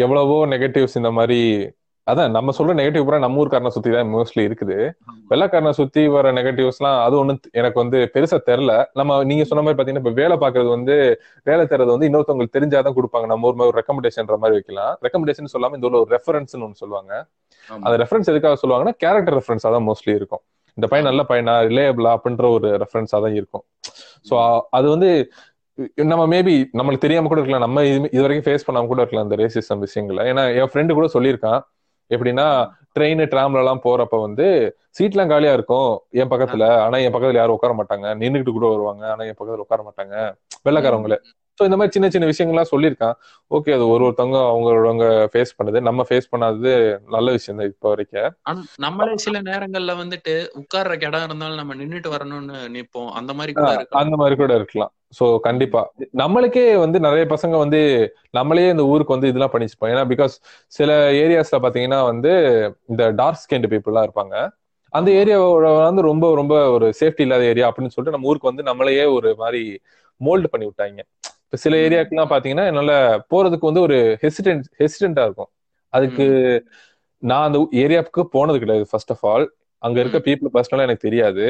எவ்வளவோ 0.01 0.37
நெகட்டிவ்ஸ் 0.47 0.97
இந்த 0.97 1.11
மாதிரி 1.11 1.41
அதான் 2.11 2.33
நம்ம 2.37 2.53
சொல்ற 2.57 2.73
நெகட்டிவ் 2.79 3.05
பூரா 3.07 3.19
நம்ம 3.25 3.39
ஊர்க்காரனை 3.43 3.71
சுத்தி 3.75 3.91
தான் 3.95 4.11
மோஸ்ட்லி 4.15 4.43
இருக்குது. 4.49 4.77
வெள்ளக்காரனை 5.31 5.73
சுத்தி 5.79 6.03
வர 6.15 6.33
நெகட்டிவ்ஸ் 6.39 6.81
எல்லாம் 6.81 6.99
அது 7.05 7.15
ஒண்ணு 7.21 7.35
எனக்கு 7.61 7.79
வந்து 7.83 7.99
பெருசா 8.15 8.39
தெரில 8.49 8.73
நம்ம 9.01 9.17
நீங்க 9.31 9.45
சொன்ன 9.51 9.63
மாதிரி 9.65 9.79
பாத்தீங்கன்னா 9.79 10.05
இப்ப 10.05 10.15
வேலை 10.21 10.37
பாக்குறது 10.43 10.71
வந்து 10.77 10.97
வேலை 11.51 11.65
தரது 11.71 11.91
வந்து 11.95 12.09
இன்னொருத்தவங்களுக்கு 12.09 12.57
தெரிஞ்சாதான் 12.59 12.97
கொடுப்பாங்க. 12.99 13.29
நம்ம 13.33 13.49
ஊர் 13.51 13.63
ஒரு 13.71 13.79
ரெக்கமெண்டேஷன் 13.81 14.31
மாதிரி 14.45 14.59
வைக்கலாம். 14.59 14.93
ரெக்கமெண்டேஷன் 15.07 15.53
சொல்லாம 15.55 15.79
இந்த 15.81 15.91
ஒரு 16.03 16.13
ரெஃபரன்ஸ் 16.17 16.55
ஒன்னு 16.59 16.81
சொல்லுவாங்க. 16.83 17.13
அந்த 17.85 17.95
ரெஃபரன்ஸ் 18.03 18.31
எதுக்காக 18.35 18.59
சொல்லுவாங்கன்னா 18.63 18.97
கேரக்டர் 19.05 19.39
ரெஃபரன்ஸா 19.41 19.73
தான் 19.77 19.87
மோஸ்ட்லி 19.91 20.15
இருக்கும். 20.21 20.43
இந்த 20.79 20.87
பையன் 20.93 21.09
நல்ல 21.11 21.23
பையனா 21.31 21.57
ரிலேயபிளா 21.71 22.13
அப்படின்ற 22.19 22.47
ஒரு 22.59 22.69
ரெஃபரன்ஸா 22.83 23.19
தான் 23.25 23.37
இருக்கும். 23.41 23.65
ஸோ 24.29 24.35
அது 24.79 24.87
வந்து 24.95 25.11
நம்ம 26.11 26.25
மேபி 26.33 26.55
நம்மளுக்கு 26.79 27.05
தெரியாம 27.05 27.29
கூட 27.31 27.41
இருக்கலாம். 27.41 27.65
நம்ம 27.67 27.85
இது 28.15 28.25
வரைக்கும் 28.25 28.47
ஃபேஸ் 28.49 28.67
பண்ணாம 28.67 28.89
கூட 28.91 29.01
இருக்கலாம் 29.03 29.27
அந்த 29.27 29.37
ரேசிசம் 29.43 29.81
விஷயங்கள. 29.85 30.19
ஏன்னா 30.33 30.43
என் 30.59 30.71
ஃப்ரெண்டு 30.73 30.97
கூட 30.99 31.07
சொல்லியிருக்கான். 31.15 31.63
எப்படின்னா 32.11 32.47
ட்ரெயின் 32.97 33.23
ட்ராம்ல 33.33 33.63
எல்லாம் 33.63 33.85
போறப்ப 33.85 34.21
வந்து 34.21 34.47
சீட் 34.91 35.13
எல்லாம் 35.13 35.31
காலியா 35.31 35.53
இருக்கும் 35.53 35.89
என் 36.11 36.31
பக்கத்துல. 36.31 36.65
ஆனா 36.79 36.97
என் 36.99 37.15
பக்கத்துல 37.15 37.35
யாரும் 37.35 37.57
உட்கார 37.57 37.75
மாட்டாங்க. 37.75 38.09
நின்றுட்டு 38.15 38.53
கூட 38.53 38.67
வருவாங்க. 38.69 39.11
ஆனா 39.11 39.25
என் 39.25 39.39
பக்கத்துல 39.39 39.65
உட்கார 39.67 39.83
மாட்டாங்க. 39.83 40.15
வெள்ளக்காரவங்களே. 40.67 41.19
சோ 41.61 41.63
இந்த 41.65 41.77
மாதிரி 41.77 41.93
சின்ன 41.93 42.07
சின்ன 42.11 42.27
விஷயங்கள்லாம் 42.27 42.71
சொல்லியிருக்கான். 42.71 43.17
ஓகே 43.51 43.75
அது 43.75 43.89
ஒரு 43.89 44.05
ஒருத்தவங்க 44.05 44.39
அவங்களோட 44.51 45.05
ஃபேஸ் 45.33 45.57
பண்ணது. 45.59 45.81
நம்ம 45.81 46.05
ஃபேஸ் 46.09 46.31
பண்ணாதது 46.33 46.73
நல்ல 47.09 47.31
விஷயம் 47.31 47.59
தான் 47.59 47.67
இப்ப 47.67 47.89
வரைக்கும். 47.89 48.31
நம்மளே 48.77 49.17
சில 49.17 49.43
நேரங்கள்ல 49.43 49.95
வந்துட்டு 49.97 50.35
உட்கார்ற 50.61 50.97
இடம் 51.07 51.25
இருந்தாலும் 51.25 51.57
நம்ம 51.57 51.75
நின்னுட்டு 51.75 52.11
வரணும்னு 52.17 52.59
நிப்போம் 52.79 53.11
அந்த 53.13 53.33
மாதிரி 53.33 53.53
கூட 53.53 53.71
அந்த 53.91 54.17
மாதிரி 54.17 54.37
கூட 54.37 54.55
இருக்கலாம். 54.55 54.93
சோ 55.15 55.25
கண்டிப்பா. 55.41 55.81
நம்மளுக்கே 56.17 56.65
வந்து 56.79 56.99
நிறைய 57.01 57.25
பசங்க 57.33 57.55
வந்து 57.59 57.81
நம்மளே 58.31 58.69
இந்த 58.71 58.85
ஊருக்கு 58.85 59.17
வந்து 59.17 59.31
இதெல்லாம் 59.31 59.53
பண்ணிச்சுப்போம் 59.53 59.93
ஏன்னா 59.93 60.05
பிகாஸ் 60.12 60.35
சில 60.73 60.91
ஏரியாஸ்ல 61.23 61.59
பாத்தீங்கன்னா 61.65 62.01
வந்து 62.05 62.33
இந்த 62.89 63.05
டார்க் 63.12 63.43
ஸ்கின்டு 63.45 63.71
பீப்புள் 63.75 64.05
இருப்பாங்க. 64.05 64.35
அந்த 64.93 65.09
ஏரியாவோட 65.21 65.69
வந்து 65.81 66.03
ரொம்ப 66.03 66.27
ரொம்ப 66.35 66.55
ஒரு 66.71 66.87
சேஃப்டி 67.01 67.25
இல்லாத 67.27 67.45
ஏரியா 67.45 67.69
அப்படின்னு 67.69 67.93
சொல்லிட்டு 67.95 68.17
நம்ம 68.17 68.29
ஊருக்கு 68.29 68.51
வந்து 68.51 68.65
நம்மளையே 68.71 69.05
ஒரு 69.17 69.31
மாதிரி 69.39 69.62
மோல்டு 70.21 70.49
பண்ணி 70.49 70.67
விட்டாங்க. 70.67 71.01
இப்ப 71.45 71.57
சில 71.57 71.75
ஏரியாக்கெல்லாம் 71.87 72.33
பாத்தீங்கன்னா 72.33 72.67
என்னால 72.67 72.93
போறதுக்கு 73.33 73.71
வந்து 73.71 73.85
ஒரு 73.87 73.99
ஹெசிடென்ட் 74.23 74.67
ஹெசிடென்டா 74.81 75.25
இருக்கும். 75.25 75.51
அதுக்கு 75.93 76.27
நான் 77.23 77.47
அந்த 77.49 77.59
ஏரியாவுக்கு 77.83 78.23
போனது 78.35 78.59
கிடையாது 78.59 78.85
ஃபர்ஸ்ட் 78.91 79.12
ஆஃப் 79.12 79.25
ஆல் 79.27 79.47
அங்க 79.83 79.97
இருக்க 80.01 80.19
பீப்புள் 80.27 80.55
பர்சனலா 80.55 80.87
எனக்கு 80.89 81.07
தெரியாது. 81.09 81.45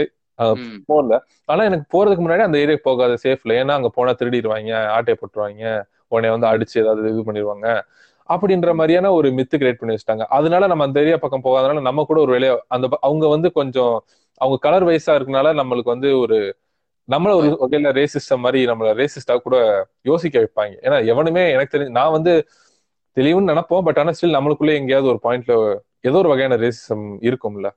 போகல. 0.89 1.15
ஆனா 1.49 1.63
எனக்கு 1.65 1.87
போறதுக்கு 1.95 2.23
முன்னாடி 2.25 2.45
அந்த 2.47 2.59
ஏரியாக்கு 2.59 2.87
போகாத 2.89 3.17
சேஃப்ல 3.25 3.57
ஏன்னா 3.61 3.75
அங்க 3.79 3.91
போனா 3.97 4.13
திருடிடுவாங்க 4.21 4.73
ஆட்டையை 4.97 5.17
போட்டுருவாங்க 5.19 5.65
உடனே 6.13 6.31
வந்து 6.35 6.49
அடிச்சு 6.53 6.77
ஏதாவது 6.83 7.13
இது 7.13 7.23
பண்ணிடுவாங்க 7.29 7.67
அப்படின்ற 8.29 8.71
மாதிரியான 8.75 9.11
ஒரு 9.15 9.29
மித்து 9.39 9.57
கிரியேட் 9.61 9.81
பண்ணி 9.81 9.95
வச்சுட்டாங்க. 9.95 10.25
அதனால 10.37 10.67
நம்ம 10.67 10.85
அந்த 10.89 10.99
ஏரியா 11.03 11.17
பக்கம் 11.23 11.47
போகாதனால 11.47 11.83
நம்ம 11.89 12.05
கூட 12.05 12.19
ஒரு 12.25 12.33
வேலையை 12.33 12.55
அந்த 12.69 12.87
அவங்க 13.03 13.25
வந்து 13.35 13.49
கொஞ்சம் 13.59 13.95
அவங்க 14.41 14.57
கலர் 14.67 14.87
வைஸா 14.89 15.13
இருக்கனால 15.19 15.49
நம்மளுக்கு 15.61 15.95
வந்து 15.95 16.11
ஒரு 16.23 16.39
நம்மள 17.09 17.33
ஒரு 17.39 17.49
வகையில 17.63 17.89
ரேசிஸ்டம் 17.99 18.43
மாதிரி 18.45 18.61
நம்மள 18.71 18.91
ரேசிஸ்டா 19.01 19.35
கூட 19.41 19.57
யோசிக்க 20.05 20.37
வைப்பாங்க. 20.39 20.75
ஏன்னா 20.87 20.99
எவனுமே 21.13 21.43
எனக்கு 21.55 21.75
தெரிஞ்சு 21.75 21.97
நான் 21.99 22.15
வந்து 22.17 22.33
தெளிவுன்னு 23.17 23.51
நினைப்போம். 23.53 23.85
பட் 23.87 24.01
ஆனா 24.03 24.13
ஸ்டில் 24.17 24.37
நம்மளுக்குள்ள 24.37 24.73
எங்கேயாவது 24.81 25.11
ஒரு 25.13 25.21
பாயிண்ட்ல 25.25 25.57
ஏதோ 26.05 26.17
ஒரு 26.23 26.31
வகையான 26.33 26.57
ரேசிசம் 26.63 27.07
இருக்கும்ல. 27.29 27.69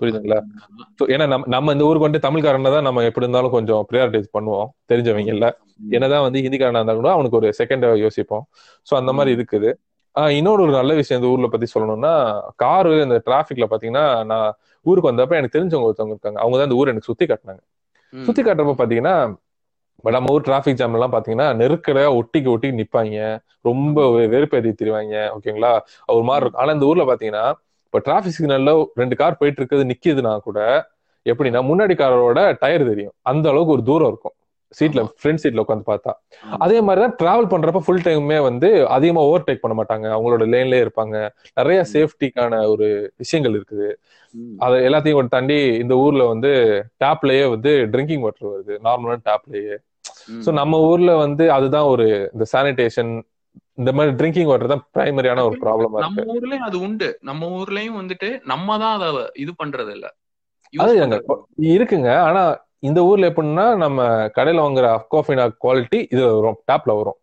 புரியுதுங்களா? 0.00 0.38
ஏன்னா 1.06 1.26
நம்ம 1.26 1.46
நம்ம 1.46 1.72
இந்த 1.72 1.84
ஊருக்கு 1.84 2.08
வந்து 2.08 2.20
தமிழ்காரனை 2.28 2.70
தான் 2.74 2.82
நம்ம 2.82 3.02
எப்படி 3.02 3.24
இருந்தாலும் 3.26 3.50
கொஞ்சம் 3.50 3.86
ப்ரியாரிட்டைஸ் 3.92 4.28
பண்ணுவோம். 4.38 4.68
தெரிஞ்சவங்க 4.92 5.26
இல்ல 5.26 5.46
என்னதான் 5.90 6.22
வந்து 6.22 6.40
ஹிந்திக்காரனா 6.40 6.80
இருந்தா 6.80 6.94
கூட 6.94 7.10
அவனுக்கு 7.10 7.36
ஒரு 7.36 7.52
செகண்ட் 7.58 7.96
யோசிப்போம். 7.96 8.44
சோ 8.86 8.94
அந்த 8.94 9.12
மாதிரி 9.12 9.42
இருக்குது. 9.42 9.70
ஆஹ் 10.14 10.28
இன்னொரு 10.28 10.62
ஒரு 10.62 10.72
நல்ல 10.72 10.94
விஷயம் 10.94 11.22
இந்த 11.22 11.32
ஊர்ல 11.32 11.46
பத்தி 11.46 11.66
சொல்லணும்னா 11.74 12.12
காரு 12.56 13.02
இந்த 13.02 13.22
டிராபிக்ல 13.26 13.66
பாத்தீங்கன்னா 13.70 14.24
நான் 14.24 14.52
ஊருக்கு 14.86 15.10
வந்தப்ப 15.10 15.30
எனக்கு 15.30 15.58
தெரிஞ்சவங்க 15.58 15.88
ஒருத்தவங்க 15.88 16.14
இருக்காங்க. 16.16 16.40
அவங்க 16.40 16.56
தான் 16.56 16.66
இந்த 16.66 16.74
ஊர் 16.74 16.88
எனக்கு 16.88 17.06
சுத்தி 17.06 17.26
காட்டினாங்க. 17.26 17.62
சுத்தி 18.26 18.42
காட்டுறப்ப 18.42 18.74
பாத்தீங்கன்னா 18.78 19.14
நம்ம 20.04 20.32
ஊர் 20.32 20.40
டிராபிக் 20.40 20.74
ஜாம் 20.74 20.92
எல்லாம் 20.92 21.12
பாத்தீங்கன்னா 21.12 21.46
நெருக்கடியா 21.60 22.10
ஒட்டிக்கு 22.14 22.50
ஒட்டிக்கு 22.50 22.80
நிப்பாங்க. 22.80 23.16
ரொம்ப 23.60 24.10
வெறுப்பேறி 24.26 24.72
திரிவாங்க. 24.72 25.30
ஓகேங்களா? 25.36 25.72
ஒரு 26.06 26.22
மாதிரி 26.22 26.44
இருக்கும். 26.44 26.62
ஆனா 26.62 26.72
இந்த 26.72 26.86
ஊர்ல 26.86 27.14
பாத்தீங்கன்னா 27.14 27.44
இப்ப 27.88 27.98
டிராபிக் 27.98 28.36
சிக்னல்ல 28.36 28.72
ரெண்டு 28.94 29.16
கார் 29.16 29.38
போயிட்டு 29.38 29.60
இருக்குது 29.62 29.84
நிக்குதுன்னா 29.90 30.32
கூட 30.38 30.58
எப்படின்னா 31.26 31.60
முன்னாடி 31.70 31.94
காரோட 32.00 32.40
டயர் 32.60 32.84
தெரியும். 32.88 33.14
அந்த 33.22 33.46
அளவுக்கு 33.48 33.74
ஒரு 33.76 33.82
தூரம் 33.82 34.08
இருக்கும். 34.08 34.34
சீட்ல 34.78 35.00
ஃப்ரண்ட் 35.18 35.40
சீட்ல 35.42 35.62
உட்காந்து 35.64 35.84
பார்த்தா. 35.90 36.12
அதே 36.58 36.78
மாதிரிதான் 36.80 37.14
டிராவல் 37.20 37.50
பண்றப்ப 37.52 37.80
ஃபுல் 37.84 38.02
டைமுமே 38.04 38.38
வந்து 38.42 38.68
அதிகமா 38.88 39.20
ஓவர் 39.20 39.46
டேக் 39.46 39.62
பண்ண 39.62 39.74
மாட்டாங்க. 39.78 40.06
அவங்களோட 40.16 40.44
லேன்லயே 40.54 40.82
இருப்பாங்க. 40.84 41.16
நிறைய 41.54 41.78
சேஃப்டிக்கான 41.92 42.60
ஒரு 42.68 42.88
விஷயங்கள் 43.16 43.56
இருக்குது. 43.58 43.88
அதை 44.58 44.76
எல்லாத்தையும் 44.88 45.18
கூட 45.18 45.30
தாண்டி 45.30 45.58
இந்த 45.82 45.94
ஊர்ல 45.96 46.24
வந்து 46.24 46.50
டேப்லயே 47.04 47.44
வந்து 47.50 47.72
ட்ரிங்கிங் 47.92 48.24
வாட்டர் 48.26 48.52
வருது. 48.54 48.74
நார்மலான 48.88 49.24
டேப்லயே 49.30 49.76
சோ 50.44 50.52
நம்ம 50.52 50.78
ஊர்ல 50.90 51.10
வந்து 51.16 51.44
அதுதான் 51.52 51.86
ஒரு 51.92 52.06
இந்த 52.32 52.44
சானிடேஷன் 52.52 53.12
இந்த 53.78 53.90
மாதிரி 53.96 54.12
ட்ரிங்கிங் 54.20 54.48
வாட்டர் 54.50 54.72
தான் 54.72 54.84
பிரைமரியான 54.96 55.44
ஒரு 55.48 55.56
ப்ராப்ளம் 55.64 55.96
நம்ம 56.04 56.24
ஊர்லயும் 56.34 56.66
அது 56.68 56.78
உண்டு. 56.86 57.08
நம்ம 57.28 57.48
ஊர்லயும் 57.58 57.98
வந்துட்டு 58.00 58.28
நம்ம 58.52 58.78
தான் 58.82 58.94
அதை 58.98 59.08
இது 59.44 59.52
பண்றது 59.60 59.92
இல்ல 59.96 60.06
அது 60.74 60.94
இருக்குங்க. 61.74 62.10
ஆனா 62.26 62.42
இந்த 62.88 63.00
ஊர்ல 63.10 63.28
எப்படின்னா 63.30 63.64
நம்ம 63.84 64.00
கடையில 64.36 64.64
வாங்குற 64.64 64.88
அப்காஃபினா 64.98 65.44
குவாலிட்டி 65.64 66.00
இது 66.14 66.22
வரும். 66.38 66.58
டேப்ல 66.70 66.92
வரும். 66.98 67.18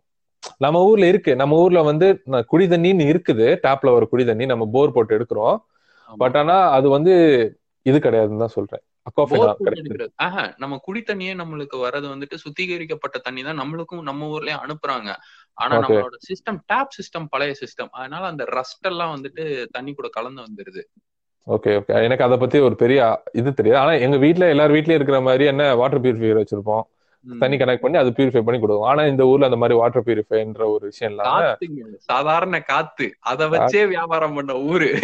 நம்ம 0.64 0.82
ஊர்ல 0.90 1.06
இருக்கு. 1.12 1.32
நம்ம 1.42 1.60
ஊர்ல 1.64 1.80
வந்து 1.92 2.08
குடி 2.52 2.66
தண்ணின்னு 2.74 3.06
இருக்குது. 3.12 3.48
டேப்ல 3.66 3.94
வர 3.96 4.06
குடி 4.12 4.26
தண்ணி 4.30 4.46
நம்ம 4.54 4.66
போர் 4.76 4.96
போட்டு 4.98 5.16
எடுக்கிறோம். 5.18 5.56
பட் 6.10 6.38
ஆனா 6.42 6.58
அது 6.78 6.88
வந்து 6.96 7.14
இது 7.86 7.98
கிடையாதுன்னு 8.06 8.44
தான் 8.44 8.56
சொல்றேன். 8.58 8.84
நம்ம 10.64 10.78
குடி 10.88 11.02
தண்ணியே 11.10 11.34
நம்மளுக்கு 11.42 11.78
வர்றது 11.86 12.08
வந்துட்டு 12.14 12.36
சுத்திகரிக்கப்பட்ட 12.44 13.18
தண்ணி 13.28 13.42
தான் 13.48 13.60
நம்மளுக்கும் 13.62 14.08
நம்ம 14.10 14.30
ஊர்லயே 14.36 14.56
அனுப்புறாங்க. 14.66 15.10
ஆனா 15.56 15.78
நம்மளோட 15.78 16.18
சிஸ்டம் 16.28 16.58
டேப் 16.66 16.88
சிஸ்டம் 16.98 17.26
பழைய 17.30 17.54
சிஸ்டம் 17.60 17.88
அதனால 17.92 18.26
அந்த 18.26 18.44
ரஸ்ட் 18.44 18.82
எல்லாம் 18.82 19.16
வந்துட்டு 19.16 19.66
தண்ணி 19.72 19.94
கூட 19.94 20.08
கலந்து 20.08 20.42
வந்துருது. 20.42 20.84
Okay 21.48 21.66
okay. 21.66 22.04
எனக்கு 22.04 22.24
அதை 22.24 22.38
பத்தி 22.38 22.60
ஒரு 22.60 22.76
பெரிய 22.76 23.24
இது 23.34 23.54
தெரியாது. 23.54 23.82
ஆனா 23.82 23.92
எங்க 23.92 24.18
வீட்டுல 24.18 24.50
எல்லார் 24.50 24.72
வீட்லயும் 24.72 24.92
இருக்கிற 24.92 25.22
மாதிரி 25.22 25.46
என்ன 25.46 25.76
வாட்டர் 25.76 26.02
பியூரிஃபையர் 26.02 26.44
வச்சிருப்போம். 26.44 26.82
தண்ணி 27.40 27.58
கனெக்ட் 27.58 27.76
பண்ணி 27.76 27.98
அது 27.98 28.10
பியூரிஃபை 28.10 28.32
பண்ணி 28.32 28.54
கொடுக்கும். 28.60 28.82
ஆனா 28.82 29.06
இந்த 29.06 29.26
ஊர்ல 29.26 29.46
அந்த 29.46 29.58
மாதிரி 29.58 29.78
வாட்டர் 29.78 30.02
பியூரிஃபைன்ற 30.06 30.58
ஒரு 30.58 30.80
விஷயம் 30.82 31.16
இல்லாம 31.16 31.58
சாதாரண 31.98 32.62
காத்து. 32.62 33.16
அத 33.20 33.48
வச்சே 33.48 33.88
வியாபாரம் 33.88 34.34
பண்ண 34.34 34.56
ஊரு. 34.56 35.00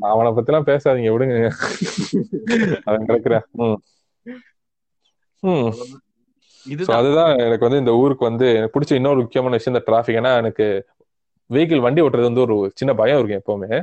அவனை 0.00 0.32
பத்தி 0.32 0.52
எல்லாம் 0.52 0.66
பேசாதீங்க 0.66 1.08
விடுங்க. 1.08 1.50
அவன் 2.84 3.06
கிடைக்கிறேன் 3.06 3.44
அதுதான் 6.86 7.36
எனக்கு 7.36 7.58
வந்து 7.58 7.78
இந்த 7.78 7.92
ஊருக்கு 7.92 8.24
வந்து 8.24 8.54
எனக்கு 8.54 8.80
பிடிச்ச 8.80 8.92
இன்னொரு 8.92 9.16
முக்கியமான 9.16 9.56
விஷயம் 9.56 9.78
இந்த 9.78 9.90
டிராபிக் 9.90 10.16
ஏன்னா 10.16 10.36
எனக்கு 10.36 10.86
வெஹிக்கிள் 11.50 11.80
வண்டி 11.80 12.02
ஓட்டுறது 12.02 12.22
வந்து 12.22 12.40
ஒரு 12.40 12.72
சின்ன 12.74 12.94
பயம் 12.94 13.26
இருக்கும் 13.26 13.62
எப்பவுமே. 13.62 13.82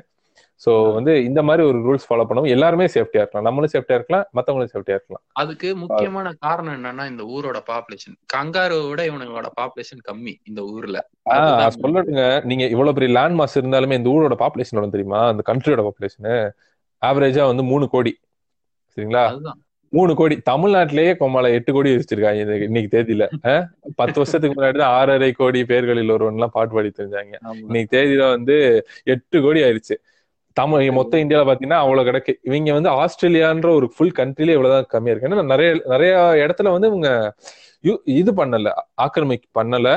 சோ 0.66 0.94
வந்து 0.94 1.24
இந்த 1.24 1.44
மாதிரி 1.44 1.68
ஒரு 1.68 1.78
ரூல்ஸ் 1.78 2.12
ஃபாலோ 2.12 2.26
பண்ணவும் 2.30 2.48
எல்லாருமே 2.48 2.86
சேஃப்டியா 2.86 3.22
இருக்கலாம். 3.22 3.46
நம்மளும் 3.46 3.70
சேஃப்டியா 3.74 3.94
இருக்கலாம் 3.94 4.26
மத்தவங்களும் 4.36 4.70
சேஃப்டியா 4.74 4.98
இருக்கலாம். 4.98 5.24
அதுக்கு 5.32 5.76
முக்கியமான 5.76 6.32
காரணம் 6.40 6.84
என்னன்னா 6.84 7.10
இந்த 7.10 7.24
ஊரோட 7.24 7.60
பாப்புலேஷன் 7.72 8.16
கங்காருவை 8.34 8.90
விட 8.90 9.04
இவனுங்களோட 9.04 9.46
பாப்புலேஷன் 9.62 10.12
கம்மி 10.12 10.36
இந்த 10.44 10.62
ஊர்ல. 10.62 11.10
ஆஹ் 11.30 11.70
சொல்லட்டுங்க. 11.82 12.44
நீங்க 12.44 12.66
இவ்வளவு 12.66 13.00
பெரிய 13.00 13.20
லேண்ட் 13.20 13.40
மாஸ் 13.40 13.58
இருந்தாலுமே 13.58 13.94
இந்த 13.94 14.10
ஊரோட 14.10 14.40
பாப்புலேஷன் 14.40 14.90
தெரியுமா? 14.90 15.28
அந்த 15.28 15.54
கண்ட்ரியோட 15.54 15.90
பாப்புலேஷன் 15.90 16.52
ஆவரேஜா 17.02 17.46
வந்து 17.46 17.64
மூணு 17.64 17.90
கோடி. 17.90 18.20
சரிங்களா? 18.98 19.54
மூணு 19.94 20.12
கோடி. 20.20 20.36
தமிழ்நாட்டிலேயே 20.50 21.14
கொம்மால 21.22 21.50
எட்டு 21.56 21.72
கோடி 21.76 21.90
வச்சிருக்காங்க 21.96 22.60
இன்னைக்கு 22.68 22.92
தேதியில. 22.96 23.24
பத்து 24.00 24.18
வருஷத்துக்கு 24.22 24.56
முன்னாடி 24.58 24.78
தான் 24.82 24.94
ஆறரை 25.00 25.30
கோடி 25.40 25.62
பேர்களில் 25.72 26.14
ஒருவன் 26.16 26.38
எல்லாம் 26.38 26.54
பாட்டு 26.56 26.76
பாடி 26.76 26.92
தெரிஞ்சாங்க 27.00 27.34
இன்னைக்கு 27.66 27.90
தேதியில 27.96 28.24
வந்து 28.36 28.56
எட்டு 29.14 29.40
கோடி 29.46 29.62
ஆயிடுச்சு 29.68 29.98
தமிழ் 30.58 30.92
மொத்த 31.00 31.20
இந்தியாவில 31.24 31.48
பாத்தீங்கன்னா 31.50 31.82
அவ்வளவு 31.84 32.08
கிடக்கு. 32.08 32.34
இவங்க 32.48 32.74
வந்து 32.78 32.90
ஆஸ்திரேலியான்ற 33.02 33.68
ஒரு 33.80 33.88
ஃபுல் 33.94 34.16
கண்ட்ரிலே 34.18 34.56
இவ்வளவுதான் 34.58 34.88
கம்மியா 34.94 35.14
இருக்கு. 35.14 35.30
ஏன்னா 35.30 35.46
நிறைய 35.52 35.70
நிறைய 35.94 36.14
இடத்துல 36.46 36.72
வந்து 36.76 36.90
இவங்க 36.92 37.10
இது 38.20 38.32
பண்ணல. 38.40 38.72
ஆக்கிரமிக்கு 39.04 39.48
பண்ணல. 39.60 39.90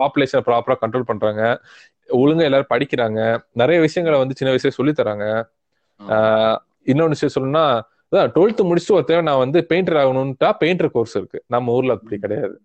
பாப்புலேஷன் 0.00 0.46
ப்ராப்பரா 0.46 0.76
கண்ட்ரோல் 0.82 1.08
பண்றாங்க. 1.10 1.42
ஒழுங்கா 2.20 2.46
எல்லாரும் 2.48 2.72
படிக்கிறாங்க. 2.72 3.20
நிறைய 3.62 3.78
விஷயங்களை 3.86 4.18
வந்து 4.22 4.38
சின்ன 4.38 4.52
வயசுல 4.54 4.72
சொல்லி 4.78 4.94
தராங்க. 5.00 5.26
இன்னொன்னு 6.92 7.16
விஷயம் 7.16 7.34
சொல்லணும்னா 7.36 7.66
டுவெல்த் 8.34 8.62
முடிச்சுட்டு 8.68 8.96
ஒருத்தர் 8.98 9.26
நான் 9.28 9.42
வந்து 9.44 9.58
பெயிண்டர் 9.68 9.98
ஆகணும்ட்டா 10.02 10.48
பெயிண்டர் 10.60 10.90
கோர்ஸ் 10.90 11.16
இருக்கு. 11.16 11.38
நம்ம 11.46 11.72
ஊர்ல 11.72 11.92
அப்படி 11.92 12.18
கிடையாது. 12.18 12.56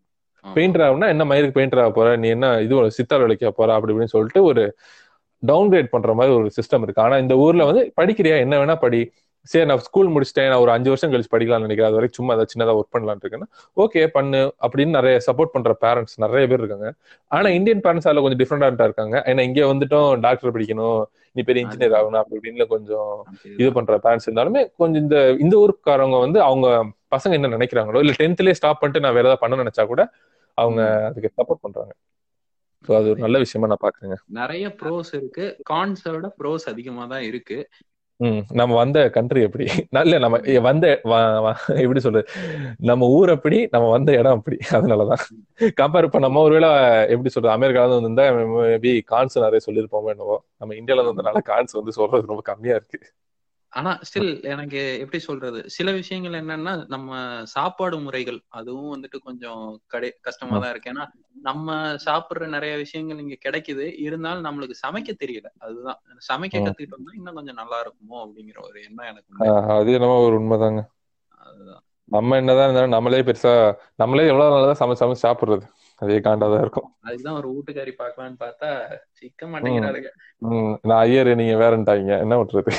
பெயிண்டர் 0.46 0.84
ஆகணும்னா 0.86 1.08
என்ன 1.08 1.24
மயிருக்கு 1.26 1.58
பெயிண்டர் 1.58 1.82
ஆக 1.84 1.92
போற? 1.92 2.10
நீ 2.16 2.28
என்ன 2.30 2.48
இது 2.62 2.92
சித்தார் 2.92 3.20
வேலைக்கு 3.20 3.54
போற? 3.54 3.74
அப்படி 3.74 3.94
இப்படின்னு 3.94 4.14
சொல்லிட்டு 4.16 4.44
ஒரு 4.44 4.64
டவுன்கிரேட் 5.44 5.94
பண்ற 5.96 6.14
மாதிரி 6.14 6.36
ஒரு 6.36 6.50
சிஸ்டம் 6.60 6.84
இருக்கு. 6.86 7.02
ஆனா 7.02 7.18
இந்த 7.18 7.36
ஊர்ல 7.36 7.66
வந்து 7.66 7.84
படிக்கிறியா? 8.02 8.38
என்ன 8.40 8.66
வேணா 8.66 8.76
படி. 8.76 9.02
சரி 9.48 9.66
நான் 9.66 9.84
ஸ்கூல் 9.86 10.10
முடிச்சிட்டேன். 10.14 10.50
நான் 10.52 10.64
ஒரு 10.64 10.72
அஞ்சு 10.74 10.90
வருஷம் 10.92 11.12
கழிச்சு 11.12 11.32
படிக்கலாம்னு 11.34 11.66
நினைக்கிறேன். 11.68 11.90
அது 11.90 11.98
வரைக்கும் 11.98 12.20
சும்மா 12.20 12.34
ஏதாவது 12.36 12.52
சின்னதா 12.54 12.74
ஒர்க் 12.80 12.94
பண்ணலாம்னு 12.96 13.24
இருக்கேன்னா 13.24 13.48
ஓகே 13.78 14.02
பண்ணு 14.18 14.42
அப்படின்னு 14.66 14.98
நிறைய 14.98 15.16
சப்போர்ட் 15.28 15.54
பண்ற 15.54 15.74
பேரண்ட்ஸ் 15.84 16.16
நிறைய 16.26 16.48
பேர் 16.52 16.62
இருக்காங்க. 16.64 16.90
ஆனா 17.32 17.50
இந்தியன் 17.58 17.84
பேரண்ட்ஸ் 17.86 18.10
அதுல 18.10 18.24
கொஞ்சம் 18.26 18.42
டிஃப்ரெண்டா 18.42 18.88
இருக்காங்க. 18.90 19.16
ஏன்னா 19.32 19.44
இங்க 19.50 19.62
வந்துட்டும் 19.72 20.22
டாக்டர் 20.26 20.56
படிக்கணும் 20.58 21.00
நீ 21.36 21.42
பெரிய 21.48 21.64
இன்ஜினியர் 21.66 21.98
ஆகணும் 22.00 22.22
அப்படி 22.22 22.38
இப்படின்னு 22.40 22.68
கொஞ்சம் 22.76 23.12
இது 23.60 23.70
பண்ற 23.72 23.98
பேரண்ட்ஸ் 24.06 24.28
இருந்தாலுமே 24.30 24.64
கொஞ்சம் 24.82 25.02
இந்த 25.04 25.18
இந்த 25.46 25.56
ஊருக்காரவங்க 25.64 26.20
வந்து 26.26 26.40
அவங்க 26.48 26.68
பசங்க 27.16 27.34
என்ன 27.38 27.52
நினைக்கிறாங்களோ 27.56 28.02
இல்ல 28.04 28.14
டென்த்லயே 28.22 28.58
ஸ்டாப் 28.60 28.80
பண்ணிட்டு 28.82 29.04
நான் 29.06 29.18
வேற 29.18 29.28
ஏதாவது 29.28 29.44
பண்ண 29.44 29.64
நினைச்சா 29.64 29.86
கூட 29.92 30.02
அவங்க 30.58 30.82
அதுக்கு 31.10 31.30
சப்போர்ட் 31.38 31.64
பண்றாங்க. 31.66 31.94
அது 32.90 33.10
ஒரு 33.12 33.20
நல்ல 33.24 33.38
விஷயமா 33.44 33.70
நான் 33.72 33.84
பாக்குறேங்க 33.86 34.18
நிறைய 34.40 34.66
ப்ரோஸ் 34.82 35.12
இருக்கு. 35.18 35.46
கான்ஸோட 35.72 36.28
ப்ரோஸ் 36.40 36.66
அதிகமா 36.72 37.04
தான் 37.14 37.26
இருக்கு. 37.30 37.58
நம்ம 38.52 38.76
வந்த 38.76 39.10
கண்ட்ரி 39.10 39.42
எப்படி? 39.42 39.66
நல்ல 39.90 40.18
நம்ம 40.18 40.38
வந்த 40.62 40.86
எப்படி 41.84 42.00
சொல்றது? 42.00 42.26
நம்ம 42.82 43.08
ஊர் 43.10 43.30
அப்படி 43.30 43.68
நம்ம 43.72 43.90
வந்த 43.90 44.12
இடம் 44.12 44.38
அப்படி 44.38 44.58
அதனாலதான். 44.72 45.24
கம்பேர் 45.80 46.04
இப்ப 46.04 46.20
நம்ம 46.20 46.42
ஒருவேளை 46.42 46.70
எப்படி 47.08 47.30
சொல்றது? 47.30 47.56
அமெரிக்கால 47.58 47.92
இருந்து 47.92 48.10
வந்தா 48.10 48.26
மேபி 48.56 48.94
கான்ஸ் 49.12 49.38
நிறைய 49.40 49.62
சொல்லியிருப்போமோ 49.68 50.12
என்னவோ. 50.16 50.38
நம்ம 50.58 50.74
இந்தியால 50.74 51.02
இருந்து 51.02 51.14
வந்தனால 51.14 51.44
கான்ஸ் 51.46 51.80
வந்து 51.80 51.92
சொல்றது 51.92 52.28
ரொம்ப 52.28 52.44
கம்மியா 52.52 52.76
இருக்கு. 52.76 53.00
ஆனா 53.74 53.92
ஸ்டில் 54.08 54.32
எனக்கு 54.44 54.80
எப்படி 55.00 55.20
சொல்றது? 55.20 55.60
சில 55.70 55.92
விஷயங்கள் 55.92 56.38
என்னன்னா 56.40 56.88
நம்ம 56.88 57.10
சாப்பாடு 57.48 57.98
முறைகள் 58.00 58.40
அதுவும் 58.50 58.94
வந்துட்டு 58.94 59.18
கொஞ்சம் 59.20 59.62
கடை 59.88 60.10
கஷ்டமா 60.22 60.56
தான் 60.60 60.72
இருக்கு. 60.72 60.90
ஏன்னா 60.90 61.06
நம்ம 61.42 61.68
சாப்பிடுற 62.06 62.48
நிறைய 62.48 62.74
விஷயங்கள் 62.76 63.18
இங்க 63.18 63.38
கிடைக்குது. 63.46 63.86
இருந்தாலும் 63.98 64.48
நம்மளுக்கு 64.48 64.78
சமைக்க 64.86 65.14
தெரியல. 65.20 65.50
அதுதான். 65.60 66.00
சமைக்க 66.30 66.56
கத்துக்கிட்டு 66.58 66.98
வந்தா 66.98 67.14
இன்னும் 67.16 67.34
கொஞ்சம் 67.34 67.56
நல்லா 67.56 67.80
இருக்குமோ 67.84 68.18
அப்படிங்கிற 68.26 68.60
ஒரு 68.68 68.80
எண்ணம் 68.82 69.10
எனக்கு 69.12 69.52
அது 69.78 69.92
என்னமோ 69.92 70.18
ஒரு 70.22 70.38
உண்மைதாங்க. 70.40 70.82
அதுதான். 71.42 71.84
நம்ம 72.12 72.38
என்னதான் 72.38 72.68
இருந்தாலும் 72.68 72.90
நம்மளே 72.90 73.22
பெருசா 73.22 73.52
நம்மளே 73.96 74.28
எவ்வளவு 74.28 74.54
நாளதான் 74.54 74.82
சமைச்சு 74.82 75.04
சமைச்சு 75.04 75.26
சாப்பிடுறது? 75.28 75.66
அதே 76.02 76.18
காண்டாதான் 76.20 76.62
இருக்கும். 76.62 76.90
அதுதான் 77.02 77.38
ஒரு 77.40 77.48
வீட்டுக்காரி 77.54 77.92
பாக்கலான்னு 78.00 78.38
பார்த்தா 78.40 78.70
சிக்க 79.12 79.48
மாட்டேங்கிறாருங்க 79.48 80.10
நான் 80.82 81.00
ஐயர் 81.00 81.32
நீங்க 81.36 81.56
வேறன்ட்டாங்க. 81.56 82.12
என்ன 82.20 82.38
விட்டுறது 82.38 82.72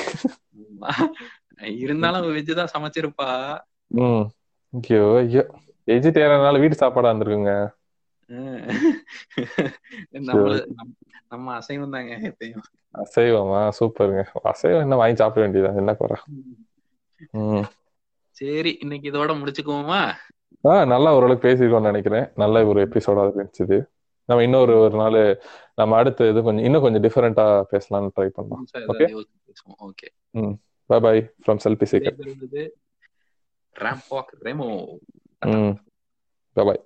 இருந்தாலும் 1.78 2.26
வெஜ் 2.26 2.54
தான் 2.54 2.68
சமைச்சிருப்பா. 2.74 3.58
ம். 4.00 4.24
ஐயோ 4.72 5.16
ஐயோ. 5.16 5.42
வெஜிடேரியனால 5.88 6.58
வீட்டு 6.58 6.74
சாப்பாடா 6.74 7.12
இருந்திருக்குங்க. 7.12 7.70
நம்ம 11.28 11.54
அசைவம் 11.54 11.90
தாங்க 11.90 12.30
எப்பயும். 12.30 12.62
அசைவமா? 12.94 13.68
சூப்பருங்க. 13.78 14.24
அசைவம் 14.44 14.80
என்ன 14.80 14.96
வாங்கி 14.96 15.16
சாப்பிட 15.16 15.46
வேண்டியதா 15.46 15.76
என்ன 15.76 15.94
குறை? 15.94 16.16
சரி 18.36 18.78
இன்னைக்கு 18.80 19.10
இதோட 19.10 19.40
முடிச்சுக்குவோமா? 19.40 20.12
ஆஹ் 20.64 20.86
நல்லா 20.86 21.14
ஓரளவுக்கு 21.14 21.48
பேசிருக்கோம்னு 21.48 21.82
நினைக்கிறேன். 21.82 22.32
நல்ல 22.36 22.66
ஒரு 22.66 22.86
எபிசோடா 22.86 23.26
இருந்துச்சு. 23.26 23.82
நம்ம 24.28 24.42
இன்னொரு 24.42 24.76
ஒரு 24.76 24.96
நாள் 24.96 25.38
நம்ம 25.74 25.96
அடுத்த 25.96 26.28
இது 26.28 26.42
கொஞ்சம் 26.42 26.64
இன்னும் 26.64 26.82
கொஞ்சம் 26.82 27.02
டிஃபரெண்டா 27.02 27.62
பேசலாம்னு 27.72 28.10
ட்ரை 28.16 28.28
பண்ணலாம் 28.28 28.66
ஓகே 28.88 29.14
ஓகே 29.82 30.08
ம். 30.32 30.69
Bye 30.90 30.98
bye 31.04 31.14
from 31.42 31.60
selfie 31.64 31.86
seeker 31.90 32.18
Rambagh 33.76 34.32
ரெமோ 34.42 34.70
பை 36.56 36.64
பை 36.64 36.76